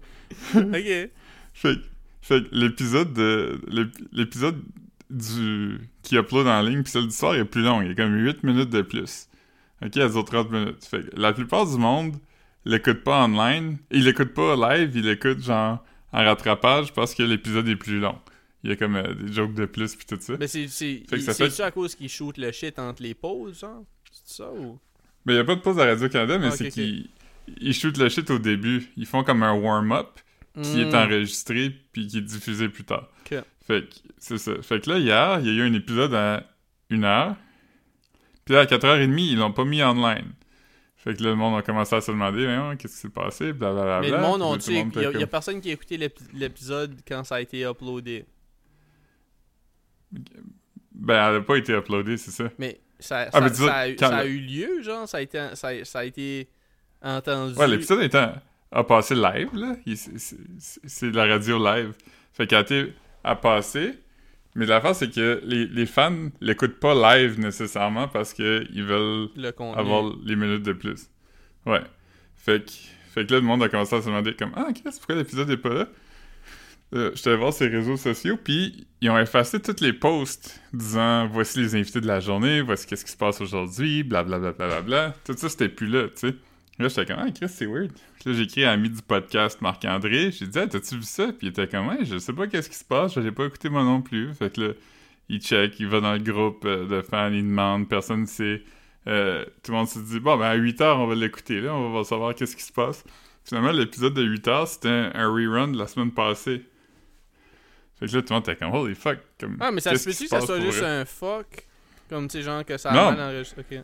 ok. 0.55 1.09
Fait, 1.53 1.77
fait 2.21 2.43
l'épisode 2.51 3.13
de... 3.13 3.59
l'ép- 3.67 4.07
L'épisode 4.11 4.61
du... 5.09 5.79
qui 6.03 6.15
upload 6.15 6.47
en 6.47 6.61
ligne, 6.61 6.83
puis 6.83 6.91
celle 6.91 7.07
du 7.07 7.11
soir 7.15 7.35
est 7.35 7.45
plus 7.45 7.61
long. 7.61 7.81
Il 7.81 7.89
y 7.89 7.91
a 7.91 7.95
comme 7.95 8.13
8 8.15 8.43
minutes 8.43 8.69
de 8.69 8.81
plus. 8.81 9.27
Ok, 9.83 9.97
elle 9.97 10.09
dure 10.11 10.25
30 10.25 10.51
minutes. 10.51 10.85
Fait 10.85 11.01
que 11.01 11.19
la 11.19 11.33
plupart 11.33 11.65
du 11.69 11.77
monde 11.77 12.15
l'écoute 12.65 13.03
pas 13.03 13.25
online. 13.25 13.77
Il 13.91 14.05
l'écoute 14.05 14.33
pas 14.33 14.55
live, 14.55 14.91
il 14.95 15.03
l'écoute 15.05 15.39
genre 15.43 15.83
en 16.13 16.23
rattrapage 16.23 16.93
parce 16.93 17.13
que 17.13 17.23
l'épisode 17.23 17.67
est 17.67 17.75
plus 17.75 17.99
long. 17.99 18.17
Il 18.63 18.69
y 18.71 18.73
a 18.73 18.75
comme 18.77 18.95
euh, 18.95 19.13
des 19.13 19.31
jokes 19.31 19.53
de 19.53 19.65
plus 19.65 19.95
puis 19.95 20.05
tout 20.07 20.17
ça. 20.19 20.33
Mais 20.39 20.47
c'est 20.47 20.67
c'est 20.69 21.03
fait- 21.07 21.49
ça 21.51 21.65
à 21.67 21.71
cause 21.71 21.93
qu'ils 21.93 22.09
shootent 22.09 22.37
le 22.39 22.51
shit 22.51 22.79
entre 22.79 23.03
les 23.03 23.13
pauses, 23.13 23.59
genre? 23.59 23.83
C'est 24.11 24.37
ça 24.43 24.51
ou? 24.51 24.79
Mais 25.25 25.33
il 25.33 25.35
n'y 25.37 25.41
a 25.41 25.45
pas 25.45 25.55
de 25.55 25.61
pause 25.61 25.79
à 25.79 25.85
Radio-Canada, 25.85 26.37
mais 26.37 26.47
Ah, 26.47 26.51
c'est 26.51 26.69
qu'ils 26.69 27.09
ils 27.59 27.73
shootent 27.73 27.97
le 27.97 28.09
shit 28.09 28.29
au 28.29 28.39
début. 28.39 28.87
Ils 28.97 29.05
font 29.05 29.23
comme 29.23 29.43
un 29.43 29.53
warm-up 29.53 30.19
qui 30.61 30.81
est 30.81 30.91
Hmm. 30.91 30.95
enregistré 30.95 31.69
puis 31.91 32.07
qui 32.07 32.19
est 32.19 32.21
diffusé 32.21 32.69
plus 32.69 32.83
tard. 32.85 33.09
Fait 33.67 33.81
que 33.89 33.95
c'est 34.19 34.37
ça. 34.37 34.51
Fait 34.61 34.79
que 34.79 34.89
là, 34.91 34.99
hier, 34.99 35.39
il 35.41 35.47
y 35.47 35.49
a 35.49 35.53
eu 35.53 35.67
un 35.67 35.73
épisode 35.73 36.13
à 36.13 36.43
une 36.91 37.03
heure. 37.03 37.35
Puis 38.45 38.53
là, 38.53 38.61
à 38.61 38.65
4h30, 38.67 39.17
ils 39.31 39.37
l'ont 39.37 39.51
pas 39.53 39.65
mis 39.65 39.81
online. 39.81 40.33
Fait 40.97 41.15
que 41.15 41.23
là, 41.23 41.29
le 41.31 41.35
monde 41.35 41.57
a 41.57 41.63
commencé 41.63 41.95
à 41.95 42.01
se 42.01 42.11
demander, 42.11 42.45
Mais, 42.45 42.57
ouais, 42.59 42.77
qu'est-ce 42.77 42.93
qui 42.93 42.99
s'est 43.01 43.09
passé, 43.09 43.53
blablabla. 43.53 44.01
Mais 44.01 44.11
le 44.11 44.19
monde, 44.21 44.41
on 44.43 44.55
il 44.57 44.73
y, 44.73 45.05
a- 45.05 45.23
a 45.23 45.27
personne 45.27 45.61
qui 45.61 45.69
a 45.71 45.73
écouté 45.73 45.97
l'épi- 45.97 46.23
l'épisode 46.33 46.95
quand 47.07 47.23
ça 47.23 47.35
a 47.35 47.41
été 47.41 47.61
uploadé. 47.63 48.25
Ben, 50.93 51.29
elle 51.29 51.35
a 51.37 51.41
pas 51.41 51.57
été 51.57 51.73
uploadée, 51.73 52.17
c'est 52.17 52.31
ça. 52.31 52.49
Mais 52.57 52.79
ça, 52.99 53.27
Ah, 53.33 53.49
ça, 53.53 53.73
a, 53.75 53.89
eu- 53.89 53.95
quand 53.95 54.09
ça 54.09 54.17
a 54.17 54.23
le- 54.23 54.29
eu 54.29 54.39
lieu, 54.39 54.81
genre? 54.83 55.07
Ça 55.07 55.17
a 55.17 55.21
été, 55.21 55.39
ça, 55.53 55.69
a- 55.69 56.05
été 56.05 56.47
entendu? 57.01 57.57
Ouais, 57.57 57.67
l'épisode 57.67 58.09
a 58.71 58.83
passé 58.83 59.15
live, 59.15 59.49
là. 59.53 59.75
C'est- 59.95 61.11
de 61.11 61.15
la 61.15 61.25
radio 61.25 61.63
live. 61.63 61.93
Fait 62.33 62.47
qu'elle 62.47 62.57
a 62.59 62.61
été 62.61 62.93
à 63.23 63.35
passer. 63.35 63.93
Mais 64.55 64.65
l'affaire, 64.65 64.95
c'est 64.95 65.13
que 65.13 65.41
les, 65.43 65.65
les 65.67 65.85
fans 65.85 66.29
l'écoutent 66.39 66.79
pas 66.79 66.93
live 67.17 67.39
nécessairement 67.39 68.07
parce 68.07 68.33
que 68.33 68.65
ils 68.71 68.83
veulent 68.83 69.27
le 69.35 69.47
avoir 69.77 70.13
les 70.23 70.35
minutes 70.37 70.63
de 70.63 70.71
plus. 70.73 71.09
Ouais. 71.65 71.81
Fait 72.37 72.63
que, 72.65 72.71
fait 73.13 73.25
que 73.25 73.33
là, 73.33 73.39
le 73.41 73.45
monde 73.45 73.63
a 73.63 73.69
commencé 73.69 73.95
à 73.95 74.01
se 74.01 74.05
demander 74.07 74.33
comme 74.33 74.51
Ah, 74.55 74.67
Chris, 74.73 74.83
pourquoi 74.97 75.15
l'épisode 75.15 75.49
est 75.49 75.57
pas 75.57 75.73
là? 75.73 75.87
Euh, 76.95 77.11
J'étais 77.13 77.35
voir 77.35 77.51
ses 77.51 77.67
réseaux 77.67 77.97
sociaux, 77.97 78.37
puis 78.41 78.87
ils 79.01 79.09
ont 79.09 79.17
effacé 79.19 79.61
tous 79.61 79.81
les 79.81 79.91
posts 79.93 80.61
disant 80.73 81.27
voici 81.27 81.59
les 81.59 81.75
invités 81.75 81.99
de 81.99 82.07
la 82.07 82.19
journée, 82.19 82.61
voici 82.61 82.87
qu'est-ce 82.87 83.03
qui 83.03 83.11
se 83.11 83.17
passe 83.17 83.41
aujourd'hui, 83.41 84.03
blablabla. 84.03 84.53
Bla, 84.53 84.67
bla, 84.67 84.81
bla. 84.81 85.15
Tout 85.25 85.33
ça, 85.35 85.49
c'était 85.49 85.69
plus 85.69 85.87
là, 85.87 86.03
tu 86.07 86.29
sais. 86.29 86.35
Là, 86.79 86.87
j'étais 86.89 87.05
comme 87.05 87.23
Ah, 87.25 87.31
Chris, 87.31 87.49
c'est 87.49 87.65
weird. 87.65 87.91
Là, 88.25 88.33
j'ai 88.33 88.43
écrit 88.43 88.63
à 88.65 88.71
l'ami 88.71 88.89
du 88.89 89.01
podcast, 89.01 89.61
Marc-André. 89.61 90.31
J'ai 90.31 90.47
dit 90.47 90.59
Ah, 90.59 90.67
t'as-tu 90.67 90.95
vu 90.95 91.03
ça? 91.03 91.27
Puis 91.27 91.47
il 91.47 91.49
était 91.49 91.67
comme 91.67 91.87
Ouais, 91.87 92.03
je 92.03 92.17
sais 92.17 92.33
pas 92.33 92.47
qu'est-ce 92.47 92.69
qui 92.69 92.77
se 92.77 92.83
passe, 92.83 93.13
je 93.15 93.19
l'ai 93.19 93.31
pas 93.31 93.45
écouté 93.45 93.69
moi 93.69 93.83
non 93.83 94.01
plus. 94.01 94.33
Fait 94.33 94.53
que 94.53 94.61
là, 94.61 94.73
il 95.29 95.41
check, 95.41 95.79
il 95.79 95.87
va 95.87 96.01
dans 96.01 96.13
le 96.13 96.19
groupe 96.19 96.63
euh, 96.65 96.85
de 96.87 97.01
fans, 97.01 97.31
il 97.31 97.43
demande, 97.43 97.87
personne 97.89 98.21
ne 98.21 98.25
sait. 98.25 98.63
Euh, 99.07 99.45
tout 99.63 99.71
le 99.71 99.77
monde 99.77 99.87
se 99.87 99.99
dit 99.99 100.19
bon 100.19 100.35
ben 100.37 100.45
à 100.45 100.55
8 100.55 100.81
heures 100.81 100.97
on 100.99 101.05
va 101.05 101.13
l'écouter 101.13 101.61
là, 101.61 101.75
on 101.75 101.93
va 101.93 102.03
savoir 102.03 102.33
qu'est-ce 102.33 102.55
qui 102.55 102.63
se 102.63 102.73
passe. 102.73 103.03
Finalement 103.43 103.71
l'épisode 103.71 104.15
de 104.15 104.23
8 104.23 104.47
heures 104.47 104.67
c'était 104.67 105.11
un 105.13 105.27
rerun 105.27 105.67
de 105.67 105.77
la 105.77 105.85
semaine 105.87 106.11
passée. 106.11 106.63
Fait 107.99 108.07
que 108.07 108.15
là 108.15 108.21
tout 108.21 108.27
le 108.29 108.33
monde 108.35 108.43
était 108.49 108.55
comme 108.57 108.73
holy 108.73 108.95
fuck 108.95 109.17
comme 109.39 109.57
Ah, 109.59 109.71
mais 109.71 109.79
ça 109.81 109.95
se 109.95 110.03
peut-tu 110.05 110.23
que 110.23 110.29
ça 110.29 110.41
soit 110.41 110.59
juste 110.59 110.83
un 110.83 111.05
fuck? 111.05 111.47
Comme, 112.09 112.27
tu 112.27 112.37
sais, 112.37 112.43
genre 112.43 112.63
que 112.65 112.77
ça 112.77 112.91
a 112.91 112.93
Non. 112.93 113.11
mal 113.17 113.33
enregistré. 113.33 113.81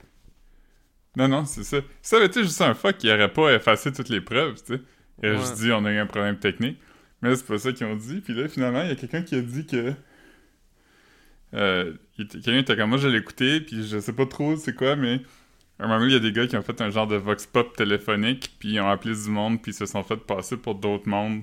Non 1.16 1.28
non 1.28 1.46
c'est 1.46 1.64
ça. 1.64 1.80
Si 2.02 2.10
ça 2.10 2.18
avait 2.18 2.26
été 2.28 2.44
juste 2.44 2.62
un 2.62 2.74
fuck, 2.74 3.04
il 3.04 3.12
aurait 3.12 3.32
pas 3.32 3.54
effacé 3.54 3.92
toutes 3.92 4.10
les 4.10 4.22
preuves, 4.22 4.62
tu 4.64 4.76
sais. 4.76 4.82
Il 5.24 5.30
aurait 5.30 5.38
Ouais. 5.38 5.42
juste 5.46 5.58
dit 5.62 5.72
on 5.72 5.84
a 5.86 5.92
eu 5.92 5.98
un 5.98 6.06
problème 6.06 6.38
technique. 6.40 6.80
Mais 7.22 7.30
là, 7.30 7.36
c'est 7.36 7.46
pas 7.46 7.58
ça 7.60 7.72
qu'ils 7.72 7.86
ont 7.88 7.96
dit. 7.96 8.22
Puis 8.22 8.34
là 8.34 8.48
finalement 8.48 8.82
il 8.84 8.90
y 8.90 8.92
a 8.92 8.96
quelqu'un 8.96 9.22
qui 9.22 9.36
a 9.36 9.42
dit 9.42 9.66
que 9.66 9.94
euh, 11.54 11.94
quelqu'un 12.16 12.58
était 12.60 12.76
comme 12.78 12.90
moi 12.90 12.98
je 12.98 13.08
l'ai 13.10 13.18
écouté 13.18 13.60
puis 13.60 13.86
je 13.86 14.00
sais 14.00 14.14
pas 14.14 14.26
trop 14.26 14.56
c'est 14.56 14.74
quoi 14.74 14.96
mais 14.96 15.20
à 15.80 15.84
un 15.84 15.88
moment 15.90 16.06
il 16.06 16.14
y 16.14 16.16
a 16.16 16.20
des 16.20 16.32
gars 16.32 16.48
qui 16.48 16.56
ont 16.56 16.62
fait 16.62 16.80
un 16.80 16.90
genre 16.90 17.08
de 17.08 17.18
vox 17.18 17.46
pop 17.46 17.76
téléphonique 17.76 18.56
puis 18.58 18.70
ils 18.74 18.80
ont 18.80 18.88
appelé 18.90 19.14
du 19.14 19.30
monde 19.30 19.62
puis 19.62 19.72
ils 19.72 19.76
se 19.76 19.86
sont 19.86 20.02
fait 20.04 20.16
passer 20.16 20.56
pour 20.56 20.76
d'autres 20.76 21.10
mondes 21.10 21.42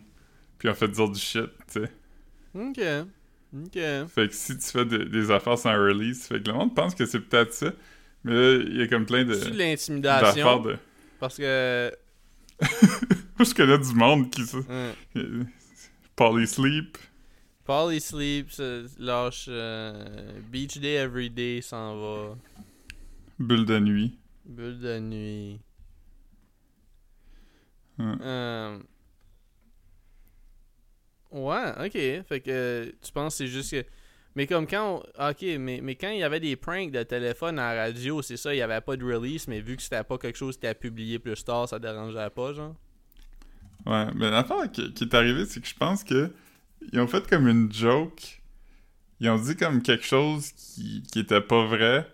puis 0.58 0.68
ils 0.68 0.70
ont 0.70 0.74
fait 0.74 0.88
dire 0.88 1.10
du 1.10 1.20
shit 1.20 1.44
tu 1.70 1.82
sais 1.82 1.92
Ok. 2.58 2.80
Ok. 3.56 3.72
fait 4.08 4.28
que 4.28 4.34
si 4.34 4.58
tu 4.58 4.66
fais 4.66 4.84
de- 4.84 5.04
des 5.04 5.30
affaires 5.30 5.56
sans 5.58 5.72
release 5.72 6.26
fait 6.26 6.42
que 6.42 6.48
le 6.48 6.54
monde 6.54 6.74
pense 6.74 6.94
que 6.94 7.06
c'est 7.06 7.20
peut-être 7.20 7.54
ça 7.54 7.72
mais 8.24 8.32
là 8.34 8.62
il 8.66 8.76
y 8.76 8.82
a 8.82 8.88
comme 8.88 9.06
plein 9.06 9.24
de 9.24 9.32
C'est 9.34 9.50
de 9.50 9.56
l'intimidation. 9.58 10.60
de 10.62 10.76
Parce 11.20 11.36
que. 11.38 11.90
je 12.60 13.54
connais 13.54 13.78
du 13.78 13.94
monde 13.94 14.28
qui 14.30 14.44
ça 14.44 14.58
Hein, 14.68 14.92
Polysleep 16.16 16.98
Polly 17.64 18.00
Sleep 18.00 18.50
se 18.50 18.86
lâche. 18.98 19.44
euh, 19.48 20.40
Beach 20.50 20.78
Day 20.78 20.94
Every 20.94 21.28
Day 21.30 21.60
s'en 21.62 21.96
va. 22.00 22.36
bulle 23.38 23.66
de 23.66 23.78
nuit 23.78 24.18
Bulle 24.46 24.78
de 24.80 24.98
nuit. 24.98 25.60
Euh, 28.00 28.78
Ouais, 31.30 31.72
ok. 31.86 31.92
Fait 32.26 32.40
que 32.40 32.50
euh, 32.50 32.86
tu 33.02 33.12
penses 33.12 33.34
que 33.34 33.38
c'est 33.38 33.46
juste 33.48 33.70
que. 33.72 33.84
Mais 34.34 34.46
comme 34.46 34.66
quand. 34.66 35.02
on- 35.18 35.28
Ok, 35.30 35.42
mais, 35.58 35.80
mais 35.82 35.94
quand 35.96 36.10
il 36.10 36.18
y 36.18 36.22
avait 36.22 36.40
des 36.40 36.56
pranks 36.56 36.90
de 36.92 37.02
téléphone 37.02 37.58
à 37.58 37.74
radio, 37.74 38.22
c'est 38.22 38.36
ça, 38.36 38.52
il 38.54 38.56
n'y 38.56 38.62
avait 38.62 38.80
pas 38.80 38.96
de 38.96 39.04
release, 39.04 39.48
mais 39.48 39.60
vu 39.60 39.76
que 39.76 39.82
c'était 39.82 40.04
pas 40.04 40.16
quelque 40.18 40.36
chose 40.38 40.56
qui 40.56 40.66
était 40.66 40.74
publié 40.74 41.18
plus 41.18 41.42
tard, 41.44 41.68
ça 41.68 41.78
dérangeait 41.78 42.30
pas, 42.30 42.52
genre? 42.52 42.74
Ouais, 43.86 44.06
mais 44.14 44.30
l'affaire 44.30 44.70
qui, 44.70 44.92
qui 44.92 45.04
est 45.04 45.14
arrivée, 45.14 45.44
c'est 45.46 45.60
que 45.60 45.68
je 45.68 45.74
pense 45.74 46.04
que 46.04 46.30
ils 46.92 47.00
ont 47.00 47.06
fait 47.06 47.26
comme 47.28 47.48
une 47.48 47.72
joke. 47.72 48.42
Ils 49.20 49.28
ont 49.30 49.38
dit 49.38 49.56
comme 49.56 49.82
quelque 49.82 50.04
chose 50.04 50.52
qui, 50.52 51.02
qui 51.12 51.20
était 51.20 51.40
pas 51.40 51.66
vrai. 51.66 52.06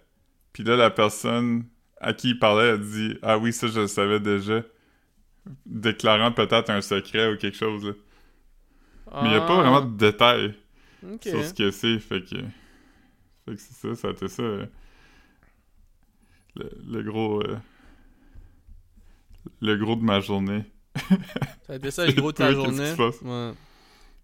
Puis 0.52 0.64
là, 0.64 0.76
la 0.76 0.90
personne 0.90 1.64
à 2.00 2.14
qui 2.14 2.30
ils 2.30 2.38
parlaient 2.38 2.70
a 2.70 2.78
dit 2.78 3.18
Ah 3.22 3.38
oui, 3.38 3.52
ça 3.52 3.66
je 3.68 3.80
le 3.80 3.86
savais 3.86 4.20
déjà. 4.20 4.62
Déclarant 5.66 6.32
peut-être 6.32 6.70
un 6.70 6.80
secret 6.80 7.32
ou 7.32 7.36
quelque 7.36 7.56
chose. 7.56 7.84
Là. 7.86 7.92
Mais 9.20 9.28
il 9.28 9.30
n'y 9.32 9.36
a 9.36 9.40
pas 9.40 9.56
Ah, 9.56 9.58
vraiment 9.58 9.80
de 9.82 9.96
détails 9.96 10.54
sur 11.20 11.44
ce 11.44 11.54
que 11.54 11.70
c'est. 11.70 11.98
Fait 12.00 12.22
que. 12.22 12.36
Fait 13.46 13.54
que 13.54 13.60
c'est 13.60 13.74
ça, 13.74 13.94
ça 13.94 14.08
a 14.08 14.10
été 14.12 14.28
ça. 14.28 14.42
euh, 14.42 14.66
le, 16.56 16.70
le 16.86 17.02
gros. 17.02 17.40
euh, 17.42 17.56
le 19.60 19.76
gros 19.76 19.96
de 19.96 20.02
ma 20.02 20.20
journée. 20.20 20.64
Ça 21.66 21.72
a 21.74 21.76
été 21.76 21.90
ça 21.90 22.06
le 22.06 22.12
gros 22.12 22.32
de 22.32 22.36
ta 22.36 22.52
journée? 22.52 22.96
Ouais. 23.22 23.52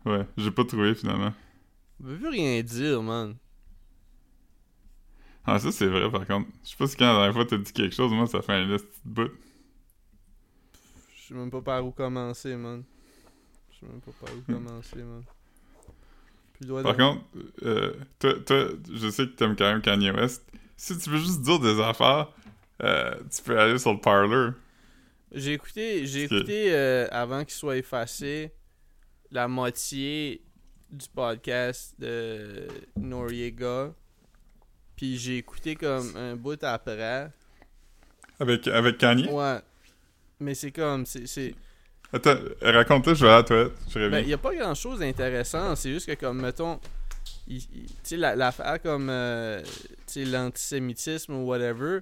Ouais, 0.05 0.27
j'ai 0.37 0.51
pas 0.51 0.65
trouvé 0.65 0.95
finalement. 0.95 1.33
On 2.01 2.07
veut 2.09 2.19
plus 2.19 2.29
rien 2.31 2.61
dire, 2.65 3.01
man. 3.03 3.37
Ah, 5.45 5.59
ça 5.59 5.73
c'est 5.73 5.87
vrai 5.87 6.11
par 6.11 6.27
contre. 6.27 6.49
Je 6.65 6.71
sais 6.71 6.77
pas 6.77 6.87
si 6.87 6.97
quand 6.97 7.07
la 7.07 7.15
dernière 7.15 7.35
fois 7.35 7.45
t'as 7.47 7.57
dit 7.59 7.73
quelque 7.73 7.95
chose, 7.95 8.13
moi 8.13 8.27
ça 8.27 8.43
fait 8.43 8.53
un 8.55 8.67
petit 8.77 8.87
bout. 9.05 9.31
Je 11.17 11.29
sais 11.29 11.35
même 11.35 11.51
pas 11.51 11.63
par 11.63 11.85
où 11.87 11.93
commencer, 11.93 12.57
man. 12.57 12.85
Je 13.81 13.87
sais 13.87 13.93
même 13.93 14.01
pas 14.01 14.13
par 14.21 14.35
où 14.35 14.53
commencer, 14.53 14.97
man. 14.97 15.23
Plus 16.55 16.83
Par 16.83 16.97
contre, 16.97 17.25
euh, 17.63 17.95
toi, 18.19 18.35
toi, 18.45 18.69
je 18.93 19.09
sais 19.09 19.27
que 19.27 19.31
t'aimes 19.33 19.57
quand 19.57 19.71
même 19.71 19.81
Kanye 19.81 20.11
West. 20.11 20.45
Si 20.77 20.99
tu 20.99 21.09
veux 21.11 21.19
juste 21.19 21.41
dire 21.41 21.59
des 21.59 21.81
affaires, 21.81 22.29
euh, 22.83 23.15
tu 23.35 23.43
peux 23.43 23.59
aller 23.59 23.79
sur 23.79 23.95
le 23.95 24.01
parlor. 24.01 24.53
J'ai 25.33 25.55
écouté, 25.55 26.07
j'ai 26.07 26.25
écouté 26.25 26.75
euh, 26.75 27.07
avant 27.11 27.45
qu'il 27.45 27.55
soit 27.55 27.77
effacé 27.77 28.53
la 29.31 29.49
moitié 29.49 30.43
du 30.91 31.07
podcast 31.15 31.95
de 31.99 32.67
Noriega. 32.97 33.95
Puis 34.97 35.17
j'ai 35.17 35.39
écouté 35.39 35.77
comme 35.77 36.15
un 36.17 36.37
bout 36.37 36.63
après. 36.63 37.31
Avec, 38.39 38.67
avec 38.69 38.99
Kanye? 38.99 39.31
Ouais. 39.31 39.61
Mais 40.41 40.55
c'est 40.55 40.73
comme, 40.73 41.07
c'est, 41.07 41.27
c'est... 41.27 41.55
Attends, 42.13 42.37
raconte-toi, 42.61 43.15
je 43.15 43.25
vais 43.25 43.31
à 43.31 43.37
la 43.37 43.43
toilette. 43.45 43.73
Je 43.89 43.99
Ben, 43.99 44.05
reviens. 44.07 44.19
il 44.21 44.29
y 44.29 44.33
a 44.33 44.39
pas 44.39 44.55
grand 44.55 44.75
chose 44.75 44.99
d'intéressant. 44.99 45.77
C'est 45.77 45.93
juste 45.93 46.07
que, 46.07 46.15
comme, 46.15 46.41
mettons, 46.41 46.81
tu 47.49 47.61
sais, 48.03 48.17
la- 48.17 48.35
l'affaire 48.35 48.81
comme, 48.83 49.09
euh, 49.11 49.63
l'antisémitisme 50.17 51.35
ou 51.35 51.47
whatever, 51.47 52.01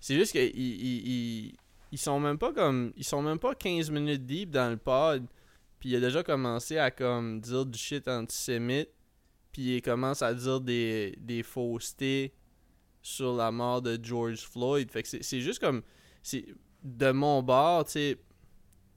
c'est 0.00 0.16
juste 0.16 0.32
que 0.32 0.38
ils, 0.38 1.52
ils, 1.92 1.98
sont 1.98 2.18
même 2.18 2.38
pas 2.38 2.52
comme, 2.52 2.92
ils 2.96 3.04
sont 3.04 3.22
même 3.22 3.38
pas 3.38 3.54
15 3.54 3.90
minutes 3.90 4.26
deep 4.26 4.50
dans 4.50 4.70
le 4.70 4.76
pod. 4.76 5.24
Puis 5.78 5.90
il 5.90 5.96
a 5.96 6.00
déjà 6.00 6.22
commencé 6.22 6.78
à, 6.78 6.90
comme, 6.90 7.40
dire 7.40 7.64
du 7.66 7.78
shit 7.78 8.08
antisémite. 8.08 8.88
Puis 9.52 9.76
il 9.76 9.82
commence 9.82 10.22
à 10.22 10.34
dire 10.34 10.60
des, 10.60 11.14
des 11.20 11.42
faussetés 11.44 12.32
sur 13.02 13.34
la 13.36 13.52
mort 13.52 13.82
de 13.82 13.98
George 14.02 14.40
Floyd. 14.40 14.90
Fait 14.90 15.02
que 15.04 15.08
c'est- 15.22 15.40
juste 15.40 15.60
comme, 15.60 15.82
de 16.82 17.10
mon 17.12 17.42
bord, 17.42 17.84
tu 17.84 17.92
sais, 17.92 18.18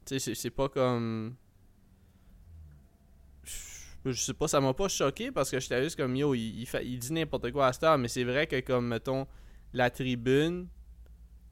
c'est- 0.09 0.49
pas 0.51 0.69
comme 0.69 1.35
je 4.05 4.13
sais 4.21 4.33
pas, 4.33 4.47
ça 4.47 4.61
m'a 4.61 4.73
pas 4.73 4.87
choqué 4.87 5.31
parce 5.31 5.51
que 5.51 5.59
j'étais 5.59 5.83
juste 5.83 5.97
comme 5.97 6.15
yo, 6.15 6.33
il, 6.33 6.59
il, 6.61 6.65
fait, 6.65 6.85
il 6.85 6.97
dit 6.99 7.11
n'importe 7.11 7.51
quoi 7.51 7.67
à 7.67 7.73
cette 7.73 7.83
heure, 7.83 7.97
mais 7.97 8.07
c'est 8.07 8.23
vrai 8.23 8.47
que 8.47 8.59
comme 8.61 8.87
mettons 8.87 9.27
la 9.73 9.89
tribune, 9.89 10.67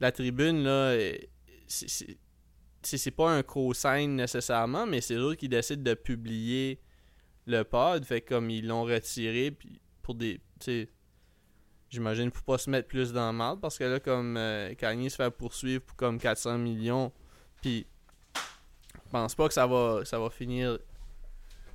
la 0.00 0.10
tribune 0.12 0.62
là, 0.64 0.96
c'est- 1.66 3.10
pas 3.16 3.30
un 3.30 3.42
co-sign 3.42 4.14
nécessairement, 4.14 4.86
mais 4.86 5.00
c'est 5.00 5.16
eux 5.16 5.34
qui 5.34 5.48
décident 5.48 5.82
de 5.82 5.94
publier 5.94 6.80
le 7.46 7.62
pod, 7.62 8.04
fait 8.04 8.20
comme 8.22 8.48
ils 8.48 8.66
l'ont 8.66 8.84
retiré 8.84 9.50
puis 9.50 9.80
pour 10.02 10.14
des, 10.14 10.40
j'imagine 11.90 12.30
pour 12.30 12.42
pas 12.44 12.58
se 12.58 12.70
mettre 12.70 12.88
plus 12.88 13.12
dans 13.12 13.30
le 13.32 13.36
mal 13.36 13.58
parce 13.60 13.76
que 13.78 13.84
là 13.84 14.00
comme 14.00 14.36
euh, 14.36 14.72
Kanye 14.74 15.10
se 15.10 15.16
fait 15.16 15.30
poursuivre 15.30 15.82
pour 15.84 15.96
comme 15.96 16.18
400 16.18 16.58
millions, 16.58 17.12
puis 17.60 17.86
pense 19.20 19.34
pas 19.34 19.48
que 19.48 19.54
ça 19.54 19.66
va 19.66 20.00
ça 20.04 20.18
va 20.18 20.30
finir 20.30 20.78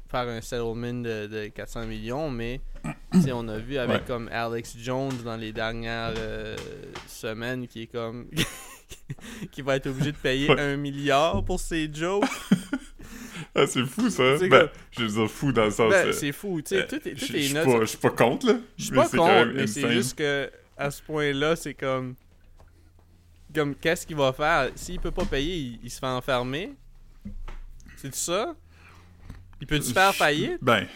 faire 0.09 0.27
un 0.27 0.41
settlement 0.41 0.93
de, 1.01 1.27
de 1.27 1.47
400 1.47 1.85
millions, 1.87 2.29
mais 2.29 2.59
on 3.33 3.47
a 3.47 3.57
vu 3.57 3.77
avec 3.77 4.01
Ouais. 4.01 4.03
comme 4.07 4.27
Alex 4.31 4.75
Jones 4.77 5.13
dans 5.23 5.37
les 5.37 5.53
dernières 5.53 6.13
euh, 6.17 6.55
semaines 7.07 7.67
qui 7.67 7.83
est 7.83 7.87
comme 7.87 8.27
qui 9.51 9.61
va 9.61 9.77
être 9.77 9.87
obligé 9.87 10.11
de 10.11 10.17
payer 10.17 10.49
Ouais. 10.49 10.59
un 10.59 10.75
milliard 10.77 11.43
pour 11.45 11.59
ses 11.59 11.89
jokes. 11.93 12.25
Ah, 13.53 13.67
c'est 13.67 13.85
fou 13.85 14.09
ça. 14.09 14.37
C'est 14.37 14.47
Ben, 14.47 14.59
comme- 14.61 14.69
je 14.91 15.01
veux 15.03 15.07
dire 15.23 15.29
fou 15.29 15.51
dans 15.51 15.65
le 15.65 15.71
sens. 15.71 15.89
Ben, 15.91 16.07
euh, 16.07 16.11
c'est 16.13 16.31
fou, 16.31 16.61
tu 16.61 16.69
sais, 16.69 16.83
euh, 16.83 16.87
tout 16.87 16.95
est, 17.05 17.15
tout 17.15 17.35
est 17.35 17.53
pas, 17.65 17.79
je 17.81 17.85
suis 17.85 17.97
pas 17.97 18.09
contre 18.11 18.47
là. 18.47 18.53
Je 18.77 18.83
suis 18.85 18.93
pas 18.95 19.09
contre, 19.09 19.51
mais 19.53 19.67
c'est 19.67 19.91
juste 19.91 20.17
que 20.17 20.49
à 20.77 20.89
ce 20.89 21.01
point-là, 21.01 21.57
c'est 21.57 21.73
comme 21.73 22.15
comme 23.53 23.75
qu'est-ce 23.75 24.07
qu'il 24.07 24.15
va 24.15 24.31
faire? 24.31 24.69
S'il 24.75 24.99
peut 25.01 25.11
pas 25.11 25.25
payer, 25.25 25.55
il, 25.57 25.79
il 25.83 25.89
se 25.91 25.99
fait 25.99 26.05
enfermer. 26.05 26.73
C'est 28.01 28.15
ça? 28.15 28.55
Il 29.59 29.67
peut 29.67 29.79
tu 29.79 29.93
faire 29.93 30.13
faillite? 30.15 30.57
Ben. 30.61 30.87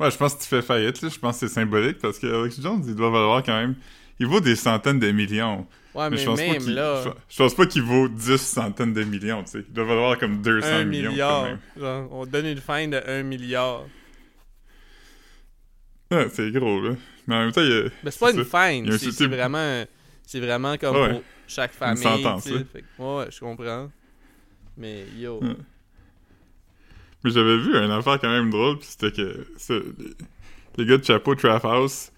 Ouais, 0.00 0.10
je 0.10 0.16
pense 0.16 0.34
que 0.34 0.42
tu 0.42 0.48
fais 0.48 0.62
faillite, 0.62 1.02
là. 1.02 1.08
Je 1.08 1.18
pense 1.18 1.38
que 1.38 1.46
c'est 1.46 1.52
symbolique 1.54 1.98
parce 1.98 2.18
que 2.18 2.26
Alex 2.26 2.60
Jones, 2.60 2.82
il 2.86 2.94
doit 2.94 3.10
valoir 3.10 3.42
quand 3.42 3.58
même. 3.58 3.76
Il 4.18 4.26
vaut 4.26 4.40
des 4.40 4.56
centaines 4.56 4.98
de 4.98 5.10
millions. 5.10 5.66
Ouais, 5.94 6.04
mais 6.04 6.10
mais, 6.10 6.16
je 6.16 6.24
pense 6.26 6.40
pas 6.40 6.46
même 6.46 6.62
qu'il. 6.62 6.74
là, 6.74 7.04
Je, 7.28 7.36
pense 7.36 7.54
pas 7.54 7.66
qu'il 7.66 7.82
vaut 7.82 8.08
10 8.08 8.38
centaines 8.38 8.94
de 8.94 9.04
millions, 9.04 9.44
tu 9.44 9.50
sais. 9.50 9.64
Il 9.68 9.74
doit 9.74 9.84
valoir 9.84 10.18
comme 10.18 10.40
200 10.40 10.66
un 10.66 10.84
millions 10.84 11.04
quand 11.04 11.10
milliard. 11.10 11.44
même. 11.44 11.58
Genre, 11.78 12.08
on 12.12 12.26
donne 12.26 12.46
une 12.46 12.60
fine 12.60 12.90
de 12.90 13.02
1 13.06 13.22
milliard. 13.24 13.84
Ouais, 16.10 16.28
c'est 16.32 16.50
gros, 16.50 16.80
là. 16.80 16.94
Mais 17.26 17.34
en 17.34 17.40
même 17.40 17.52
temps, 17.52 17.62
il 17.62 17.68
y 17.70 17.78
a. 17.78 17.82
Mais 18.02 18.10
c'est 18.10 18.20
pas 18.20 18.32
une 18.32 18.44
fine, 18.44 18.98
c'est 18.98 19.26
vraiment 19.26 19.84
c'est 20.24 20.40
vraiment 20.40 20.76
comme 20.78 20.96
Ouais. 20.96 21.10
pour 21.10 21.22
chaque 21.46 21.72
famille, 21.72 22.02
sentence, 22.02 22.48
là. 22.48 22.58
Fait 22.72 22.80
que, 22.80 23.02
ouais, 23.02 23.16
ouais, 23.18 23.26
je 23.30 23.40
comprends. 23.40 23.90
Mais 24.76 25.04
yo, 25.18 25.38
Ouais. 25.42 25.56
Mais 27.24 27.30
j'avais 27.30 27.56
vu 27.58 27.70
une 27.76 27.90
affaire 27.90 28.18
quand 28.20 28.30
même 28.30 28.50
drôle, 28.50 28.78
puis 28.78 28.88
c'était 28.90 29.12
que 29.12 29.46
les, 29.68 29.82
les 30.78 30.86
gars 30.86 30.98
de 30.98 31.04
Chapeau 31.04 31.34
Trap 31.36 31.64
House, 31.64 32.10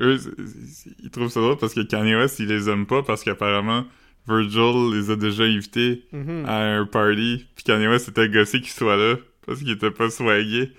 eux, 0.00 0.16
ils- 0.38 0.94
ils 1.04 1.10
trouvent 1.10 1.30
ça 1.30 1.40
drôle 1.40 1.56
parce 1.56 1.74
que 1.74 1.80
Kanye 1.80 2.14
West, 2.14 2.38
il 2.38 2.46
les 2.46 2.68
aime 2.68 2.86
pas 2.86 3.02
parce 3.02 3.24
qu'apparemment 3.24 3.84
Virgil 4.28 4.92
les 4.92 5.10
a 5.10 5.16
déjà 5.16 5.44
invités 5.44 6.04
Mhm. 6.12 6.44
à 6.46 6.76
un 6.78 6.86
party, 6.86 7.46
puis 7.56 7.64
Kanye 7.64 7.88
West 7.88 8.08
était 8.08 8.28
gossé 8.28 8.60
qu'il 8.60 8.70
soit 8.70 8.96
là 8.96 9.16
parce 9.46 9.58
qu'il 9.60 9.70
était 9.70 9.90
pas 9.90 10.10
swagué. 10.10 10.72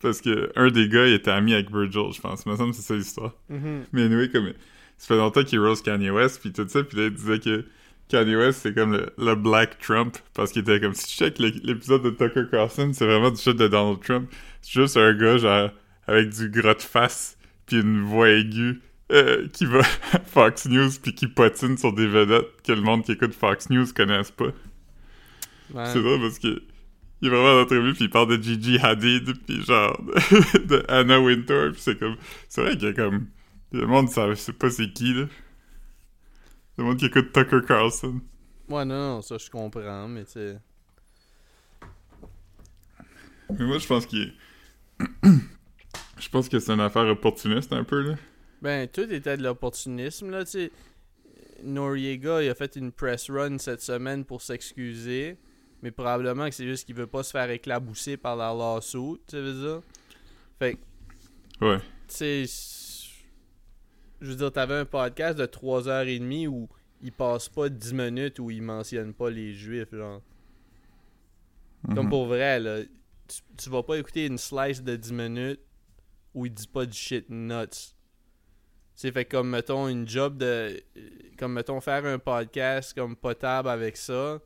Parce 0.00 0.20
que 0.20 0.50
un 0.56 0.70
des 0.70 0.88
gars, 0.88 1.06
il 1.06 1.14
était 1.14 1.30
ami 1.30 1.54
avec 1.54 1.70
Virgil, 1.70 2.12
je 2.14 2.20
pense. 2.20 2.44
Il 2.44 2.52
me 2.52 2.56
semble 2.56 2.70
que 2.70 2.76
c'est 2.76 2.82
ça 2.82 2.94
l'histoire. 2.94 3.32
Mhm. 3.48 3.84
Mais 3.92 4.02
anyway, 4.04 4.28
comme 4.30 4.52
ça 4.98 5.06
fait 5.08 5.16
longtemps 5.16 5.42
qu'il 5.42 5.58
rose 5.58 5.80
Kanye 5.82 6.10
West, 6.10 6.40
puis 6.40 6.52
tout 6.52 6.66
ça, 6.68 6.82
puis 6.84 6.96
là, 6.98 7.04
il 7.06 7.14
disait 7.14 7.38
que 7.40 7.64
Kanye 8.08 8.36
West, 8.36 8.60
c'est 8.62 8.74
comme 8.74 8.92
le, 8.92 9.08
le 9.18 9.34
Black 9.34 9.78
Trump, 9.78 10.16
parce 10.34 10.52
qu'il 10.52 10.62
était 10.62 10.80
comme, 10.80 10.94
si 10.94 11.06
tu 11.06 11.14
check 11.24 11.38
l'é- 11.38 11.60
l'épisode 11.64 12.02
de 12.02 12.10
Tucker 12.10 12.44
Carlson, 12.50 12.90
c'est 12.92 13.06
vraiment 13.06 13.30
du 13.30 13.40
shit 13.40 13.56
de 13.56 13.66
Donald 13.68 14.00
Trump. 14.02 14.30
C'est 14.62 14.80
juste 14.80 14.96
un 14.96 15.12
gars, 15.14 15.38
genre, 15.38 15.70
avec 16.06 16.30
du 16.30 16.48
gros 16.50 16.74
de 16.74 16.80
face, 16.82 17.36
puis 17.66 17.80
une 17.80 18.02
voix 18.02 18.28
aiguë, 18.30 18.80
euh, 19.12 19.48
qui 19.52 19.66
va 19.66 19.80
à 20.12 20.20
Fox 20.20 20.66
News, 20.66 20.90
puis 21.02 21.14
qui 21.14 21.26
patine 21.26 21.76
sur 21.78 21.92
des 21.92 22.06
vedettes 22.06 22.62
que 22.64 22.72
le 22.72 22.80
monde 22.80 23.04
qui 23.04 23.12
écoute 23.12 23.34
Fox 23.34 23.70
News 23.70 23.86
connaisse 23.94 24.30
pas. 24.30 24.52
Ouais. 25.74 25.84
C'est 25.86 26.00
drôle 26.02 26.20
parce 26.20 26.38
que 26.38 26.62
il 27.22 27.28
est 27.28 27.30
vraiment 27.30 27.54
dans 27.54 27.58
l'entrevue 27.60 27.94
puis 27.94 28.04
il 28.04 28.10
parle 28.10 28.36
de 28.36 28.42
Gigi 28.42 28.78
Hadid 28.78 29.32
puis 29.46 29.64
genre 29.64 29.98
de, 30.04 30.58
de 30.66 30.84
Anna 30.86 31.18
Wintour 31.18 31.72
puis 31.72 31.80
c'est 31.80 31.98
comme 31.98 32.14
c'est 32.48 32.60
vrai 32.60 32.76
qu'il 32.76 32.88
y 32.88 32.90
a 32.90 32.92
comme 32.92 33.26
le 33.72 33.86
monde 33.86 34.08
ça 34.10 34.32
sait 34.36 34.52
pas 34.52 34.68
c'est 34.70 34.92
qui 34.92 35.14
là 35.14 35.24
le 36.78 36.84
monde 36.84 36.98
qui 36.98 37.06
écoute 37.06 37.32
Tucker 37.32 37.60
Carlson 37.66 38.20
Ouais, 38.68 38.84
non, 38.84 39.14
non, 39.16 39.22
ça 39.22 39.38
je 39.38 39.48
comprends, 39.48 40.08
mais 40.08 40.24
tu 40.24 40.32
sais. 40.32 40.58
mais 43.50 43.64
moi 43.64 43.78
je 43.78 43.86
pense 43.86 44.06
qu'il 44.06 44.22
est 44.22 44.32
je 46.18 46.28
pense 46.30 46.48
que 46.48 46.58
c'est 46.58 46.72
une 46.72 46.80
affaire 46.80 47.06
opportuniste 47.06 47.72
un 47.72 47.84
peu 47.84 48.00
là 48.00 48.14
Ben, 48.62 48.88
tout 48.88 49.10
était 49.12 49.36
de 49.36 49.42
l'opportunisme, 49.42 50.30
là, 50.30 50.44
tu 50.44 50.50
sais. 50.52 50.72
Noriega, 51.62 52.42
il 52.42 52.48
a 52.50 52.54
fait 52.54 52.76
une 52.76 52.92
press 52.92 53.30
run 53.30 53.58
cette 53.58 53.80
semaine 53.82 54.24
pour 54.24 54.42
s'excuser, 54.42 55.38
mais 55.82 55.90
probablement 55.90 56.48
que 56.48 56.54
c'est 56.54 56.66
juste 56.66 56.86
qu'il 56.86 56.94
veut 56.94 57.06
pas 57.06 57.22
se 57.22 57.30
faire 57.30 57.50
éclabousser 57.50 58.16
par 58.16 58.36
la 58.36 58.52
lawsuit, 58.52 59.20
tu 59.26 59.36
veux 59.36 59.52
dire. 59.54 59.82
Fait 60.58 60.74
que, 60.74 61.64
ouais 61.64 61.78
tu 62.08 62.14
sais, 62.14 62.44
je 64.20 64.30
veux 64.30 64.36
dire, 64.36 64.52
t'avais 64.52 64.74
un 64.74 64.84
podcast 64.84 65.38
de 65.38 65.46
3h30 65.46 66.46
où 66.48 66.68
il 67.02 67.12
passe 67.12 67.48
pas 67.48 67.68
10 67.68 67.92
minutes 67.94 68.38
où 68.38 68.50
il 68.50 68.62
mentionne 68.62 69.12
pas 69.14 69.30
les 69.30 69.52
juifs, 69.52 69.92
genre. 69.94 70.22
Comme 71.94 72.06
Mhm. 72.06 72.10
pour 72.10 72.26
vrai, 72.26 72.58
là, 72.58 72.82
tu, 73.28 73.40
tu 73.56 73.70
vas 73.70 73.82
pas 73.82 73.96
écouter 73.98 74.26
une 74.26 74.38
slice 74.38 74.82
de 74.82 74.96
10 74.96 75.12
minutes 75.12 75.60
où 76.34 76.46
il 76.46 76.52
dit 76.52 76.66
pas 76.66 76.86
du 76.86 76.96
shit 76.96 77.26
nuts. 77.28 77.94
C'est 78.94 79.12
fait 79.12 79.26
comme, 79.26 79.50
mettons, 79.50 79.88
une 79.88 80.08
job 80.08 80.38
de. 80.38 80.82
Comme, 81.38 81.52
mettons, 81.52 81.80
faire 81.82 82.04
un 82.06 82.18
podcast 82.18 82.94
comme 82.94 83.14
potable 83.14 83.68
avec 83.68 83.96
ça. 83.96 84.40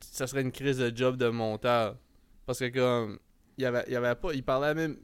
Ça 0.00 0.26
serait 0.26 0.42
une 0.42 0.52
crise 0.52 0.78
de 0.78 0.96
job 0.96 1.16
de 1.16 1.28
monteur. 1.28 1.96
Parce 2.46 2.60
que, 2.60 2.68
comme. 2.68 3.18
Il 3.58 3.62
y 3.62 3.66
avait, 3.66 3.84
il 3.88 3.92
y 3.92 3.96
avait 3.96 4.14
pas. 4.14 4.32
Il 4.32 4.42
parlait 4.44 4.74
même. 4.74 4.96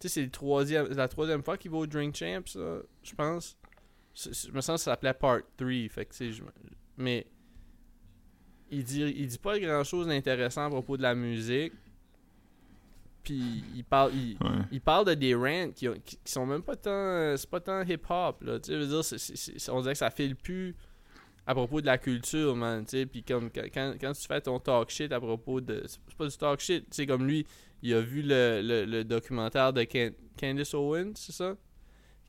Tu 0.00 0.08
sais, 0.08 0.22
c'est 0.22 0.30
troisième, 0.30 0.86
la 0.88 1.06
troisième 1.08 1.42
fois 1.42 1.56
qu'il 1.58 1.70
va 1.70 1.78
au 1.78 1.86
Drink 1.86 2.16
Champs, 2.16 2.40
ça, 2.46 2.78
je 3.02 3.14
pense. 3.14 3.56
C'est- 4.14 4.32
c'est- 4.34 4.48
Je 4.48 4.52
me 4.52 4.60
sens 4.60 4.80
que 4.80 4.84
ça 4.84 4.92
s'appelait 4.92 5.14
Part 5.14 5.40
3. 5.56 5.88
Fait 5.90 6.06
que, 6.06 6.14
mais 6.96 7.26
il 8.70 8.82
dit, 8.82 9.02
il 9.02 9.26
dit 9.28 9.38
pas 9.38 9.58
grand 9.58 9.84
chose 9.84 10.06
d'intéressant 10.06 10.64
à 10.66 10.70
propos 10.70 10.96
de 10.96 11.02
la 11.02 11.14
musique. 11.14 11.72
Puis 13.22 13.62
il 13.76 13.84
parle, 13.84 14.12
il, 14.14 14.36
Ouais. 14.42 14.62
il 14.72 14.80
parle 14.80 15.04
de 15.06 15.14
des 15.14 15.34
rants 15.34 15.70
qui, 15.72 15.86
qui, 16.04 16.16
qui 16.24 16.32
sont 16.32 16.46
même 16.46 16.62
pas 16.62 16.76
tant. 16.76 16.90
euh, 16.90 17.36
C'est 17.36 17.50
pas 17.50 17.60
tant 17.60 17.82
hip-hop, 17.82 18.42
là. 18.42 18.58
Tu 18.58 18.72
veux 18.72 18.86
dire, 18.86 19.04
c'est- 19.04 19.18
c'est- 19.18 19.36
c'est- 19.36 19.70
on 19.70 19.80
dirait 19.82 19.92
que 19.92 19.98
ça 19.98 20.10
file 20.10 20.34
plus 20.36 20.74
à 21.46 21.54
propos 21.54 21.80
de 21.82 21.86
la 21.86 21.98
culture, 21.98 22.56
man. 22.56 22.84
Tu 22.84 22.90
sais, 22.92 23.06
puis 23.06 23.22
comme 23.22 23.50
quand, 23.50 23.64
quand, 23.72 23.94
quand 24.00 24.12
tu 24.14 24.26
fais 24.26 24.40
ton 24.40 24.58
talk 24.58 24.88
shit 24.88 25.12
à 25.12 25.20
propos 25.20 25.60
de. 25.60 25.82
C'est 25.86 26.00
pas 26.16 26.26
du 26.26 26.36
talk 26.36 26.60
shit, 26.60 26.84
tu 26.88 26.96
sais, 26.96 27.06
comme 27.06 27.26
lui, 27.26 27.46
il 27.82 27.94
a 27.94 28.00
vu 28.00 28.22
le, 28.22 28.60
le, 28.62 28.84
le 28.84 29.04
documentaire 29.04 29.72
de 29.72 29.84
Can- 29.84 30.14
Candace 30.38 30.74
Owens, 30.74 31.12
c'est 31.16 31.32
ça? 31.32 31.56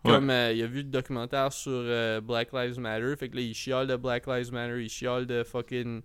Comme 0.03 0.29
euh, 0.31 0.51
il 0.53 0.63
a 0.63 0.67
vu 0.67 0.77
le 0.77 0.89
documentaire 0.89 1.53
sur 1.53 1.71
euh, 1.71 2.21
Black 2.21 2.53
Lives 2.53 2.79
Matter, 2.79 3.15
fait 3.17 3.29
que 3.29 3.35
là, 3.35 3.41
il 3.41 3.53
chiale 3.53 3.85
de 3.87 3.95
Black 3.95 4.25
Lives 4.27 4.51
Matter, 4.51 4.81
il 4.83 4.89
chiale 4.89 5.27
de 5.27 5.43
fucking 5.43 6.01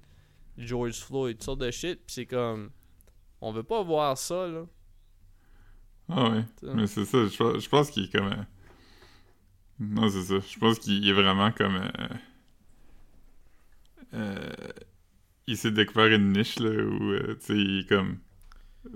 George 0.58 1.00
Floyd, 1.00 1.36
toutes 1.36 1.44
sortes 1.44 1.60
de 1.60 1.70
shit, 1.70 2.00
pis 2.06 2.14
c'est 2.14 2.26
comme. 2.26 2.70
On 3.40 3.52
veut 3.52 3.62
pas 3.62 3.82
voir 3.82 4.16
ça, 4.18 4.46
là. 4.48 4.66
Ah 6.08 6.30
ouais. 6.30 6.44
Mais 6.74 6.86
c'est 6.86 7.04
ça, 7.04 7.26
je, 7.26 7.36
pense- 7.36 7.62
je 7.62 7.68
pense 7.68 7.90
qu'il 7.90 8.04
est 8.04 8.12
comme... 8.12 8.26
euh, 8.32 8.42
Non, 9.80 10.08
c'est 10.08 10.22
ça. 10.22 10.34
Je 10.40 10.58
pense 10.58 10.78
qu'il 10.78 11.08
est 11.08 11.12
vraiment 11.12 11.50
comme... 11.52 11.80
Il 15.46 15.56
s'est 15.56 15.70
découvert 15.70 16.06
une 16.08 16.32
niche, 16.32 16.58
là, 16.58 16.70
où, 16.70 17.12
euh, 17.12 17.34
tu 17.40 17.46
sais, 17.46 17.56
il 17.56 17.80
est 17.80 17.88
comme... 17.88 18.18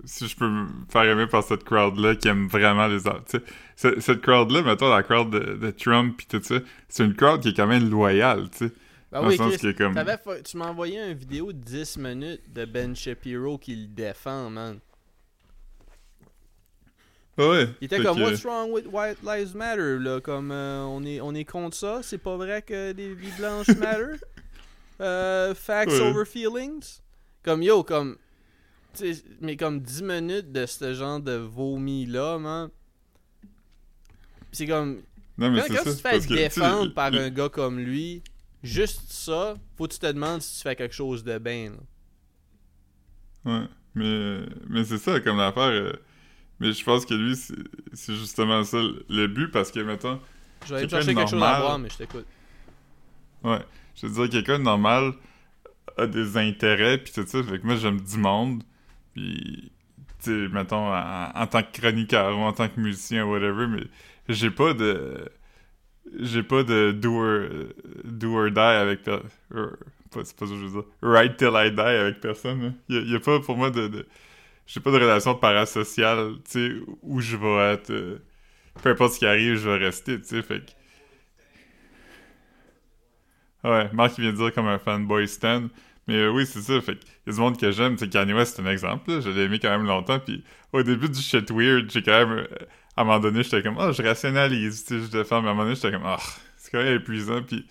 Si 0.05 0.29
je 0.29 0.37
peux 0.37 0.49
me 0.49 0.67
faire 0.91 1.03
aimer 1.05 1.27
par 1.27 1.43
cette 1.43 1.65
crowd-là 1.65 2.15
qui 2.17 2.29
aime 2.29 2.47
vraiment 2.49 2.87
les 2.87 3.07
arts, 3.07 3.23
Cette 3.77 4.21
crowd-là, 4.21 4.63
mettons, 4.63 4.89
la 4.89 5.03
crowd 5.03 5.31
de, 5.31 5.57
de 5.57 5.71
Trump 5.71 6.17
pis 6.17 6.27
tout 6.27 6.43
ça, 6.43 6.57
c'est 6.89 7.05
une 7.05 7.15
crowd 7.15 7.41
qui 7.43 7.49
est 7.51 7.55
quand 7.57 7.67
même 7.67 7.91
loyale, 7.91 8.49
tu 8.51 8.69
sais. 8.69 8.73
Ben 9.13 9.23
dans 9.23 9.27
oui, 9.27 9.33
le 9.33 9.39
sens 9.39 9.57
Chris, 9.57 9.69
est 9.69 9.75
comme... 9.75 9.95
tu 10.45 10.57
m'as 10.57 10.67
envoyé 10.69 11.01
une 11.01 11.15
vidéo 11.17 11.53
de 11.53 11.59
10 11.59 11.97
minutes 11.99 12.43
de 12.53 12.65
Ben 12.65 12.95
Shapiro 12.95 13.59
qui 13.59 13.75
le 13.75 13.87
défend, 13.89 14.51
man. 14.51 14.79
Ah 17.39 17.49
ouais. 17.49 17.69
Il 17.81 17.87
était 17.87 18.03
comme 18.03 18.19
que- 18.19 18.23
What's 18.23 18.45
wrong 18.45 18.71
with 18.71 18.87
White 18.93 19.19
Lives 19.25 19.55
Matter? 19.57 19.99
Là 19.99 20.21
comme 20.21 20.51
euh, 20.53 20.83
on 20.83 21.03
est 21.05 21.21
on 21.21 21.35
est 21.35 21.45
contre 21.45 21.77
ça, 21.77 22.01
c'est 22.03 22.19
pas 22.19 22.37
vrai 22.37 22.63
que 22.63 22.93
les 22.93 23.15
vies 23.15 23.33
blanches 23.39 23.69
matter? 23.79 24.17
Euh, 25.01 25.55
facts 25.55 25.91
Ouais. 25.93 26.01
over 26.01 26.25
feelings? 26.27 27.01
Comme 27.43 27.63
yo 27.63 27.83
comme 27.83 28.17
mais 29.41 29.57
comme 29.57 29.81
10 29.81 30.03
minutes 30.03 30.53
de 30.53 30.67
ce 30.67 30.95
genre 30.95 31.21
de 31.21 31.33
vomi 31.33 32.07
là, 32.07 32.39
man. 32.39 32.71
C'est 34.53 34.67
comme 34.67 35.03
Non, 35.39 35.51
mais 35.51 35.61
quand, 35.61 35.69
quand 35.77 35.85
ça. 35.85 35.91
tu 35.95 36.03
te 36.03 36.09
fais 36.09 36.21
défendre 36.35 36.93
par 36.95 37.13
un 37.15 37.31
gars 37.31 37.49
comme 37.49 37.79
lui, 37.79 38.23
juste 38.63 39.13
ça, 39.13 39.57
faut 39.77 39.87
que 39.87 39.93
tu 39.93 39.99
te 39.99 40.07
demandes 40.07 40.43
si 40.43 40.57
tu 40.57 40.63
fais 40.63 40.77
quelque 40.77 40.95
chose 40.95 41.23
de 41.25 41.39
bien. 41.39 41.71
là. 41.71 41.79
Ouais, 43.61 43.67
mais, 43.95 44.41
mais 44.69 44.85
c'est 44.85 44.99
ça, 44.99 45.21
comme 45.21 45.39
l'affaire. 45.39 45.63
euh, 45.71 45.93
mais 46.59 46.73
je 46.73 46.85
pense 46.85 47.07
que 47.07 47.15
lui, 47.15 47.37
c'est 47.37 48.15
justement 48.15 48.63
ça 48.65 48.79
le- 49.09 49.27
but, 49.29 49.49
parce 49.49 49.71
que, 49.71 49.81
mettons, 49.81 50.21
Je 50.67 50.75
vais 50.75 50.81
aller 50.81 50.89
chercher 50.89 51.15
quelque 51.15 51.31
chose 51.31 51.43
à 51.43 51.61
boire, 51.61 51.79
mais 51.79 51.89
je 51.89 51.97
t'écoute. 51.97 52.27
ouais, 53.45 53.65
je 53.95 54.07
veux 54.07 54.13
dire, 54.29 54.31
quelqu'un 54.31 54.59
de 54.59 54.65
normal 54.65 55.13
a 55.97 56.07
des 56.07 56.37
intérêts, 56.37 56.99
puis 56.99 57.13
tout 57.13 57.27
ça, 57.27 57.43
fait 57.43 57.59
que 57.61 57.67
moi, 57.67 57.77
j'aime 57.77 58.01
du 58.01 58.17
monde, 58.19 58.63
puis, 59.15 59.73
tu 60.23 60.31
sais, 60.47 60.49
mettons, 60.49 60.93
en, 60.95 61.47
tant 61.47 61.63
que 61.63 61.73
chroniqueur 61.81 62.37
ou 62.37 62.41
en 62.43 62.53
tant 62.53 62.69
que 62.69 62.81
musicien, 62.81 63.25
whatever, 63.27 63.67
mais 63.69 63.85
j'ai 64.29 64.51
pas 64.51 64.75
de. 64.75 65.29
J'ai 66.19 66.43
pas 66.43 66.63
de 66.65 66.93
do 66.93 67.15
or, 67.15 67.49
do 68.05 68.35
or 68.37 68.51
die 68.51 68.59
avec 68.61 69.03
per- 69.05 69.21
C'est 70.25 70.37
pas 70.37 70.47
ça 70.47 70.53
que 70.53 70.59
je 70.61 70.67
veux 70.67 70.71
dire. 70.83 70.85
Right 71.03 71.37
till 71.37 71.51
I 71.55 71.71
die 71.71 71.81
avec 71.81 72.21
personne. 72.21 72.63
hein. 72.65 72.75
Y, 72.89 73.15
a, 73.15 73.21
pas 73.21 73.41
pour 73.41 73.57
moi 73.57 73.71
de. 73.71 74.07
j'ai 74.67 74.81
pas 74.81 74.91
de 74.93 74.97
relation 74.99 75.35
parasociale, 75.37 76.35
tu 76.45 76.51
sais, 76.53 76.73
où 77.03 77.21
je 77.21 77.37
vais 77.37 77.75
être. 77.75 77.91
euh, 77.91 78.19
peu 78.83 78.91
importe 78.91 79.15
ce 79.15 79.19
qui 79.21 79.27
arrive, 79.27 79.57
je 79.57 79.69
vais 79.71 79.79
rester, 79.79 80.21
tu 80.21 80.27
sais, 80.29 80.43
fait 80.43 80.61
que. 80.67 80.73
Ouais, 83.69 83.91
Marc 83.93 84.17
il 84.19 84.23
vient 84.23 84.33
de 84.33 84.37
dire 84.39 84.53
comme 84.55 84.67
un 84.69 84.79
fanboy 84.79 85.29
stan. 85.29 85.69
Mais 86.09 86.17
euh, 86.17 86.31
oui, 86.31 86.47
c'est 86.47 86.61
ça. 86.63 86.81
Fait 86.81 86.97
que 86.97 87.01
y 87.27 87.31
a 87.31 87.33
du 87.33 87.39
monde 87.41 87.59
que 87.59 87.71
j'aime. 87.71 87.97
Sais, 87.99 88.09
Kanye 88.09 88.33
West, 88.35 88.57
c'est 88.57 88.63
un 88.63 88.71
exemple. 88.71 89.21
Je 89.21 89.31
l'ai 89.31 89.43
aimé 89.43 89.59
quand 89.61 89.71
même 89.71 89.87
longtemps. 89.87 90.19
Puis 90.19 90.45
au 90.73 90.83
début 90.83 91.09
du 91.09 91.21
shit 91.21 91.51
weird, 91.51 91.91
j'ai 91.91 92.03
quand 92.03 92.13
même. 92.27 92.31
euh, 92.39 92.47
à 92.97 93.03
un 93.03 93.05
moment 93.05 93.21
donné, 93.21 93.43
j'étais 93.43 93.63
comme, 93.63 93.77
ah, 93.79 93.93
je 93.93 94.03
rationalise. 94.03 94.85
Tu 94.85 94.99
sais, 95.01 95.07
je 95.07 95.11
défends. 95.11 95.41
Mais 95.43 95.49
à 95.49 95.51
un 95.53 95.55
moment 95.55 95.65
donné, 95.65 95.77
j'étais 95.77 95.93
comme, 95.93 96.07
ah, 96.07 96.19
c'est 96.57 96.71
quand 96.73 96.83
même 96.83 96.97
épuisant. 96.97 97.43
Puis 97.43 97.67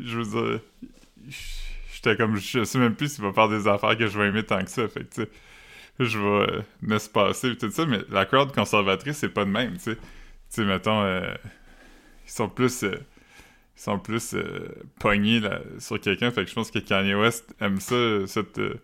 je 0.00 0.18
veux 0.18 0.24
dire, 0.24 0.60
j'étais 1.94 2.16
comme, 2.16 2.36
je 2.36 2.64
sais 2.64 2.78
même 2.78 2.94
plus 2.94 3.12
s'il 3.14 3.24
va 3.24 3.32
faire 3.32 3.48
des 3.48 3.66
affaires 3.68 3.96
que 3.96 4.06
je 4.06 4.18
vais 4.18 4.28
aimer 4.28 4.42
tant 4.44 4.62
que 4.64 4.70
ça. 4.70 4.88
Fait 4.88 5.04
que, 5.04 5.14
tu 5.14 5.22
sais, 5.22 5.28
je 6.00 6.18
vais 6.18 6.26
euh, 6.58 6.62
me 6.82 6.98
se 6.98 7.08
passer. 7.08 7.56
Tout 7.56 7.70
ça. 7.70 7.86
Mais 7.86 8.00
la 8.10 8.26
crowd 8.26 8.52
conservatrice, 8.52 9.18
c'est 9.18 9.28
pas 9.28 9.44
de 9.44 9.50
même, 9.50 9.74
tu 9.74 9.80
sais. 9.84 9.96
Tu 9.96 10.02
sais, 10.48 10.64
mettons, 10.64 11.02
euh, 11.02 11.34
ils 12.26 12.30
sont 12.30 12.48
plus. 12.48 12.82
euh, 12.84 12.94
sont 13.76 13.98
plus 13.98 14.34
euh, 14.34 14.68
pognés 14.98 15.40
sur 15.78 16.00
quelqu'un. 16.00 16.30
Fait 16.30 16.44
que 16.44 16.50
je 16.50 16.54
pense 16.54 16.70
que 16.70 16.78
Kanye 16.78 17.14
West 17.14 17.54
aime 17.60 17.78
ça, 17.78 18.26
cette 18.26 18.58
euh, 18.58 18.80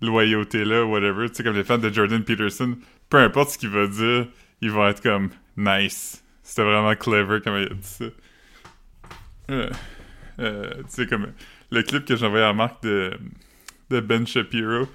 loyauté-là, 0.00 0.84
whatever. 0.84 1.28
Tu 1.28 1.36
sais, 1.36 1.44
comme 1.44 1.56
les 1.56 1.64
fans 1.64 1.78
de 1.78 1.92
Jordan 1.92 2.22
Peterson, 2.22 2.76
peu 3.10 3.18
importe 3.18 3.50
ce 3.50 3.58
qu'il 3.58 3.70
va 3.70 3.88
dire, 3.88 4.28
ils 4.60 4.70
vont 4.70 4.86
être 4.86 5.02
comme 5.02 5.30
nice. 5.56 6.24
C'était 6.42 6.62
vraiment 6.62 6.94
clever 6.94 7.40
comme 7.40 7.56
il 7.56 7.64
a 7.64 7.74
dit 7.74 7.82
ça. 7.82 8.04
Euh, 9.50 9.70
euh, 10.38 10.74
tu 10.74 10.84
sais, 10.88 11.06
comme 11.06 11.32
le 11.70 11.82
clip 11.82 12.04
que 12.04 12.24
envoyé 12.24 12.44
à 12.44 12.52
Marc 12.52 12.82
de, 12.84 13.18
de 13.90 14.00
Ben 14.00 14.26
Shapiro, 14.26 14.88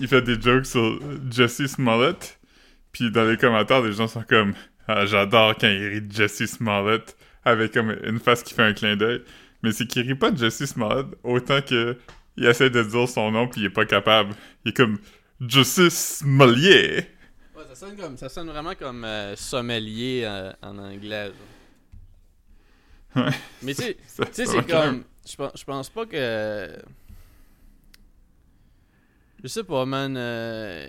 il 0.00 0.06
fait 0.06 0.22
des 0.22 0.40
jokes 0.40 0.66
sur 0.66 1.00
Jesse 1.28 1.66
Smollett. 1.66 2.38
Puis 2.92 3.10
dans 3.10 3.24
les 3.24 3.36
commentaires, 3.36 3.82
les 3.82 3.92
gens 3.92 4.06
sont 4.06 4.22
comme 4.22 4.54
ah, 4.86 5.06
J'adore 5.06 5.56
quand 5.56 5.68
il 5.68 5.88
rit 5.88 6.06
Jesse 6.08 6.46
Smollett 6.46 7.16
avec 7.48 7.72
comme 7.72 7.96
une 8.04 8.18
face 8.18 8.42
qui 8.42 8.54
fait 8.54 8.62
un 8.62 8.72
clin 8.72 8.96
d'œil. 8.96 9.22
Mais 9.62 9.72
c'est 9.72 9.86
qu'il 9.86 10.02
rit 10.02 10.14
pas 10.14 10.30
de 10.30 10.38
Jesse 10.38 10.64
Smollett 10.66 11.06
autant 11.24 11.60
que 11.60 11.96
il 12.36 12.46
essaie 12.46 12.70
de 12.70 12.82
dire 12.82 13.08
son 13.08 13.32
nom 13.32 13.48
puis 13.48 13.62
il 13.62 13.64
est 13.66 13.70
pas 13.70 13.84
capable. 13.84 14.34
Il 14.64 14.70
est 14.70 14.76
comme 14.76 14.98
Smollett. 15.40 17.10
Ouais, 17.56 17.64
ça 17.68 17.74
sonne 17.74 17.96
comme 17.96 18.16
ça 18.16 18.28
sonne 18.28 18.48
vraiment 18.48 18.74
comme 18.74 19.04
euh, 19.04 19.34
sommelier 19.36 20.22
euh, 20.24 20.52
en 20.62 20.78
anglais. 20.78 21.32
genre. 23.14 23.24
Ouais. 23.24 23.32
Mais 23.62 23.74
tu 23.74 23.82
sais, 23.82 23.96
c'est 24.32 24.66
comme 24.66 25.04
je 25.28 25.36
pense 25.36 25.64
pense 25.64 25.90
pas 25.90 26.06
que 26.06 26.78
je 29.42 29.48
sais 29.48 29.64
pas 29.64 29.84
man 29.84 30.14
euh, 30.16 30.86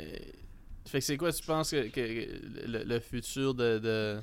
fait 0.90 1.00
que 1.00 1.06
c'est 1.06 1.18
quoi 1.18 1.32
tu 1.32 1.44
penses 1.44 1.72
que, 1.72 1.88
que 1.90 2.00
le, 2.68 2.84
le 2.84 3.00
futur 3.00 3.54
de, 3.54 3.78
de... 3.78 4.20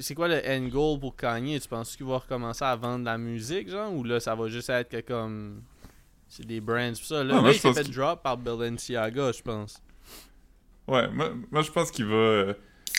c'est 0.00 0.14
quoi 0.14 0.28
le 0.28 0.40
end 0.46 0.68
goal 0.68 1.00
pour 1.00 1.16
Kanye? 1.16 1.58
Tu 1.60 1.68
penses 1.68 1.96
qu'il 1.96 2.06
va 2.06 2.18
recommencer 2.18 2.64
à 2.64 2.76
vendre 2.76 3.00
de 3.00 3.04
la 3.06 3.18
musique 3.18 3.68
genre 3.68 3.92
ou 3.92 4.04
là 4.04 4.20
ça 4.20 4.34
va 4.34 4.48
juste 4.48 4.70
être 4.70 4.88
que 4.90 5.00
comme 5.00 5.62
c'est 6.28 6.46
des 6.46 6.60
brands 6.60 6.92
pis 6.92 7.04
ça? 7.04 7.24
Là, 7.24 7.42
il 7.46 7.54
s'est 7.58 7.72
fait 7.72 7.90
drop 7.90 8.22
par 8.22 8.36
Balenciaga 8.36 9.32
je 9.32 9.42
pense 9.42 9.82
Ouais, 10.86 11.08
moi, 11.10 11.30
moi 11.50 11.62
je 11.62 11.70
pense 11.70 11.90
qu'il 11.90 12.06
va. 12.06 12.14
euh, 12.14 12.54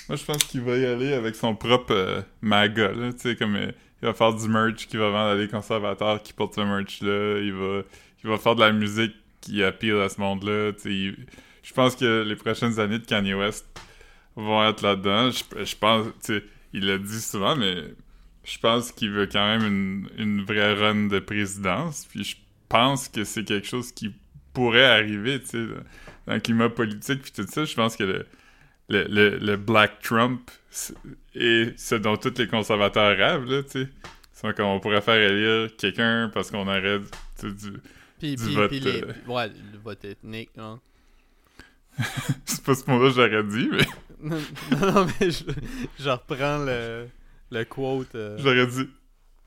moi 0.07 0.15
je 0.15 0.23
pense 0.25 0.43
qu'il 0.45 0.61
va 0.61 0.77
y 0.77 0.85
aller 0.85 1.13
avec 1.13 1.35
son 1.35 1.55
propre 1.55 1.93
euh, 1.93 2.21
MAGA, 2.41 2.91
là. 2.93 3.11
Tu 3.13 3.19
sais, 3.19 3.35
comme 3.35 3.55
euh, 3.55 3.71
il 4.01 4.05
va 4.07 4.13
faire 4.13 4.33
du 4.33 4.47
merch 4.47 4.87
qu'il 4.87 4.99
va 4.99 5.09
vendre 5.09 5.31
à 5.31 5.37
des 5.37 5.47
conservateurs 5.47 6.21
qui 6.23 6.33
portent 6.33 6.55
ce 6.55 6.61
merch-là. 6.61 7.39
Il 7.41 7.53
va, 7.53 7.81
il 8.23 8.29
va 8.29 8.37
faire 8.37 8.55
de 8.55 8.61
la 8.61 8.71
musique 8.71 9.13
qui 9.41 9.63
appeal 9.63 9.99
à 9.99 10.07
ce 10.09 10.19
monde-là. 10.21 10.71
Tu 10.73 11.11
sais, 11.13 11.21
je 11.63 11.73
pense 11.73 11.95
que 11.95 12.23
les 12.23 12.35
prochaines 12.35 12.79
années 12.79 12.99
de 12.99 13.05
Kanye 13.05 13.33
West 13.33 13.65
vont 14.35 14.65
être 14.67 14.81
là-dedans. 14.81 15.29
Je, 15.31 15.63
je 15.65 15.75
pense, 15.75 16.07
tu 16.25 16.37
sais, 16.37 16.43
il 16.73 16.85
l'a 16.85 16.97
dit 16.97 17.21
souvent, 17.21 17.55
mais 17.55 17.83
je 18.43 18.57
pense 18.59 18.91
qu'il 18.91 19.11
veut 19.11 19.27
quand 19.27 19.45
même 19.59 19.65
une, 19.65 20.09
une 20.17 20.43
vraie 20.43 20.73
run 20.73 21.07
de 21.07 21.19
présidence. 21.19 22.05
Puis 22.09 22.23
je 22.23 22.35
pense 22.69 23.07
que 23.07 23.23
c'est 23.23 23.43
quelque 23.43 23.67
chose 23.67 23.91
qui 23.91 24.13
pourrait 24.53 24.85
arriver, 24.85 25.39
tu 25.41 25.47
sais, 25.47 25.65
dans- 26.27 26.33
le 26.33 26.39
climat 26.39 26.69
politique 26.69 27.21
puis 27.23 27.31
tout 27.31 27.45
ça. 27.49 27.65
Je 27.65 27.73
pense 27.75 27.95
que 27.95 28.03
le, 28.03 28.25
le, 28.89 29.03
le, 29.09 29.37
le 29.37 29.57
Black 29.57 30.01
Trump 30.01 30.49
est 31.35 31.77
ce 31.79 31.95
dont 31.95 32.15
tous 32.17 32.37
les 32.37 32.47
conservateurs 32.47 33.17
rêvent, 33.17 33.45
là, 33.49 33.63
tu 33.63 33.83
sais. 33.83 33.89
C'est 34.33 34.55
comme 34.55 34.65
on 34.67 34.79
pourrait 34.79 35.01
faire 35.01 35.15
élire 35.21 35.75
quelqu'un 35.77 36.29
parce 36.33 36.49
qu'on 36.51 36.67
aurait 36.67 36.99
du, 36.99 37.05
tu 37.39 37.49
sais, 37.49 37.53
du- 37.71 37.77
Puis, 38.19 38.35
Du 38.35 38.43
puis, 38.45 38.55
vote, 38.55 38.69
puis 38.69 38.79
les, 38.79 39.03
euh. 39.03 39.13
ouais, 39.27 39.47
le 39.47 39.77
vote 39.83 40.03
ethnique, 40.05 40.49
non? 40.57 40.79
C'est 42.45 42.63
pas 42.63 42.73
ce 42.75 42.89
mot-là 42.89 43.09
que 43.09 43.15
j'aurais 43.15 43.43
dit, 43.43 43.69
mais 43.71 43.85
non, 44.23 44.91
non, 44.93 45.05
mais 45.19 45.31
je, 45.31 45.43
je 45.99 46.09
reprends 46.09 46.63
le, 46.65 47.07
le 47.51 47.63
quote. 47.65 48.15
euh. 48.15 48.37
j'aurais 48.39 48.67
dit... 48.67 48.89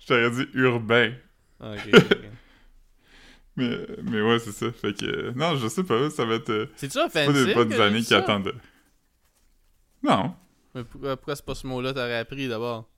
J'aurais 0.07 0.31
dit 0.31 0.47
urbain. 0.55 1.15
Ah, 1.61 1.73
ok. 1.73 2.01
Mais, 3.57 3.87
mais 4.03 4.21
ouais, 4.21 4.41
c'est 4.41 4.51
ça. 4.51 4.73
Fait 4.73 4.93
que... 4.99 5.07
euh, 5.07 5.33
non, 5.37 5.55
je 5.57 5.69
sais 5.69 5.85
pas, 5.85 6.11
ça 6.11 6.25
va 6.25 6.35
être... 6.35 6.51
euh, 6.51 6.67
C'est-tu 6.75 6.99
c'est 6.99 7.13
pas 7.13 7.21
offensif? 7.31 7.47
des 7.47 7.55
bonnes 7.55 7.73
années 7.81 8.03
qui 8.03 8.13
attendent. 8.13 8.53
Non. 10.03 10.35
Mais 10.75 10.83
pourquoi, 10.83 11.17
pourquoi 11.17 11.37
c'est 11.37 11.45
pas 11.47 11.55
ce 11.55 11.65
mot-là 11.69 11.93
t'aurais 11.95 12.17
appris 12.19 12.49
d'abord? 12.49 12.91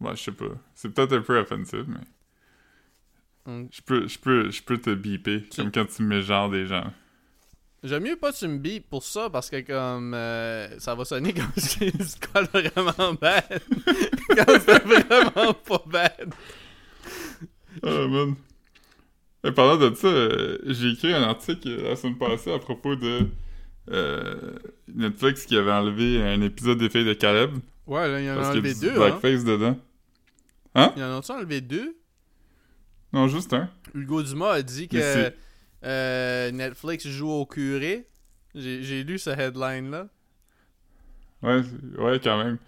Ouais, 0.00 0.14
je 0.14 0.22
sais 0.22 0.30
pas. 0.32 0.46
C'est 0.76 0.94
peut-être 0.94 1.12
un 1.16 1.22
peu 1.22 1.36
offensif, 1.40 1.80
mais... 1.88 3.52
Mm. 3.52 3.66
Je 3.72 3.82
peux, 3.82 4.06
je 4.06 4.16
peux, 4.20 4.50
je 4.52 4.62
peux 4.62 4.78
te 4.78 4.90
biper, 4.94 5.44
comme 5.56 5.72
quand 5.72 5.86
tu 5.86 6.04
mets 6.04 6.22
genre 6.22 6.48
des 6.48 6.66
gens. 6.68 6.92
J'aime 7.84 8.02
mieux 8.02 8.16
pas 8.16 8.32
que 8.32 8.38
tu 8.38 8.48
me 8.48 8.56
bipes 8.56 8.88
pour 8.88 9.04
ça 9.04 9.28
parce 9.28 9.50
que 9.50 9.60
comme 9.60 10.14
euh, 10.14 10.78
ça 10.78 10.94
va 10.94 11.04
sonner 11.04 11.32
comme 11.34 11.52
si 11.58 11.92
c'était 11.92 12.40
vraiment 12.50 13.12
bad. 13.12 13.44
quand 14.28 14.58
c'était 14.58 14.78
vraiment 14.78 15.52
pas 15.52 15.82
bad. 15.84 16.34
Oh 17.82 18.08
man. 18.08 18.36
Et 19.44 19.52
parlant 19.52 19.76
de 19.76 19.94
ça, 19.94 20.06
euh, 20.06 20.56
j'ai 20.64 20.92
écrit 20.92 21.12
un 21.12 21.24
article 21.24 21.68
la 21.82 21.94
semaine 21.94 22.16
passée 22.16 22.54
à 22.54 22.58
propos 22.58 22.96
de 22.96 23.28
euh, 23.90 24.54
Netflix 24.94 25.44
qui 25.44 25.54
avait 25.58 25.70
enlevé 25.70 26.22
un 26.22 26.40
épisode 26.40 26.78
des 26.78 26.88
filles 26.88 27.04
de 27.04 27.12
Caleb. 27.12 27.50
Ouais, 27.86 28.08
là, 28.08 28.18
il 28.18 28.24
y 28.24 28.30
en 28.30 28.40
a 28.42 28.48
enlevé 28.48 28.72
deux. 28.72 28.92
Hein. 28.92 28.96
blackface 28.96 29.44
dedans. 29.44 29.78
Il 30.74 31.00
y 31.00 31.04
en 31.04 31.20
a 31.20 31.32
enlevé 31.32 31.60
deux? 31.60 31.94
Non, 33.12 33.28
juste 33.28 33.52
un. 33.52 33.68
Hugo 33.94 34.22
Dumas 34.22 34.52
a 34.52 34.62
dit 34.62 34.88
que 34.88 34.98
c'est- 34.98 35.36
euh, 35.84 36.50
Netflix 36.50 37.06
joue 37.06 37.30
au 37.30 37.46
curé. 37.46 38.06
J'ai 38.54 39.02
lu 39.02 39.18
ce 39.18 39.30
headline-là. 39.30 40.06
Ouais, 41.42 41.62
ouais, 41.98 42.20
quand 42.22 42.42
même. 42.42 42.58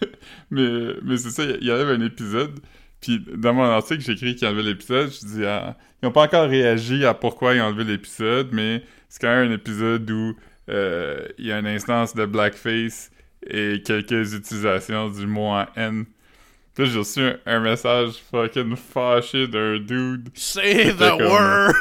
mais 0.50 0.94
mais 1.02 1.16
c'est 1.16 1.30
ça, 1.30 1.44
il 1.44 1.64
y 1.66 1.70
avait 1.70 1.92
un 1.92 2.00
épisode. 2.00 2.58
Puis 3.00 3.24
dans 3.36 3.54
mon 3.54 3.62
article, 3.64 4.00
j'ai 4.02 4.12
écrit 4.12 4.34
qu'ils 4.34 4.48
enlevaient 4.48 4.62
l'épisode. 4.62 5.10
Je 5.10 5.26
dis, 5.26 5.44
ah, 5.44 5.76
ils 6.02 6.06
n'ont 6.06 6.12
pas 6.12 6.24
encore 6.24 6.48
réagi 6.48 7.04
à 7.04 7.14
pourquoi 7.14 7.54
ils 7.54 7.60
ont 7.60 7.66
enlevé 7.66 7.84
l'épisode, 7.84 8.48
mais 8.52 8.82
c'est 9.08 9.20
quand 9.20 9.28
même 9.28 9.50
un 9.50 9.54
épisode 9.54 10.10
où 10.10 10.34
euh, 10.68 11.26
il 11.38 11.46
y 11.46 11.52
a 11.52 11.58
une 11.58 11.66
instance 11.68 12.14
de 12.14 12.26
blackface 12.26 13.10
et 13.46 13.80
quelques 13.84 14.34
utilisations 14.34 15.08
du 15.08 15.26
mot 15.26 15.46
en 15.52 15.66
N. 15.76 16.04
Puis 16.74 16.86
j'ai 16.86 16.98
reçu 16.98 17.20
un, 17.20 17.38
un 17.46 17.60
message 17.60 18.14
fucking 18.30 18.74
fâché 18.76 19.46
d'un 19.46 19.78
dude. 19.78 20.28
Say 20.34 20.92
the 20.92 20.98
comme- 20.98 21.22
word! 21.22 21.74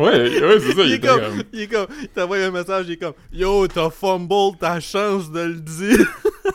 Ouais, 0.00 0.40
ouais, 0.40 0.60
c'est 0.60 0.72
ça, 0.74 0.82
il, 0.84 0.92
est 0.92 1.00
comme, 1.00 1.20
comme... 1.20 1.42
il 1.52 1.60
est 1.60 1.66
comme, 1.66 1.86
il 2.02 2.08
t'envoie 2.08 2.38
un 2.38 2.50
message, 2.50 2.86
il 2.88 2.92
est 2.92 2.96
comme, 2.96 3.14
Yo, 3.32 3.66
t'as 3.68 3.90
fumble 3.90 4.56
ta 4.58 4.80
chance 4.80 5.30
de 5.30 5.40
le 5.40 5.54
dire 5.54 6.06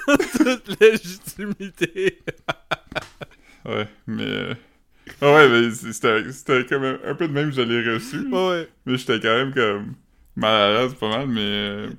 toute 0.37 0.81
légitimité. 0.81 2.19
Ouais, 3.65 3.87
mais... 4.05 4.23
euh, 4.27 4.53
Ah 5.21 5.33
ouais, 5.33 5.49
mais 5.49 5.71
c'était 5.71 6.65
comme 6.69 6.83
un, 6.83 6.99
un 7.03 7.15
peu 7.15 7.27
de 7.27 7.33
même 7.33 7.49
que 7.49 7.55
je 7.55 7.61
l'ai 7.61 7.93
reçu. 7.93 8.27
Ouais. 8.31 8.67
Mais 8.85 8.95
j'étais 8.97 9.19
quand 9.19 9.35
même 9.35 9.53
comme 9.55 9.93
mal 10.35 10.53
à 10.53 10.81
l'aise 10.83 10.93
pas 10.93 11.09
mal, 11.09 11.27
mais 11.27 11.41
euh, 11.41 11.89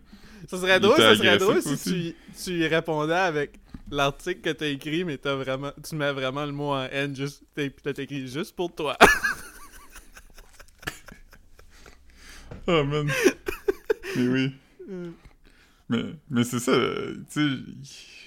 Ça 0.48 0.58
serait 0.58 0.78
drôle, 0.78 0.96
ça 0.96 1.16
serait 1.16 1.38
drôle 1.38 1.60
si 1.60 1.70
aussi. 1.72 2.14
tu, 2.36 2.44
tu 2.44 2.58
y 2.60 2.66
répondais 2.68 3.14
avec 3.14 3.58
l'article 3.90 4.42
que 4.42 4.50
t'as 4.50 4.66
écrit, 4.68 5.02
mais 5.04 5.16
t'as 5.18 5.34
vraiment, 5.34 5.72
tu 5.88 5.96
mets 5.96 6.12
vraiment 6.12 6.46
le 6.46 6.52
mot 6.52 6.72
en 6.72 6.84
N, 6.84 7.16
juste, 7.16 7.42
t'as 7.56 7.64
écrit 8.00 8.28
juste 8.28 8.54
pour 8.54 8.72
toi. 8.72 8.96
oh 12.72 12.84
man. 12.84 13.08
mais 14.16 14.28
oui. 14.28 14.52
Mais, 15.88 16.02
mais 16.28 16.42
c'est 16.42 16.58
ça, 16.58 16.72
euh, 16.72 17.14
tu 17.32 17.40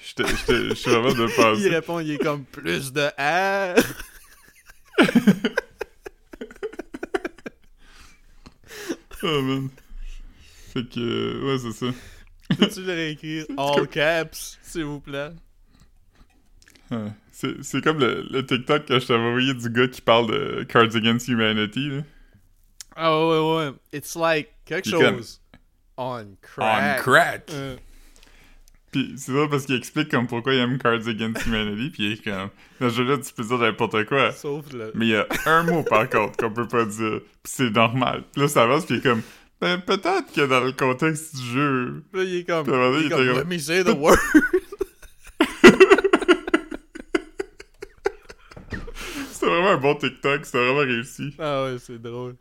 sais, 0.01 0.23
je 0.47 0.73
suis 0.75 0.89
vraiment 0.91 1.11
de 1.13 1.27
il 1.27 1.35
penser. 1.35 1.67
répond, 1.69 1.99
il 1.99 2.11
est 2.11 2.17
comme 2.17 2.45
plus 2.45 2.93
de 2.93 3.01
R. 3.17 3.75
Oh 9.23 9.41
man. 9.41 9.69
Fait 10.73 10.87
que, 10.87 10.99
euh, 10.99 11.45
ouais, 11.45 11.57
c'est 11.57 11.73
ça. 11.85 11.91
Peux-tu 12.57 12.81
le 12.83 12.93
réécrire 12.93 13.45
all 13.57 13.87
caps, 13.89 14.57
s'il 14.63 14.85
vous 14.85 15.01
plaît? 15.01 15.31
C'est 17.31 17.83
comme 17.83 17.99
le, 17.99 18.25
le 18.31 18.45
TikTok 18.45 18.85
que 18.85 18.99
je 18.99 19.05
t'avais 19.05 19.19
envoyé 19.19 19.53
du 19.53 19.69
gars 19.69 19.87
qui 19.89 20.01
parle 20.01 20.27
de 20.31 20.63
Cards 20.63 20.95
Against 20.95 21.27
Humanity, 21.27 21.89
là. 21.89 22.01
Ah 23.01 23.27
ouais, 23.27 23.55
ouais. 23.67 23.71
It's 23.93 24.15
like 24.15 24.49
quelque 24.65 24.87
est 24.87 24.91
comme- 24.91 25.17
chose 25.17 25.41
on 25.97 26.25
crack. 26.41 27.01
crack! 27.01 27.43
Euh, 27.51 27.75
Puis 28.91 29.13
c'est 29.17 29.31
drôle 29.33 29.49
parce 29.49 29.65
qu'il 29.65 29.75
explique 29.75 30.09
comme 30.09 30.27
pourquoi 30.27 30.53
il 30.53 30.59
aime 30.59 30.77
Cards 30.79 31.07
Against 31.07 31.45
Humanity, 31.45 31.89
puis 31.91 32.05
il 32.05 32.11
est 32.13 32.23
comme, 32.23 32.49
dans 32.79 32.89
ce 32.89 32.95
jeu-là, 32.95 33.17
tu 33.17 33.33
peux 33.33 33.43
dire 33.43 33.57
n'importe 33.57 34.05
quoi. 34.05 34.31
sauf 34.31 34.71
le... 34.73 34.91
Mais 34.95 35.07
il 35.07 35.11
y 35.11 35.15
a 35.15 35.27
un 35.45 35.63
mot 35.63 35.83
par 35.83 36.09
contre 36.09 36.37
qu'on 36.37 36.51
peut 36.51 36.67
pas 36.67 36.85
dire, 36.85 37.19
pis 37.43 37.51
c'est 37.51 37.69
normal. 37.69 38.23
Puis 38.33 38.41
là 38.41 38.47
ça 38.47 38.63
avance 38.63 38.85
pis 38.85 38.93
il 38.93 38.99
est 38.99 39.03
comme 39.03 39.21
ben 39.61 39.77
peut-être 39.79 40.31
que 40.33 40.45
dans 40.47 40.61
le 40.61 40.71
contexte 40.71 41.35
du 41.35 41.43
jeu. 41.53 42.03
Là, 42.13 42.23
il 42.23 42.35
est 42.37 42.43
comme... 42.45 42.63
Puis 42.65 42.73
il 43.03 43.09
comme, 43.09 43.21
était 43.21 43.33
let 43.33 43.39
comme- 43.41 43.49
me 43.49 43.57
say 43.57 43.83
the 43.83 43.89
word. 43.89 44.17
C'était 49.31 49.45
vraiment 49.47 49.69
un 49.69 49.77
bon 49.77 49.95
TikTok, 49.95 50.45
c'était 50.45 50.57
vraiment 50.59 50.79
réussi. 50.79 51.33
Ah 51.39 51.63
ouais, 51.65 51.77
c'est 51.79 52.01
drôle. 52.01 52.35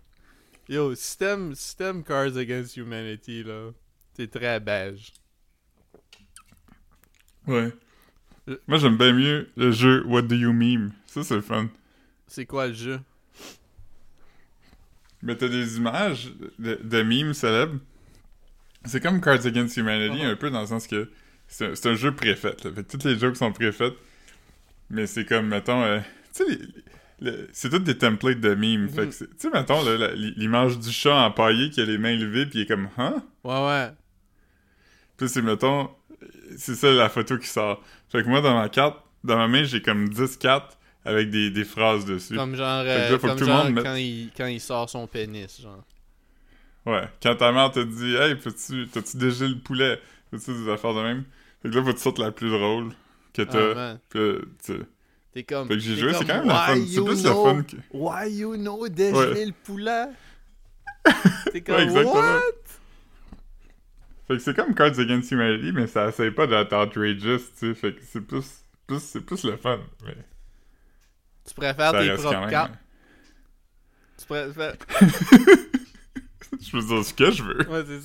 Yo, 0.68 0.94
système, 0.94 1.54
système 1.54 2.04
Cards 2.04 2.36
Against 2.36 2.76
Humanity, 2.76 3.42
là. 3.42 3.70
C'est 4.14 4.30
très 4.30 4.60
beige. 4.60 5.12
Ouais. 7.46 7.72
Euh. 8.48 8.56
Moi 8.66 8.78
j'aime 8.78 8.96
bien 8.96 9.12
mieux 9.12 9.48
le 9.56 9.70
jeu 9.72 10.04
What 10.06 10.22
Do 10.22 10.34
You 10.34 10.52
Meme. 10.52 10.92
Ça 11.06 11.22
c'est 11.22 11.40
fun. 11.40 11.68
C'est 12.26 12.44
quoi 12.46 12.66
le 12.66 12.74
jeu? 12.74 13.00
Mais 15.22 15.36
t'as 15.36 15.48
des 15.48 15.76
images 15.78 16.30
de, 16.58 16.78
de 16.82 17.02
memes 17.02 17.34
célèbres. 17.34 17.78
C'est 18.84 19.00
comme 19.00 19.20
Cards 19.20 19.46
Against 19.46 19.76
Humanity 19.76 20.22
Uh-huh. 20.22 20.32
un 20.32 20.36
peu 20.36 20.50
dans 20.50 20.60
le 20.60 20.66
sens 20.66 20.86
que 20.86 21.10
c'est 21.48 21.86
un, 21.86 21.94
jeu 21.94 22.14
préfait. 22.14 22.56
Là. 22.64 22.72
Fait 22.72 22.84
que 22.84 22.90
toutes 22.90 23.04
les 23.04 23.18
jokes 23.18 23.36
sont 23.36 23.52
préfaites. 23.52 23.94
Mais 24.90 25.06
c'est 25.06 25.24
comme, 25.24 25.48
mettons, 25.48 25.82
euh, 25.82 26.00
tu 26.34 26.44
sais, 26.44 26.48
les- 26.50 26.66
c'est 27.52 27.70
toutes 27.70 27.84
des 27.84 27.98
templates 27.98 28.40
de 28.40 28.54
memes. 28.54 28.88
Fait 28.88 29.06
Mhm. 29.06 29.10
que 29.10 29.24
tu 29.24 29.26
sais, 29.38 29.50
mettons, 29.50 29.80
l'image 30.14 30.78
du 30.78 30.90
chat 30.90 31.14
empaillé 31.26 31.70
qui 31.70 31.80
a 31.80 31.84
les 31.84 31.98
mains 31.98 32.16
levées 32.16 32.46
puis 32.46 32.60
il 32.60 32.62
est 32.62 32.66
comme, 32.66 32.88
hein? 32.98 33.22
Ouais, 33.44 33.66
ouais. 33.66 33.90
Puis 35.16 35.28
c'est, 35.28 35.42
mettons, 35.42 35.90
c'est 36.56 36.74
ça 36.74 36.90
la 36.92 37.08
photo 37.08 37.38
qui 37.38 37.48
sort. 37.48 37.82
Fait 38.10 38.22
que 38.22 38.28
moi, 38.28 38.40
dans 38.40 38.54
ma 38.54 38.68
carte, 38.68 38.98
dans 39.24 39.36
ma 39.36 39.48
main, 39.48 39.64
j'ai 39.64 39.82
comme 39.82 40.08
10 40.08 40.36
cartes 40.36 40.78
avec 41.04 41.30
des, 41.30 41.50
des 41.50 41.64
phrases 41.64 42.04
dessus. 42.04 42.36
Comme 42.36 42.54
genre, 42.54 42.84
là, 42.84 43.08
que 43.08 43.16
comme 43.16 43.32
tout 43.36 43.40
le 43.40 43.46
genre 43.46 43.64
monde 43.64 43.74
mette- 43.74 43.84
quand, 43.84 43.94
il, 43.96 44.30
quand 44.36 44.46
il 44.46 44.60
sort 44.60 44.88
son 44.88 45.06
pénis, 45.06 45.60
genre. 45.60 45.84
Ouais. 46.86 47.08
Quand 47.22 47.34
ta 47.36 47.50
mère 47.52 47.70
te 47.72 47.80
dit, 47.80 48.14
hey, 48.14 48.36
peux-tu, 48.36 48.86
t'as-tu 48.88 49.16
déjà 49.16 49.46
le 49.46 49.58
poulet? 49.58 50.00
T'as-tu 50.30 50.52
des 50.52 50.68
affaires 50.70 50.94
de 50.94 51.02
même? 51.02 51.24
Fait 51.62 51.70
que 51.70 51.74
là, 51.74 51.82
faut 51.82 51.90
que 51.90 51.96
tu 51.96 52.02
sortes 52.02 52.18
la 52.18 52.30
plus 52.30 52.50
drôle 52.50 52.90
que 53.32 53.42
Ah, 53.42 53.46
t'as. 53.46 53.96
Puis 54.08 54.46
tu- 54.64 54.84
T'es 55.38 55.44
comme... 55.44 55.68
Fait 55.68 55.74
que 55.74 55.80
j'ai 55.80 55.94
joué, 55.94 56.12
c'est 56.14 56.24
quand 56.24 56.38
même 56.38 56.48
la 56.48 56.54
Why 56.54 56.66
fun. 56.66 56.74
C'est 56.88 56.94
you 56.96 57.04
plus 57.04 57.22
know- 57.22 57.44
fun 57.44 57.62
que. 57.62 57.76
Why 57.92 58.28
you 58.38 58.56
know 58.56 58.88
dégeler 58.88 59.46
le 59.46 59.52
poulet? 59.52 60.06
T'es 61.52 61.60
comme, 61.60 61.76
Ouais, 61.76 61.82
exactement. 61.84 62.12
what? 62.14 62.40
Fait 64.26 64.34
que 64.34 64.38
c'est 64.40 64.56
comme 64.56 64.74
Cards 64.74 64.98
Against 64.98 65.30
Humanity, 65.30 65.70
mais 65.70 65.86
ça 65.86 66.08
essaye 66.08 66.32
pas 66.32 66.48
d'être 66.48 66.74
outrageous, 66.76 67.38
tu 67.56 67.68
sais. 67.68 67.74
Fait 67.74 67.94
que 67.94 68.00
c'est 68.04 68.20
plus, 68.20 68.64
plus, 68.88 68.98
c'est 68.98 69.20
plus 69.20 69.44
le 69.44 69.56
fun. 69.56 69.78
Mais 70.04 70.16
Tu 71.46 71.54
préfères 71.54 71.92
ça 71.92 72.00
tes 72.00 72.14
propres 72.20 72.50
cartes? 72.50 72.72
Tu 74.18 74.26
préfères... 74.26 74.74
Je 76.60 76.70
peux 76.72 76.80
dire 76.82 77.04
ce 77.04 77.14
que 77.14 77.30
je 77.30 77.42
veux. 77.44 77.68
Ouais, 77.70 77.84
c'est 77.86 78.00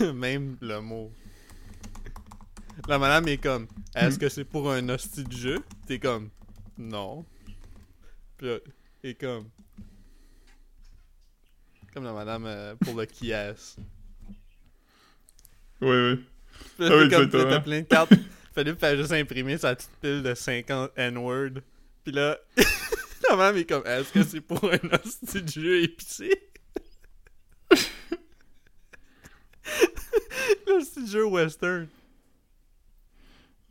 ça. 0.00 0.12
Même 0.14 0.56
le 0.62 0.80
mot. 0.80 1.12
La 2.88 2.98
madame 2.98 3.28
est 3.28 3.38
comme, 3.38 3.66
est-ce 3.94 4.18
que 4.18 4.28
c'est 4.28 4.44
pour 4.44 4.70
un 4.70 4.88
hostie 4.88 5.24
de 5.24 5.32
jeu? 5.32 5.58
T'es 5.86 5.98
comme, 5.98 6.30
non. 6.76 7.24
Puis 8.36 8.48
là, 8.48 8.58
est 9.02 9.14
comme, 9.14 9.48
comme 11.92 12.04
la 12.04 12.12
madame 12.12 12.44
euh, 12.46 12.74
pour 12.76 12.94
le 12.98 13.06
qui 13.06 13.30
est. 13.30 13.76
Oui, 15.80 15.96
oui. 15.96 16.16
Puis 16.76 16.86
Ah 16.86 16.88
là, 16.88 16.96
oui, 16.96 17.08
t'es 17.08 17.16
comme, 17.16 17.30
t'as 17.30 17.60
plein 17.60 17.80
de 17.80 17.86
cartes. 17.86 18.12
Philippe 18.54 18.78
fait 18.80 18.96
juste 18.96 19.12
imprimer 19.12 19.58
sa 19.58 19.74
petite 19.74 19.90
pile 20.00 20.22
de 20.22 20.34
50 20.34 20.92
N-word. 20.96 21.60
Puis 22.04 22.12
là, 22.12 22.38
la 23.30 23.36
madame 23.36 23.56
est 23.56 23.64
comme, 23.64 23.86
est-ce 23.86 24.12
que 24.12 24.22
c'est 24.22 24.40
pour 24.40 24.62
un 24.64 24.78
hostie 24.92 25.42
de 25.42 25.48
jeu 25.48 25.82
épicé? 25.82 26.30
De 30.66 31.06
jeu 31.06 31.24
western. 31.24 31.88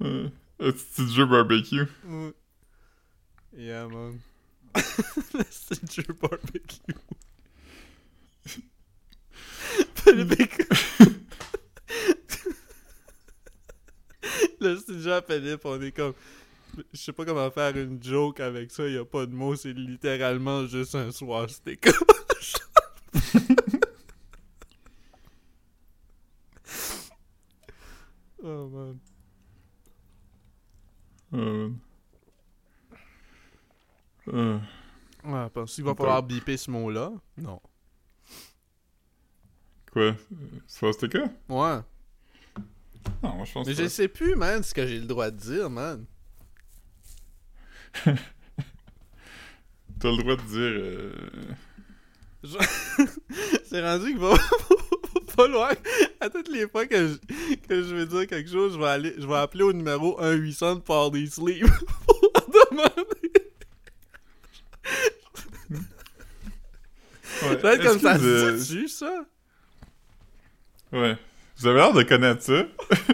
Euh, 0.04 0.30
un 0.60 0.72
petit 0.72 1.14
jeu 1.14 1.26
barbecue. 1.26 1.86
Mm. 2.04 2.30
Yeah, 3.58 3.88
man. 3.88 4.20
C'est 5.49 5.91
jeu 5.91 6.04
barbecue. 6.22 6.93
Philippe 9.95 10.58
comme- 10.58 11.14
Là, 14.60 14.76
c'est 14.86 14.93
déjà 14.95 15.22
Philippe, 15.22 15.66
on 15.66 15.82
est 15.82 15.91
comme... 15.91 16.14
Je 16.93 16.99
sais 16.99 17.12
pas 17.14 17.26
comment 17.26 17.51
faire 17.51 17.78
une 17.78 18.01
joke 18.01 18.39
avec 18.39 18.72
ça, 18.72 18.88
y 18.88 18.97
a 18.97 19.06
pas 19.06 19.26
de 19.26 19.34
mots, 19.34 19.56
c'est 19.56 19.74
littéralement 19.74 20.66
juste 20.66 20.95
un 20.95 21.12
swastika. 21.12 21.91
oh 28.43 28.70
man. 28.70 28.99
Euh, 31.34 31.70
Euh, 34.30 34.60
Ouais, 35.26 35.50
pense 35.50 35.76
qu'il 35.76 35.84
va 35.86 35.96
falloir 35.96 36.22
biper 36.24 36.58
ce 36.58 36.70
mot-là. 36.70 37.12
Non. 37.38 37.62
quoi? 39.92 40.16
Swastika? 40.68 41.24
Ouais. 41.48 41.80
Non, 43.22 43.36
moi, 43.36 43.46
je 43.46 43.54
pense 43.54 43.68
Mais 43.68 43.74
je 43.74 43.88
sais 43.88 44.08
plus, 44.10 44.36
man, 44.36 44.62
ce 44.64 44.74
que 44.74 44.86
j'ai 44.86 45.00
le 45.00 45.06
droit 45.06 45.30
de 45.32 45.38
dire, 45.38 45.70
man. 45.70 46.06
T'as 48.04 48.14
le 50.12 50.18
droit 50.18 50.36
de 50.36 50.42
dire... 50.42 50.60
euh, 50.60 51.14
C'est 53.66 53.82
rendu 53.82 54.08
qu'il 54.08 54.18
va 54.20 54.34
falloir, 55.36 55.74
à 56.20 56.30
toutes 56.30 56.50
les 56.50 56.68
fois 56.68 56.86
que 56.86 57.08
je, 57.08 57.16
que 57.68 57.84
je 57.84 57.96
vais 57.96 58.06
dire 58.06 58.28
quelque 58.28 58.50
chose, 58.50 58.74
je 58.74 58.80
vais, 58.80 58.88
aller, 58.88 59.16
je 59.18 59.28
vais 59.28 59.36
appeler 59.36 59.64
au 59.64 59.74
numéro 59.74 60.20
1-800 60.22 60.76
de 60.76 60.80
Party 60.82 61.28
Sleep 61.28 61.66
pour 62.06 62.32
demander. 62.72 63.04
Ouais. 65.72 65.80
Ça 67.24 67.48
va 67.48 67.74
être 67.74 67.86
Est-ce 67.86 67.88
comme 67.88 68.00
ça. 68.00 68.18
tu 68.74 68.88
ça? 68.88 69.26
Ouais. 70.92 71.18
Vous 71.58 71.68
avez 71.68 71.80
l'air 71.80 71.94
de 71.94 72.04
connaître 72.04 72.44
ça. 72.44 72.66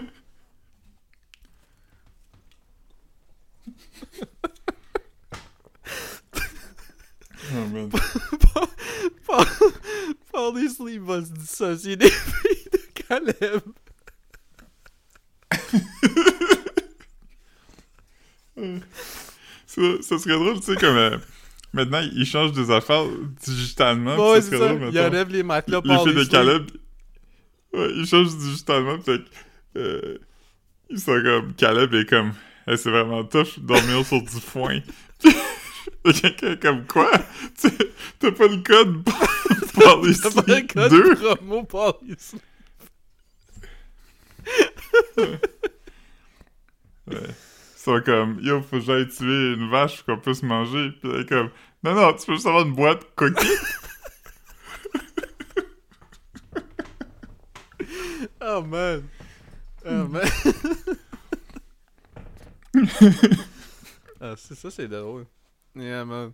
oh 7.53 7.65
man. 7.71 7.89
Party 10.39 10.69
Sleep 10.69 11.01
va 11.01 11.21
se 11.21 11.31
dissocier 11.33 11.95
des 11.97 12.09
filles 12.09 12.69
de 12.71 12.79
Caleb. 13.03 13.61
Ça, 19.65 19.81
ça 20.01 20.17
serait 20.17 20.35
drôle, 20.35 20.59
tu 20.61 20.65
sais, 20.67 20.75
comme... 20.77 20.95
euh, 20.95 21.17
maintenant, 21.73 21.99
ils 22.13 22.25
changent 22.25 22.53
des 22.53 22.71
affaires 22.71 23.03
digitalement. 23.45 24.15
Bon, 24.15 24.31
ouais, 24.31 24.41
ça 24.41 24.47
serait 24.47 24.59
ça. 24.59 24.75
drôle, 24.75 24.89
Il 24.93 24.99
enlève 24.99 25.29
les 25.29 25.43
matelas 25.43 25.81
les 25.83 25.97
filles 25.97 26.15
de. 26.15 26.23
Caleb, 26.23 26.71
ouais, 27.73 27.91
ils 27.95 28.05
changent 28.05 28.37
digitalement, 28.37 28.97
fait 29.01 29.19
que, 29.19 29.79
euh, 29.79 30.17
ils 30.89 30.99
sont 30.99 31.21
comme, 31.21 31.53
Caleb 31.55 31.93
est 31.95 32.09
comme, 32.09 32.31
Hey, 32.65 32.77
c'est 32.77 32.91
vraiment 32.91 33.25
tough 33.25 33.59
dormir 33.59 34.05
sur 34.05 34.21
du 34.21 34.39
foin. 34.39 34.79
Quelqu'un 36.21 36.55
comme 36.55 36.85
quoi? 36.85 37.11
T'as 38.19 38.31
pas 38.31 38.47
le 38.47 38.57
code 38.63 39.03
pour 39.03 39.28
le 40.03 40.13
sleep 40.13 40.73
code 40.73 40.91
2? 40.91 41.15
promo 41.15 41.63
Party 41.63 42.15
Sleep. 42.17 42.43
Ouais. 47.07 47.15
Ils 47.15 47.81
sont 47.81 48.01
comme, 48.05 48.39
yo, 48.41 48.61
faut 48.61 48.77
que 48.77 48.83
j'aille 48.83 49.07
tuer 49.07 49.53
une 49.53 49.69
vache 49.69 50.03
pour 50.03 50.15
qu'on 50.15 50.21
puisse 50.21 50.43
manger. 50.43 50.91
Puis 51.01 51.09
elle 51.11 51.21
est 51.21 51.29
comme, 51.29 51.49
non, 51.83 51.95
non, 51.95 52.13
tu 52.13 52.25
peux 52.25 52.33
juste 52.33 52.45
avoir 52.45 52.65
une 52.65 52.73
boîte 52.73 53.05
cookie. 53.15 53.47
Oh 58.41 58.61
man. 58.61 59.03
Oh 59.85 60.07
man. 60.07 60.27
ah, 64.21 64.33
c'est 64.37 64.55
ça, 64.55 64.71
c'est 64.71 64.87
drôle. 64.87 65.25
Yeah, 65.75 66.05
man. 66.05 66.33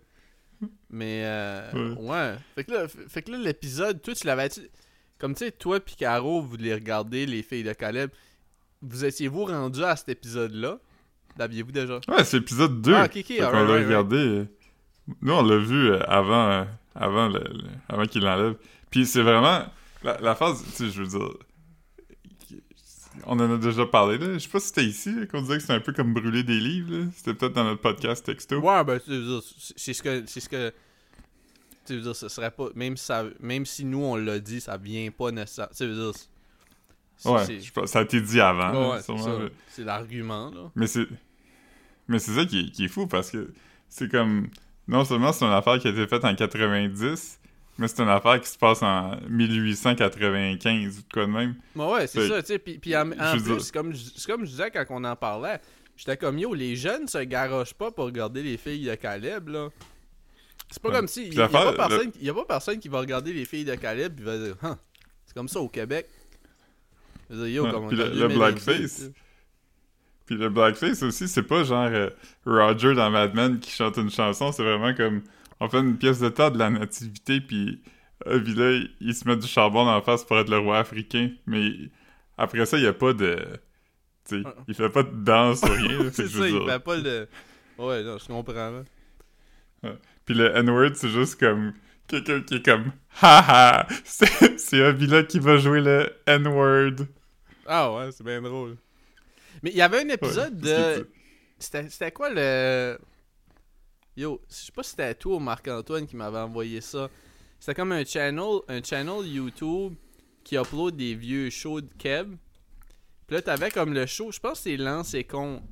Mais, 0.90 1.22
euh, 1.24 1.94
ouais. 1.96 2.34
Fait 2.54 2.64
que 2.64 2.72
là, 2.72 2.86
fait 2.88 3.22
que 3.22 3.30
là 3.32 3.38
l'épisode, 3.38 4.00
toi, 4.02 4.14
tu 4.14 4.26
l'avais. 4.26 4.48
Comme 5.18 5.34
tu 5.34 5.44
sais, 5.44 5.50
toi 5.50 5.80
pis 5.80 5.96
Caro, 5.96 6.42
vous 6.42 6.56
les 6.56 6.74
regardez, 6.74 7.26
les 7.26 7.42
filles 7.42 7.64
de 7.64 7.72
Caleb. 7.72 8.10
Vous 8.82 9.04
étiez-vous 9.04 9.46
rendu 9.46 9.82
à 9.82 9.96
cet 9.96 10.10
épisode-là? 10.10 10.78
L'aviez-vous 11.38 11.72
déjà? 11.72 11.94
Ouais, 12.08 12.24
c'est 12.24 12.38
l'épisode 12.38 12.80
2. 12.82 12.94
Ah, 12.94 13.04
ok, 13.06 13.16
alright, 13.16 13.38
l'a 13.40 13.48
right, 13.74 13.86
regardé. 13.86 14.44
Nous, 15.22 15.32
on 15.32 15.42
l'a 15.42 15.56
vu 15.58 15.90
euh, 15.90 16.00
avant, 16.08 16.50
euh, 16.50 16.64
avant, 16.94 17.28
le- 17.28 17.38
le- 17.40 17.64
avant 17.88 18.04
qu'il 18.06 18.22
l'enlève. 18.22 18.56
Puis 18.90 19.06
c'est 19.06 19.22
vraiment. 19.22 19.64
La, 20.02 20.18
la 20.20 20.34
phase, 20.34 20.62
tu 20.64 20.70
sais, 20.70 20.90
je 20.90 21.02
veux 21.02 21.08
dire. 21.08 21.28
On 23.24 23.38
en 23.40 23.54
a 23.54 23.58
déjà 23.58 23.86
parlé, 23.86 24.18
là. 24.18 24.34
Je 24.34 24.38
sais 24.38 24.48
pas 24.48 24.60
si 24.60 24.68
c'était 24.68 24.84
ici 24.84 25.12
qu'on 25.30 25.40
disait 25.42 25.54
que 25.54 25.60
c'était 25.60 25.72
un 25.74 25.80
peu 25.80 25.92
comme 25.92 26.12
brûler 26.14 26.42
des 26.42 26.58
livres. 26.60 27.08
C'était 27.14 27.34
peut-être 27.34 27.54
dans 27.54 27.64
notre 27.64 27.80
podcast 27.80 28.24
texto. 28.24 28.58
Ouais, 28.60 28.84
ben, 28.84 29.00
tu 29.00 29.10
veux 29.10 29.22
dire, 29.24 29.42
c'est 29.76 29.92
ce 29.94 30.02
que. 30.02 30.24
C'est 30.26 30.40
ce 30.40 30.48
que. 30.48 30.72
Tu 31.86 31.94
veux 31.94 32.00
dire, 32.02 32.16
ce 32.16 32.28
serait 32.28 32.50
pas. 32.50 32.66
Même 32.74 32.96
si, 32.96 33.04
ça, 33.06 33.24
même 33.40 33.64
si 33.64 33.84
nous, 33.84 34.02
on 34.02 34.16
l'a 34.16 34.38
dit, 34.38 34.60
ça 34.60 34.76
vient 34.76 35.10
pas 35.10 35.30
nécessairement. 35.30 35.72
Tu 35.76 35.86
veux 35.86 35.94
dire. 35.94 36.12
c'est- 37.16 37.28
Ouais, 37.30 37.44
c'est- 37.46 37.60
je 37.60 37.72
pense- 37.72 37.90
ça 37.90 38.00
a 38.00 38.02
été 38.02 38.20
dit 38.20 38.40
avant, 38.40 38.92
Ouais, 38.92 39.00
c'est 39.68 39.84
l'argument, 39.84 40.50
là. 40.50 40.70
Mais 40.74 40.86
c'est. 40.86 41.06
Mais 42.08 42.18
c'est 42.18 42.32
ça 42.34 42.44
qui 42.44 42.60
est, 42.60 42.70
qui 42.70 42.84
est 42.84 42.88
fou 42.88 43.06
parce 43.06 43.30
que 43.30 43.52
c'est 43.88 44.10
comme. 44.10 44.48
Non 44.88 45.04
seulement 45.04 45.32
c'est 45.32 45.44
une 45.44 45.50
affaire 45.52 45.78
qui 45.80 45.88
a 45.88 45.90
été 45.90 46.06
faite 46.06 46.24
en 46.24 46.34
90, 46.34 47.40
mais 47.78 47.88
c'est 47.88 48.02
une 48.02 48.08
affaire 48.08 48.40
qui 48.40 48.48
se 48.48 48.56
passe 48.58 48.82
en 48.82 49.16
1895 49.28 50.98
ou 50.98 51.02
de 51.02 51.06
quoi 51.12 51.26
de 51.26 51.30
même. 51.30 51.54
Ouais, 51.74 51.92
ouais, 51.92 52.06
c'est 52.06 52.28
ça, 52.28 52.40
tu 52.42 52.48
sais. 52.48 52.58
Puis, 52.58 52.78
puis 52.78 52.96
en, 52.96 53.10
plus, 53.10 53.70
comme, 53.70 53.92
comme 54.26 54.44
je 54.44 54.50
disais 54.50 54.70
quand 54.70 54.84
on 54.90 55.04
en 55.04 55.16
parlait. 55.16 55.60
J'étais 55.96 56.16
comme 56.18 56.38
yo, 56.38 56.52
les 56.52 56.76
jeunes 56.76 57.08
se 57.08 57.18
garochent 57.24 57.72
pas 57.72 57.90
pour 57.90 58.04
regarder 58.04 58.42
les 58.42 58.58
filles 58.58 58.84
de 58.84 58.94
Caleb, 58.96 59.48
là. 59.48 59.68
C'est 60.70 60.82
pas 60.82 60.90
Ouais. 60.90 60.96
comme 60.96 61.08
si. 61.08 61.24
Il 61.24 61.28
Puis 61.30 61.38
y, 61.38 61.42
a 61.42 61.48
pas 61.48 61.72
personne- 61.72 62.12
y 62.20 62.28
a 62.28 62.34
pas 62.34 62.44
personne 62.44 62.78
qui 62.78 62.88
va 62.88 62.98
regarder 63.00 63.32
les 63.32 63.44
filles 63.46 63.64
de 63.64 63.74
Caleb 63.76 64.20
et 64.20 64.22
va 64.22 64.36
dire, 64.36 64.56
Huh, 64.62 64.74
c'est 65.24 65.34
comme 65.34 65.48
ça 65.48 65.58
au 65.60 65.68
Québec. 65.68 66.06
Je 67.30 67.36
dire, 67.36 67.46
yo, 67.48 67.64
Ouais, 67.64 67.70
comme 67.70 67.88
puis 67.88 67.96
le- 67.96 68.28
blackface. 68.28 69.10
Puis 70.26 70.36
le 70.36 70.48
blackface 70.50 71.02
aussi, 71.02 71.28
c'est 71.28 71.44
pas 71.44 71.62
genre 71.64 71.86
euh, 71.90 72.10
Roger 72.44 72.94
dans 72.94 73.10
Mad 73.10 73.34
Men 73.34 73.58
qui 73.60 73.70
chante 73.70 73.96
une 73.96 74.10
chanson, 74.10 74.50
c'est 74.52 74.64
vraiment 74.64 74.92
comme 74.94 75.22
on 75.60 75.68
fait 75.68 75.78
une 75.78 75.96
pièce 75.98 76.18
de 76.20 76.28
théâtre 76.28 76.54
de 76.54 76.58
la 76.58 76.70
nativité, 76.70 77.40
puis 77.40 77.82
euh, 78.26 78.40
puis 78.40 78.54
là, 78.54 78.80
il, 79.00 79.14
se 79.14 79.28
met 79.28 79.36
du 79.36 79.46
charbon 79.46 79.84
dans 79.84 79.94
la 79.94 80.02
face 80.02 80.24
pour 80.24 80.38
être 80.38 80.48
le 80.48 80.58
roi 80.58 80.78
africain, 80.78 81.30
mais 81.46 81.70
après 82.38 82.64
ça, 82.66 82.78
il 82.78 82.84
y 82.84 82.86
a 82.86 82.92
pas 82.92 83.12
de. 83.12 83.36
Tu 84.24 84.40
sais, 84.42 84.46
Ouais. 84.46 84.54
il 84.68 84.74
fait 84.74 84.88
pas 84.88 85.02
de 85.02 85.14
danse 85.14 85.62
ou 85.62 85.66
rien. 85.66 86.10
C'est 86.12 86.26
ça, 86.28 86.48
il 86.48 86.66
fait 86.66 86.80
pas 86.80 86.96
le. 86.96 87.28
Ouais, 87.78 88.02
non, 88.02 88.18
je 88.18 88.26
comprends, 88.26 88.70
là. 89.82 89.92
Puis 90.24 90.34
le 90.34 90.56
N-word, 90.56 90.94
c'est 90.94 91.10
juste 91.10 91.38
comme 91.38 91.72
quelqu'un 92.08 92.40
qui 92.40 92.56
est 92.56 92.64
comme 92.64 92.90
haha, 93.22 93.86
c'est 94.04 94.58
c'est 94.58 94.82
Avila 94.82 95.22
qui 95.22 95.38
va 95.38 95.58
jouer 95.58 95.80
le 95.80 96.12
N-word. 96.26 97.06
Ah 97.66 97.92
ouais, 97.92 98.10
c'est 98.10 98.24
bien 98.24 98.42
drôle. 98.42 98.76
Mais 99.62 99.70
il 99.70 99.76
y 99.76 99.82
avait 99.82 100.00
un 100.00 100.08
épisode 100.08 100.54
Ouais, 100.64 100.98
de. 100.98 101.08
C'était 101.58 102.10
quoi 102.10 102.30
le. 102.30 102.98
Yo, 104.16 104.40
je 104.48 104.54
sais 104.54 104.72
pas 104.72 104.82
si 104.82 104.90
c'était 104.90 105.14
toi 105.14 105.36
ou 105.36 105.38
Marc-Antoine 105.38 106.06
qui 106.06 106.16
m'avait 106.16 106.38
envoyé 106.38 106.80
ça. 106.80 107.10
C'était 107.60 107.74
comme 107.74 107.92
un 107.92 108.04
channel, 108.04 108.60
un 108.68 108.82
channel 108.82 109.26
YouTube 109.26 109.94
qui 110.44 110.56
upload 110.56 110.96
des 110.96 111.14
vieux 111.14 111.50
shows 111.50 111.80
de 111.82 111.90
Kev. 111.98 112.30
Puis 113.26 113.34
là, 113.36 113.42
t'avais 113.42 113.70
comme 113.70 113.92
le 113.92 114.06
show, 114.06 114.30
je 114.32 114.38
pense 114.38 114.52
que 114.58 114.70
c'est 114.70 114.76
Lance 114.76 115.12
et 115.14 115.24
Con. 115.24 115.62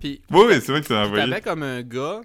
Puis 0.00 0.22
Oui, 0.30 0.44
oui, 0.48 0.54
c'est 0.60 0.72
vrai 0.72 0.80
que 0.80 0.86
t'as 0.88 1.04
envoyé. 1.06 1.24
t'avais 1.28 1.40
comme 1.42 1.62
un 1.62 1.82
gars 1.82 2.22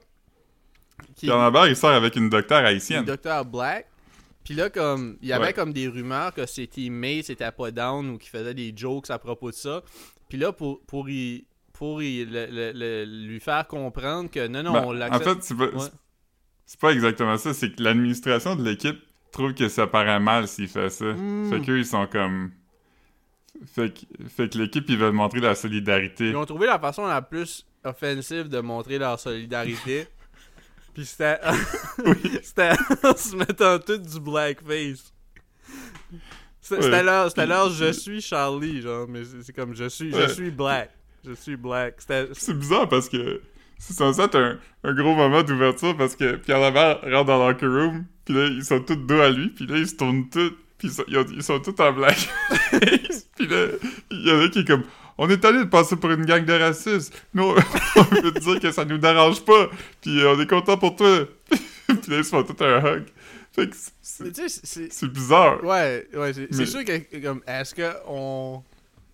qui 1.15 1.25
Puis 1.27 1.31
en 1.31 1.39
Amber, 1.39 1.63
il 1.69 1.75
sort 1.75 1.91
avec 1.91 2.15
une 2.15 2.29
docteure 2.29 2.63
haïtienne. 2.65 3.05
Dr. 3.05 3.43
Black. 3.45 3.87
Puis 4.43 4.53
là, 4.53 4.69
comme, 4.69 5.17
il 5.21 5.27
y 5.27 5.33
avait 5.33 5.47
Ouais. 5.47 5.53
comme 5.53 5.73
des 5.73 5.87
rumeurs 5.87 6.33
que 6.33 6.45
ses 6.45 6.67
teammates 6.67 7.29
étaient 7.29 7.51
pas 7.51 7.71
down 7.71 8.09
ou 8.11 8.17
qu'ils 8.17 8.29
faisaient 8.29 8.53
des 8.53 8.73
jokes 8.75 9.09
à 9.09 9.19
propos 9.19 9.51
de 9.51 9.55
ça. 9.55 9.83
Puis 10.27 10.37
là, 10.37 10.51
pour, 10.51 10.81
pour, 10.85 11.09
y, 11.09 11.45
pour 11.79 12.03
y- 12.03 12.25
le- 12.25 12.47
le- 12.51 12.71
le- 12.73 13.05
lui 13.05 13.39
faire 13.39 13.65
comprendre 13.65 14.29
que 14.29 14.47
non, 14.47 14.63
non, 14.63 14.73
Ben, 14.73 14.83
on 14.83 14.89
en 14.89 14.91
l'accepte. 14.91 15.23
fait, 15.23 15.37
c'est 15.43 15.55
pas, 15.57 15.65
Ouais. 15.67 15.89
pas 16.81 16.91
exactement 16.91 17.37
ça. 17.37 17.53
C'est 17.53 17.71
que 17.73 17.81
l'administration 17.81 18.57
de 18.57 18.63
l'équipe 18.63 18.99
trouve 19.31 19.53
que 19.53 19.69
ça 19.69 19.87
paraît 19.87 20.19
mal 20.19 20.45
s'il 20.49 20.67
fait 20.67 20.89
ça. 20.89 21.05
Mm. 21.05 21.49
Fait 21.49 21.61
qu'eux, 21.61 21.77
ils 21.79 21.85
sont 21.85 22.05
comme... 22.07 22.51
Fait 23.73 23.93
que, 23.93 23.99
fait 24.27 24.49
que 24.51 24.57
l'équipe, 24.57 24.83
ils 24.89 24.97
veulent 24.97 25.13
montrer 25.13 25.39
la 25.39 25.55
solidarité. 25.55 26.29
Ils 26.31 26.35
ont 26.35 26.45
trouvé 26.45 26.67
la 26.67 26.79
façon 26.79 27.05
la 27.07 27.21
plus 27.21 27.65
offensive 27.85 28.49
de 28.49 28.59
montrer 28.59 28.97
leur 28.99 29.17
solidarité. 29.19 30.05
Puis 30.93 31.05
c'était. 31.05 31.39
c'était 32.43 32.71
en 33.03 33.15
se 33.15 33.35
mettant 33.37 33.79
tout 33.79 33.97
du 33.97 34.19
blackface. 34.19 35.13
C'était 36.59 36.75
Ouais. 36.75 36.81
c'était 36.83 37.03
leur, 37.03 37.29
leur 37.47 37.69
je 37.69 37.91
suis 37.93 38.21
Charlie, 38.21 38.81
genre, 38.81 39.07
mais 39.07 39.21
c'est 39.43 39.53
comme 39.53 39.73
je 39.73 39.87
suis, 39.87 40.11
je 40.11 40.27
suis 40.33 40.51
black. 40.51 40.91
Je 41.25 41.33
suis 41.33 41.55
black. 41.57 41.95
C'est 42.33 42.57
bizarre 42.57 42.87
parce 42.89 43.09
que 43.09 43.41
c'est 43.81 43.93
censé 43.93 44.21
être 44.21 44.35
un, 44.37 44.57
un 44.83 44.93
gros 44.93 45.15
moment 45.15 45.41
d'ouverture 45.41 45.95
parce 45.95 46.15
que 46.15 46.35
Pierre 46.35 46.59
Lambert 46.59 46.99
rentre 47.01 47.25
dans 47.25 47.45
le 47.47 47.53
locker 47.53 47.65
room, 47.67 48.05
puis 48.25 48.33
là, 48.33 48.47
ils 48.47 48.63
sont 48.65 48.81
tous 48.81 48.95
dos 48.97 49.21
à 49.21 49.29
lui, 49.29 49.47
puis 49.49 49.65
là, 49.67 49.77
ils 49.77 49.87
se 49.87 49.95
tournent 49.95 50.27
tous, 50.29 50.51
puis 50.77 50.89
ils 50.89 50.91
sont, 50.91 51.03
ils 51.07 51.17
ont- 51.17 51.25
ils 51.33 51.43
sont 51.43 51.59
tous 51.61 51.81
en 51.81 51.93
black. 51.93 52.17
puis 53.37 53.47
là, 53.47 53.67
il 54.11 54.27
y 54.27 54.31
en 54.31 54.41
a 54.41 54.49
qui 54.49 54.59
est 54.59 54.67
comme 54.67 54.83
on 55.17 55.29
est 55.29 55.43
allé 55.45 55.59
de 55.59 55.63
passer 55.65 55.95
pour 55.97 56.11
une 56.11 56.25
gang 56.25 56.43
de 56.45 56.53
racistes. 56.53 57.13
Nous, 57.33 57.43
on 57.95 58.01
veut 58.01 58.31
te 58.33 58.39
dire 58.39 58.59
que 58.59 58.71
ça 58.71 58.83
nous 58.85 58.97
dérange 58.97 59.43
pas, 59.45 59.69
puis 60.01 60.19
euh, 60.21 60.33
on 60.35 60.39
est 60.41 60.49
content 60.49 60.77
pour 60.77 60.95
toi. 60.97 61.25
puis 61.49 61.97
là, 62.11 62.17
ils 62.17 62.23
se 62.25 62.29
font 62.29 62.43
tout 62.43 62.61
un 62.63 62.79
hug. 62.85 63.03
Fait 63.53 63.69
que 63.69 63.75
c'est- 64.01 65.07
bizarre. 65.07 65.63
Ouais, 65.63 66.05
ouais, 66.13 66.33
c'est 66.33 66.49
Mais- 66.53 66.65
sûr 66.65 66.83
que, 66.85 67.21
comme, 67.21 67.41
est-ce 67.47 67.73
que 67.73 67.91
on. 68.07 68.61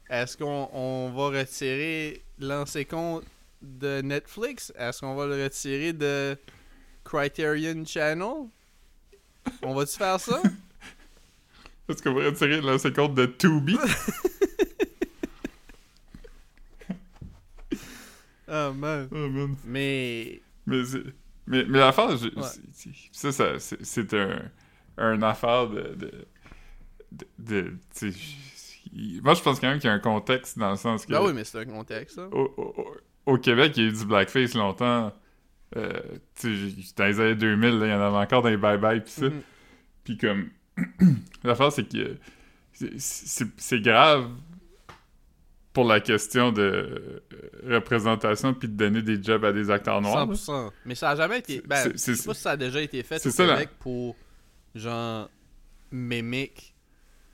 Est-ce 0.09 0.37
qu'on 0.37 0.69
on 0.73 1.11
va 1.15 1.39
retirer 1.39 2.21
l'ancien 2.39 2.83
compte 2.83 3.23
de 3.61 4.01
Netflix? 4.01 4.71
Est-ce 4.77 4.99
qu'on 5.01 5.15
va 5.15 5.25
le 5.25 5.43
retirer 5.43 5.93
de. 5.93 6.37
Criterion 7.03 7.85
Channel? 7.85 8.47
On 9.61 9.75
va-tu 9.75 9.97
faire 9.97 10.19
ça? 10.19 10.41
Est-ce 11.89 12.01
qu'on 12.01 12.13
va 12.15 12.25
retirer 12.25 12.61
le 12.61 12.89
compte 12.91 13.13
de 13.15 13.25
Tubi? 13.27 13.77
oh 18.47 18.73
man. 18.73 19.07
oh 19.11 19.29
man. 19.29 19.55
Mais. 19.65 20.41
Mais, 20.65 20.81
mais, 21.47 21.63
mais 21.65 21.79
l'affaire, 21.79 22.17
je- 22.17 22.27
Ouais. 22.29 22.89
ça, 23.11 23.31
ça, 23.31 23.59
c'est- 23.59 23.83
c'est 23.83 24.13
un, 24.15 24.49
un 24.97 25.21
affaire 25.21 25.67
de. 25.69 25.95
de, 25.95 26.25
de, 27.11 27.61
de- 28.01 28.13
moi, 29.23 29.33
je 29.33 29.41
pense 29.41 29.59
quand 29.59 29.67
même 29.67 29.79
qu'il 29.79 29.87
y 29.89 29.91
a 29.91 29.95
un 29.95 29.99
contexte 29.99 30.57
dans 30.57 30.71
le 30.71 30.77
sens 30.77 31.05
que. 31.05 31.11
Ben 31.11 31.21
oui, 31.23 31.33
mais 31.33 31.43
c'est 31.43 31.59
un 31.59 31.65
contexte, 31.65 32.17
au, 32.17 32.53
au- 32.57 32.95
au 33.25 33.37
Québec, 33.37 33.73
il 33.75 33.83
y 33.83 33.85
a 33.87 33.89
eu 33.89 33.93
du 33.93 34.05
blackface 34.05 34.53
longtemps. 34.53 35.11
Euh, 35.75 35.91
dans 36.95 37.05
les 37.05 37.19
années 37.19 37.35
2000, 37.35 37.79
là, 37.79 37.85
il 37.87 37.89
y 37.89 37.93
en 37.93 37.99
avait 38.01 38.17
encore 38.17 38.41
dans 38.43 38.49
les 38.49 38.57
bye-bye 38.57 39.01
pis 39.03 39.11
ça. 39.11 39.25
Mhm. 39.25 39.41
Puis 40.03 40.17
comme... 40.17 40.49
L'affaire, 41.43 41.71
c'est 41.71 41.87
que 41.89 42.17
c'est- 42.97 43.79
grave 43.81 44.29
pour 45.73 45.85
la 45.85 45.99
question 45.99 46.51
de 46.53 46.61
euh, 46.61 47.23
représentation 47.75 48.53
puis 48.53 48.69
de 48.69 48.73
donner 48.75 49.01
des 49.01 49.21
jobs 49.21 49.43
à 49.43 49.51
des 49.51 49.69
acteurs 49.69 50.01
noirs. 50.01 50.25
là. 50.27 50.33
100%. 50.33 50.71
Mais 50.85 50.95
ça 50.95 51.09
a 51.11 51.15
jamais 51.15 51.39
été. 51.39 51.61
Ben, 51.65 51.91
je 51.91 51.97
sais 51.97 52.23
pas 52.25 52.33
si 52.33 52.41
ça 52.41 52.51
a 52.51 52.57
déjà 52.57 52.81
été 52.81 53.03
fait 53.03 53.25
au 53.25 53.29
ça, 53.29 53.45
là. 53.45 53.53
Québec 53.55 53.69
pour, 53.79 54.15
genre, 54.73 55.29
mimique 55.91 56.74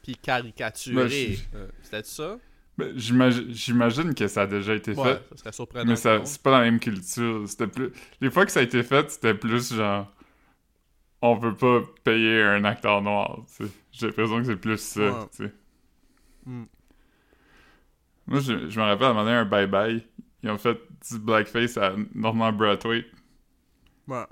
puis 0.01 0.15
caricaturer. 0.15 1.37
Ben, 1.53 1.59
Euh, 1.59 1.67
C'était 1.81 2.03
ça? 2.03 2.37
Ben, 2.77 2.93
J'imagine 2.97 4.13
que 4.15 4.27
ça 4.27 4.43
a 4.43 4.47
déjà 4.47 4.73
été 4.73 4.91
Ouais, 4.93 5.15
fait. 5.15 5.21
ça 5.31 5.37
serait 5.37 5.51
surprenant. 5.51 5.85
Mais 5.85 5.95
c'est 5.95 6.41
pas 6.41 6.51
la 6.59 6.61
même 6.65 6.79
culture. 6.79 7.43
C'était 7.47 7.67
plus. 7.67 7.91
Les 8.21 8.29
fois 8.31 8.45
que 8.45 8.51
ça 8.51 8.61
a 8.61 8.63
été 8.63 8.81
fait, 8.83 9.09
c'était 9.11 9.33
plus 9.33 9.73
genre. 9.73 10.11
On 11.21 11.37
peut 11.37 11.53
pas 11.55 11.81
payer 12.03 12.41
un 12.41 12.63
acteur 12.63 13.01
noir. 13.01 13.41
J'ai 13.91 14.07
l'impression 14.07 14.37
que 14.39 14.45
c'est 14.45 14.55
plus 14.55 14.77
ça. 14.79 15.01
Ouais. 15.01 15.27
tu 15.35 15.45
sais. 15.45 15.53
Mm. 16.45 16.63
Moi, 18.27 18.39
je, 18.39 18.69
je 18.69 18.79
me 18.79 18.85
rappelle 18.85 19.05
à 19.07 19.09
un 19.09 19.13
moment 19.13 19.25
donné, 19.25 19.35
un 19.37 19.45
bye-bye. 19.45 20.01
Ils 20.43 20.49
ont 20.49 20.57
fait 20.57 20.79
du 21.11 21.19
blackface 21.19 21.77
à 21.77 21.93
Norman 22.15 22.51
Brathwaite 22.53 23.05
Ouais. 24.07 24.23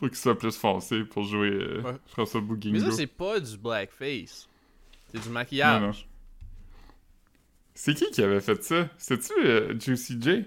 Pour 0.00 0.08
qu'il 0.08 0.16
soit 0.16 0.38
plus 0.38 0.56
foncé 0.56 1.04
pour 1.04 1.24
jouer 1.24 1.50
euh, 1.50 1.82
Ouais. 1.82 1.92
François 2.06 2.40
Mais 2.40 2.46
Bouguingo. 2.46 2.80
ça, 2.80 2.90
c'est 2.92 3.06
pas 3.06 3.38
du 3.38 3.58
blackface. 3.58 4.48
C'est 5.12 5.20
du 5.20 5.28
Non, 5.28 5.34
maquillage. 5.34 5.82
non. 5.82 5.92
C'est 7.74 7.92
qui 7.94 8.10
qui 8.10 8.22
avait 8.22 8.40
fait 8.40 8.62
ça? 8.64 8.88
C'était-tu 8.96 9.32
euh, 9.46 9.78
Juicy 9.78 10.16
J? 10.18 10.44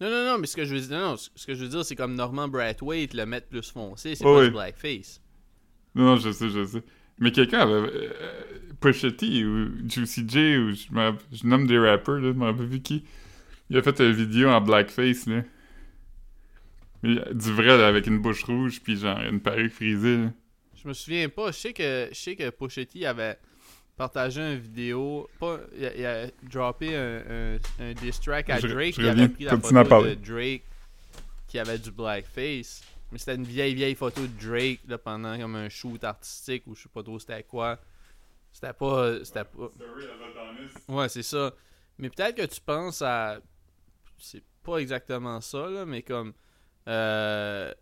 Non, 0.00 0.08
non, 0.08 0.24
non, 0.24 0.38
mais 0.38 0.46
ce 0.46 0.54
que 0.56 0.64
je 0.64 0.72
veux 0.74 0.80
dire, 0.80 0.90
non, 0.96 1.10
non, 1.10 1.16
ce 1.16 1.46
que 1.46 1.54
je 1.54 1.64
veux 1.64 1.68
dire, 1.68 1.84
c'est 1.84 1.96
comme 1.96 2.14
Norman 2.14 2.46
Brathwaite 2.46 3.14
le 3.14 3.26
mettre 3.26 3.48
plus 3.48 3.70
foncé, 3.72 4.14
c'est 4.14 4.24
Oh, 4.24 4.34
pas 4.34 4.40
oui. 4.40 4.46
du 4.46 4.52
blackface. 4.52 5.20
Non, 5.96 6.04
non, 6.04 6.16
je 6.16 6.30
sais, 6.30 6.48
je 6.48 6.64
sais. 6.64 6.82
Mais 7.18 7.32
quelqu'un 7.32 7.58
avait. 7.60 7.74
Euh, 7.92 8.10
Pusha 8.80 9.10
T 9.10 9.44
ou 9.44 9.68
Juicy 9.88 10.24
J, 10.28 10.56
ou 10.58 10.72
je, 10.72 11.46
nomme 11.46 11.66
des 11.66 11.78
rappers, 11.78 12.14
là, 12.20 12.28
je 12.32 12.38
me 12.38 12.44
rappelle 12.44 12.68
plus 12.68 12.80
qui. 12.82 13.04
Il 13.68 13.76
a 13.76 13.82
fait 13.82 13.98
une 14.00 14.12
vidéo 14.12 14.48
en 14.48 14.60
blackface, 14.60 15.26
là. 15.26 15.42
Mais, 17.02 17.20
du 17.34 17.52
vrai, 17.52 17.76
là, 17.76 17.86
avec 17.88 18.06
une 18.06 18.18
bouche 18.20 18.44
rouge, 18.44 18.80
puis 18.82 18.96
genre 18.96 19.20
une 19.20 19.40
perruque 19.40 19.72
frisée, 19.72 20.16
là. 20.18 20.32
Je 20.74 20.88
me 20.88 20.94
souviens 20.94 21.28
pas. 21.28 21.52
Je 21.52 21.58
sais 21.58 21.72
que 21.72 22.08
je 22.10 22.18
sais 22.18 22.34
que 22.34 22.50
Pochetti 22.50 23.06
avait 23.06 23.38
partagé 23.96 24.40
une 24.40 24.58
vidéo. 24.58 25.28
Pas, 25.38 25.60
il, 25.76 25.86
a, 25.86 25.94
il 25.96 26.06
a 26.06 26.26
droppé 26.42 26.96
un, 26.96 27.22
un, 27.28 27.58
un 27.78 27.92
diss 27.94 28.20
track 28.20 28.50
à 28.50 28.60
Drake. 28.60 28.94
je 28.96 29.02
Il 29.02 29.08
reviens. 29.08 29.24
avait 29.24 29.32
pris 29.32 29.44
la 29.44 29.58
photo 29.58 30.04
de 30.06 30.14
Drake 30.14 30.62
qui 31.46 31.58
avait 31.58 31.78
du 31.78 31.90
blackface. 31.92 32.82
Mais 33.12 33.18
c'était 33.18 33.34
une 33.36 33.44
vieille 33.44 33.74
vieille 33.74 33.94
photo 33.94 34.22
de 34.22 34.44
Drake 34.44 34.80
là, 34.88 34.98
pendant 34.98 35.38
comme 35.38 35.54
un 35.54 35.68
shoot 35.68 36.02
artistique 36.02 36.64
ou 36.66 36.74
je 36.74 36.82
sais 36.82 36.88
pas 36.88 37.02
trop 37.02 37.18
c'était 37.18 37.42
quoi. 37.44 37.78
C'était 38.52 38.72
pas. 38.72 39.24
C'était 39.24 39.44
pas. 39.44 39.70
Ouais, 40.88 41.08
c'est 41.08 41.22
ça. 41.22 41.52
Mais 41.98 42.10
peut-être 42.10 42.36
que 42.36 42.46
tu 42.46 42.60
penses 42.60 43.02
à. 43.02 43.38
C'est 44.18 44.42
pas 44.64 44.78
exactement 44.78 45.40
ça, 45.40 45.68
là, 45.68 45.84
mais 45.86 46.02
comme. 46.02 46.32
Euh, 46.88 47.72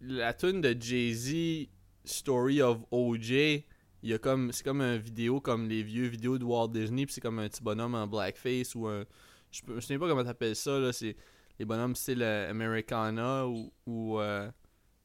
la 0.00 0.32
tune 0.34 0.60
de 0.60 0.76
Jay-Z, 0.78 1.68
Story 2.04 2.62
of 2.62 2.78
OJ, 2.90 3.30
il 3.30 3.64
y 4.02 4.14
a 4.14 4.18
comme. 4.18 4.52
C'est 4.52 4.64
comme 4.64 4.80
un 4.80 4.96
vidéo 4.96 5.40
comme 5.40 5.68
les 5.68 5.82
vieux 5.82 6.06
vidéos 6.06 6.38
de 6.38 6.44
Walt 6.44 6.68
Disney, 6.68 7.04
puis 7.06 7.14
c'est 7.14 7.20
comme 7.20 7.38
un 7.40 7.48
petit 7.48 7.62
bonhomme 7.62 7.94
en 7.94 8.06
blackface 8.06 8.74
ou 8.74 8.86
un. 8.86 9.04
Je 9.50 9.62
je 9.66 9.80
sais 9.80 9.98
pas 9.98 10.06
comment 10.08 10.24
t'appelles 10.24 10.56
ça, 10.56 10.78
là. 10.78 10.92
C'est 10.92 11.16
les 11.58 11.64
bonhommes 11.64 11.96
style 11.96 12.22
euh, 12.22 12.50
Americana 12.50 13.46
ou. 13.46 13.72
ou 13.86 14.20
euh, 14.20 14.50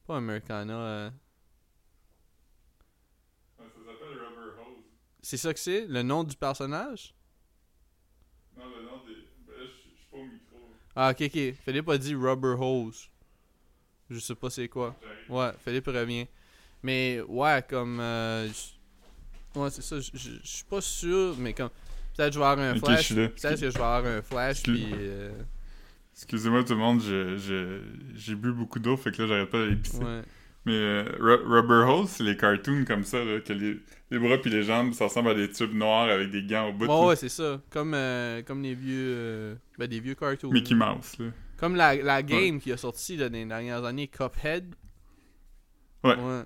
pas 0.06 0.16
Americana. 0.18 0.78
euh, 0.78 1.10
Ça 3.56 3.64
s'appelle 3.64 4.18
Rubber 4.18 4.60
Hose. 4.60 4.84
c'est 5.22 5.36
ça 5.38 5.52
que 5.52 5.58
c'est? 5.60 5.86
Le 5.86 6.02
nom 6.02 6.22
du 6.24 6.36
personnage 6.36 7.14
Non, 8.56 8.64
le 8.68 8.82
nom 8.84 9.04
des. 9.04 9.14
Ben 9.46 9.54
là, 9.58 9.64
je 9.66 9.72
suis 9.98 10.06
pas 10.10 10.18
au 10.18 10.24
micro. 10.24 10.58
Ah, 10.96 11.10
ok, 11.10 11.22
ok. 11.22 11.54
Philippe 11.64 11.88
a 11.88 11.98
dit 11.98 12.14
Rubber 12.14 12.54
Hose. 12.58 13.08
Je 14.10 14.18
sais 14.18 14.34
pas 14.34 14.50
c'est 14.50 14.68
quoi. 14.68 14.94
Ouais, 15.28 15.50
Philippe 15.64 15.86
revient. 15.86 16.26
Mais 16.82 17.20
ouais, 17.26 17.64
comme. 17.68 17.98
euh, 18.00 18.48
ouais, 19.56 19.70
c'est 19.70 19.82
ça. 19.82 19.98
Je 19.98 20.10
suis 20.42 20.64
pas 20.64 20.80
sûr, 20.80 21.34
mais 21.38 21.52
comme. 21.54 21.70
Peut-être 22.16 22.28
que 22.28 22.34
je 22.34 22.38
vais 22.38 22.44
avoir 22.44 22.58
un 22.66 22.74
flash. 22.78 23.08
Peut-être 23.14 23.60
que 23.60 23.70
je 23.70 23.78
vais 23.78 23.84
avoir 23.84 24.06
un 24.06 24.22
flash, 24.22 24.62
puis. 24.62 24.86
euh, 24.92 25.32
Excusez-moi 26.14 26.62
tout 26.62 26.74
le 26.74 26.78
monde, 26.78 27.00
j'ai 28.14 28.34
bu 28.36 28.52
beaucoup 28.52 28.78
d'eau, 28.78 28.96
fait 28.96 29.10
que 29.10 29.22
là 29.22 29.26
j'arrête 29.28 29.50
pas 29.50 29.58
d'aller 29.58 29.74
pisser. 29.76 29.98
ouais. 29.98 30.22
Mais 30.66 30.72
euh, 30.74 31.04
Ru- 31.20 31.44
Rubber 31.46 31.84
Hose, 31.92 32.08
c'est 32.08 32.22
les 32.24 32.36
cartoons 32.36 32.84
comme 32.86 33.04
ça, 33.04 33.22
là, 33.22 33.40
que 33.40 33.52
les, 33.52 33.78
les 34.10 34.18
bras 34.18 34.38
puis 34.38 34.50
les 34.50 34.62
jambes, 34.62 34.94
ça 34.94 35.04
ressemble 35.04 35.28
à 35.30 35.34
des 35.34 35.50
tubes 35.50 35.74
noirs 35.74 36.08
avec 36.08 36.30
des 36.30 36.42
gants 36.42 36.68
au 36.68 36.72
bout. 36.72 36.86
Là. 36.86 37.06
ouais, 37.06 37.16
c'est 37.16 37.28
ça. 37.28 37.60
Comme, 37.70 37.92
euh, 37.94 38.42
comme 38.42 38.62
les 38.62 38.74
vieux. 38.74 39.12
euh, 39.14 39.54
ben, 39.78 39.86
des 39.86 40.00
vieux 40.00 40.14
cartoons. 40.14 40.50
Mickey 40.50 40.74
Mouse, 40.74 41.18
là. 41.18 41.26
Comme 41.58 41.76
la, 41.76 41.94
la 41.96 42.22
game 42.22 42.60
qui 42.60 42.72
a 42.72 42.76
sorti 42.76 43.16
là, 43.16 43.28
dans 43.28 43.34
les 43.36 43.44
dernières 43.44 43.84
années, 43.84 44.08
Cuphead. 44.08 44.74
Ouais. 46.02 46.16
Ouais. 46.16 46.42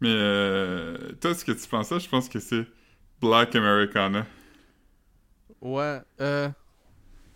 Mais 0.00 0.08
euh, 0.14 1.12
toi, 1.20 1.34
ce 1.34 1.44
que 1.44 1.52
tu 1.52 1.68
penses 1.68 1.88
ça, 1.88 1.98
je 1.98 2.08
pense 2.08 2.28
que 2.28 2.38
c'est 2.38 2.66
Black 3.20 3.54
Americana. 3.54 4.26
Ouais, 5.60 5.98
euh. 6.20 6.48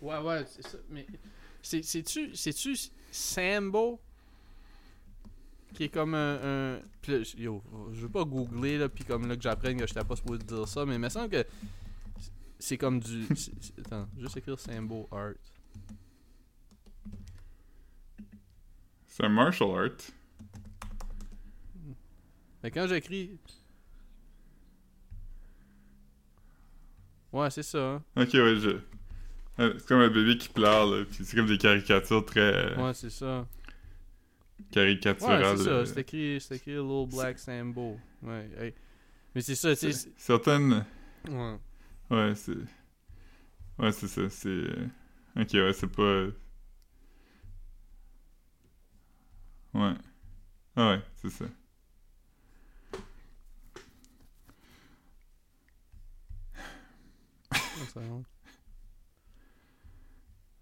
Ouais, 0.01 0.17
ouais, 0.17 0.43
c'est 0.47 0.63
ça. 0.65 0.77
Mais. 0.89 1.05
c'est- 1.61 1.83
C'est-tu. 1.83 2.33
C'est-tu 2.35 2.75
Sambo? 3.11 3.99
Qui 5.75 5.83
est 5.83 5.89
comme 5.89 6.13
un. 6.15 6.35
un... 6.41 6.75
Là, 7.07 7.21
je- 7.23 7.37
yo, 7.37 7.61
je 7.93 8.01
veux 8.01 8.09
pas 8.09 8.23
googler, 8.23 8.77
là, 8.77 8.89
puis 8.89 9.03
comme 9.03 9.27
là 9.27 9.35
que 9.35 9.41
j'apprenne 9.43 9.77
que 9.77 9.85
j'étais 9.85 10.03
pas 10.03 10.15
supposé 10.15 10.41
dire 10.43 10.67
ça, 10.67 10.85
mais 10.85 10.95
il 10.95 10.99
me 10.99 11.09
semble 11.09 11.29
que. 11.29 11.45
C'est 12.57 12.77
comme 12.77 12.99
du. 12.99 13.25
Attends, 13.85 14.07
juste 14.17 14.37
écrire 14.37 14.57
Sambo 14.59 15.07
Art. 15.11 15.33
C'est 19.07 19.23
un 19.25 19.29
martial 19.29 19.69
art. 19.69 19.97
Mais 22.63 22.71
quand 22.71 22.87
j'écris. 22.87 23.37
Ouais, 27.31 27.49
c'est 27.49 27.63
ça. 27.63 27.77
hein. 27.95 28.03
Ok, 28.15 28.29
ouais, 28.33 28.55
je... 28.55 28.69
euh, 29.59 29.73
C'est 29.77 29.87
comme 29.87 29.99
un 29.99 30.09
bébé 30.09 30.37
qui 30.37 30.47
pleure, 30.49 30.85
là, 30.87 31.03
puis 31.05 31.25
c'est 31.25 31.35
comme 31.35 31.47
des 31.47 31.57
caricatures 31.57 32.25
très 32.25 32.39
euh, 32.39 32.75
Ouais, 32.87 32.93
c'est 32.93 33.09
ça. 33.09 33.45
Ouais, 34.59 34.65
caricaturales. 34.71 35.57
c'est 35.57 35.63
ça. 35.63 35.69
euh. 35.69 35.85
C'est 35.85 35.99
écrit, 36.01 36.41
c'est 36.41 36.55
écrit 36.55 36.71
Little 36.71 37.07
Black 37.13 37.39
Sambo. 37.39 37.97
Ouais, 38.23 38.49
hey. 38.59 38.73
Mais 39.33 39.41
c'est 39.41 39.55
ça, 39.55 39.75
sais. 39.75 39.91
Certaines... 40.17 40.85
c'est- 41.25 41.31
Ouais. 41.31 41.57
Ouais, 42.09 42.35
c'est... 42.35 42.55
Ouais, 43.77 43.91
c'est 43.91 44.07
ça, 44.07 44.29
c'est... 44.29 44.47
euh, 44.49 44.87
Ok, 45.35 45.49
ouais, 45.53 45.73
c'est 45.73 45.87
pas... 45.87 46.27
Ouais. 49.73 49.93
Ah 50.77 50.89
ouais, 50.91 51.01
c'est 51.15 51.29
ça. 51.29 51.45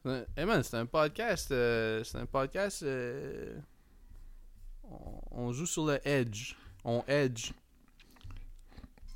Ah, 0.06 0.24
Hey 0.36 0.46
man, 0.46 0.62
c'est 0.64 0.78
un 0.78 0.86
podcast. 0.86 1.52
euh, 1.52 2.04
c'est 2.04 2.18
un 2.18 2.26
podcast. 2.26 2.84
euh, 2.84 3.58
on, 4.84 5.22
on 5.32 5.54
joue 5.54 5.66
sur 5.66 5.86
le 5.86 6.00
edge. 6.08 6.56
On 6.86 7.04
edge. 7.08 7.52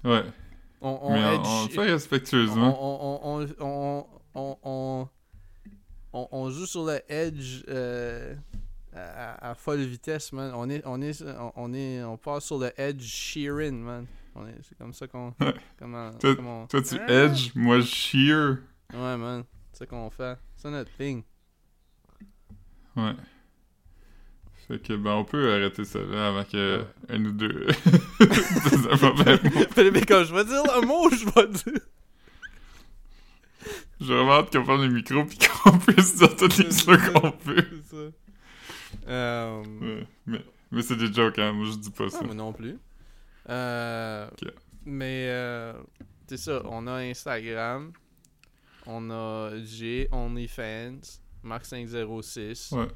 Ouais, 0.03 0.23
On, 0.81 0.99
on 1.01 1.13
mais 1.13 1.23
on, 1.25 1.31
edge. 1.33 1.41
on 1.47 1.63
le 1.63 1.69
fait 1.69 1.79
on, 1.79 1.93
respectueusement. 1.93 2.77
on, 2.79 3.41
on, 3.41 3.47
on, 3.59 4.07
on, 4.35 4.57
on, 4.63 5.09
on- 6.13 6.27
on 6.31 6.49
joue 6.49 6.65
sur 6.65 6.85
le 6.85 6.99
edge 7.11 7.63
euh, 7.67 8.35
à, 8.95 9.49
à- 9.51 9.55
folle 9.55 9.81
vitesse, 9.81 10.31
man. 10.33 10.51
On 10.55 10.69
est, 10.69 10.81
on 10.85 11.01
est, 11.01 11.21
on, 11.23 11.51
on 11.55 11.73
est, 11.73 12.03
on 12.03 12.17
passe 12.17 12.45
sur 12.45 12.57
le 12.59 12.71
edge 12.79 13.01
Sheeran, 13.03 13.71
man. 13.73 14.05
On 14.35 14.45
est- 14.47 14.55
C'est 14.63 14.77
comme 14.77 14.93
ça 14.93 15.07
qu'on, 15.07 15.33
Ouais. 15.41 15.53
comment, 15.77 16.11
Toi- 16.13 16.35
comment- 16.35 16.67
Toi, 16.67 16.81
tu 16.81 16.95
Ah! 16.99 17.11
edge, 17.11 17.51
moi, 17.55 17.79
je 17.79 17.85
shear. 17.87 18.57
Ouais, 18.93 19.17
man. 19.17 19.43
C'est 19.73 19.79
ça 19.79 19.85
qu'on 19.87 20.09
fait. 20.09 20.37
C'est 20.55 20.69
notre 20.71 20.91
thing. 20.95 21.23
Ouais. 22.95 23.13
Fait 24.67 24.79
que, 24.79 24.93
ben, 24.93 25.11
on 25.11 25.23
peut 25.23 25.53
arrêter 25.53 25.85
ça 25.85 25.99
là 25.99 26.27
avant 26.27 26.43
que 26.43 26.83
un 27.09 27.23
ou 27.25 27.31
deux. 27.31 27.67
Mais 29.93 30.01
quand 30.01 30.23
je 30.25 30.33
vais 30.33 30.43
dire 30.43 30.63
un 30.75 30.81
mot, 30.81 31.09
je 31.09 31.25
vais 31.25 31.47
dire. 31.47 31.81
J'ai 33.99 34.13
vraiment 34.13 34.33
hâte 34.33 34.51
qu'on 34.51 34.63
prenne 34.63 34.81
le 34.81 34.89
micro 34.89 35.23
pis 35.25 35.37
qu'on 35.39 35.77
puisse 35.79 36.17
dire 36.17 36.35
toutes 36.35 36.57
les 36.57 36.65
choses 36.65 36.97
qu'on 37.13 37.31
peut. 37.31 37.65
C'est 37.89 37.95
ça. 37.95 38.11
Euh... 39.07 39.63
Ouais. 39.81 40.07
Mais, 40.25 40.41
mais 40.71 40.81
c'est 40.81 40.97
des 40.97 41.11
jokes, 41.11 41.39
hein. 41.39 41.53
Moi, 41.53 41.65
je 41.71 41.77
dis 41.77 41.89
pas 41.89 42.09
ça. 42.09 42.19
Ah, 42.21 42.25
moi 42.25 42.35
non 42.35 42.53
plus. 42.53 42.77
Euh, 43.49 44.27
Ok. 44.31 44.51
Mais 44.85 45.27
euh, 45.29 45.73
c'est 46.27 46.37
ça, 46.37 46.61
on 46.65 46.87
a 46.87 46.93
Instagram, 46.93 47.91
on 48.85 49.09
a 49.11 49.51
G, 49.65 50.07
OnlyFans, 50.11 50.99
Marc506. 51.43 52.73
Ouais. 52.73 52.87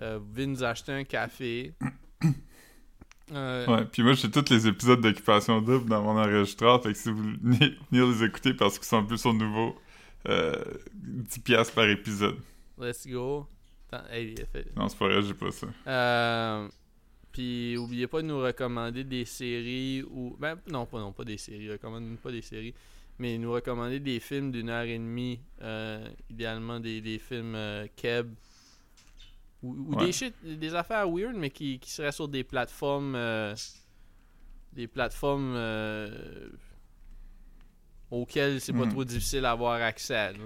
Euh, 0.00 0.18
vous 0.18 0.24
pouvez 0.26 0.46
nous 0.46 0.64
acheter 0.64 0.92
un 0.92 1.04
café. 1.04 1.74
Euh, 3.32 3.66
Ouais, 3.66 3.84
puis 3.86 4.02
moi 4.02 4.12
j'ai 4.12 4.30
tous 4.30 4.50
les 4.50 4.66
épisodes 4.66 5.00
d'Occupation 5.00 5.62
Double 5.62 5.88
dans 5.88 6.02
mon 6.02 6.18
enregistreur, 6.20 6.82
fait 6.82 6.92
que 6.92 6.98
si 6.98 7.10
vous 7.10 7.22
venez 7.42 7.76
venir 7.90 8.06
les 8.06 8.24
écouter 8.24 8.52
parce 8.52 8.78
qu'ils 8.78 8.86
sont 8.88 8.98
un 8.98 9.04
peu 9.04 9.16
sur 9.16 9.32
nouveau, 9.32 9.74
euh, 10.28 10.54
10 10.94 11.38
piastres 11.40 11.72
par 11.74 11.88
épisode. 11.88 12.36
Let's 12.78 13.06
go. 13.06 13.46
Attends, 13.90 14.04
hey, 14.10 14.34
fait- 14.52 14.76
Non, 14.76 14.88
c'est 14.88 14.98
pas 14.98 15.06
vrai, 15.08 15.22
j'ai 15.22 15.34
pas 15.34 15.50
ça. 15.50 15.66
Euh, 15.86 16.68
puis 17.30 17.76
oubliez 17.78 18.06
pas 18.06 18.20
de 18.20 18.26
nous 18.26 18.40
recommander 18.40 19.04
des 19.04 19.24
séries 19.24 20.02
ou 20.10 20.36
ben 20.38 20.58
non 20.70 20.84
pas 20.84 20.98
non 20.98 21.12
pas 21.12 21.24
des 21.24 21.38
séries, 21.38 21.70
pas 22.22 22.32
des 22.32 22.42
séries, 22.42 22.74
mais 23.18 23.38
nous 23.38 23.52
recommander 23.52 24.00
des 24.00 24.20
films 24.20 24.50
d'une 24.50 24.68
heure 24.68 24.84
et 24.84 24.98
demie, 24.98 25.40
euh, 25.62 26.06
idéalement 26.28 26.80
des, 26.80 27.00
des 27.00 27.18
films 27.18 27.54
euh, 27.54 27.86
keb 27.96 28.34
ou, 29.62 29.70
ou 29.74 29.94
Ouais. 29.96 30.06
des 30.06 30.12
shit, 30.12 30.34
des 30.44 30.74
affaires 30.74 31.08
weird 31.10 31.34
mais 31.36 31.50
qui, 31.50 31.78
qui 31.78 31.90
seraient 31.90 32.12
sur 32.12 32.28
des 32.28 32.44
plateformes 32.44 33.14
euh, 33.14 33.54
des 34.72 34.86
plateformes 34.86 35.54
euh, 35.56 36.48
auxquelles 38.10 38.60
c'est 38.60 38.72
pas 38.72 38.84
Mhm. 38.86 38.90
trop 38.90 39.04
difficile 39.04 39.42
d'avoir 39.42 39.80
accès. 39.82 40.32
là. 40.32 40.38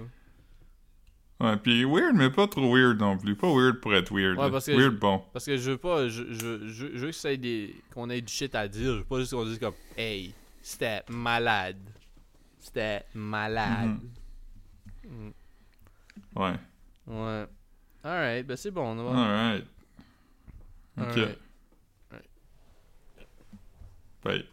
Ouais, 1.39 1.55
puis 1.57 1.83
weird, 1.85 2.15
mais 2.15 2.31
pas 2.31 2.47
trop 2.47 2.73
weird 2.75 2.99
non 2.99 3.15
plus. 3.17 3.35
Pas 3.35 3.47
weird 3.53 3.79
pour 3.79 3.93
être 3.93 4.11
weird. 4.11 4.37
Ouais, 4.39 4.49
parce 4.49 4.65
que 4.65 4.71
weird, 4.71 4.93
je- 4.95 4.99
bon. 4.99 5.21
Parce 5.33 5.45
que 5.45 5.55
je 5.55 5.71
veux 5.71 5.77
pas, 5.77 6.07
je, 6.07 6.23
je, 6.33 6.67
je, 6.67 6.87
je 6.95 6.97
veux 6.97 7.07
que 7.07 7.11
ça 7.11 7.31
ait 7.31 7.37
des, 7.37 7.75
qu'on 7.93 8.09
ait 8.09 8.21
du 8.21 8.33
shit 8.33 8.55
à 8.55 8.67
dire. 8.67 8.93
Je 8.93 8.97
veux 8.99 9.03
pas 9.03 9.19
juste 9.19 9.33
qu'on 9.33 9.45
dise 9.45 9.59
comme, 9.59 9.75
hey, 9.95 10.33
c'était 10.63 11.03
malade. 11.09 11.77
C'était 12.59 13.03
malade. 13.13 13.99
Mm. 15.07 15.29
Ouais. 16.35 16.55
Ouais. 17.05 17.45
Alright, 18.07 18.47
ben 18.47 18.55
c'est 18.55 18.71
bon, 18.71 18.97
on 18.97 19.03
va. 19.03 19.19
Alright. 19.19 19.65
Ok. 20.97 21.17
Alright. 22.09 22.29
Bye. 24.23 24.45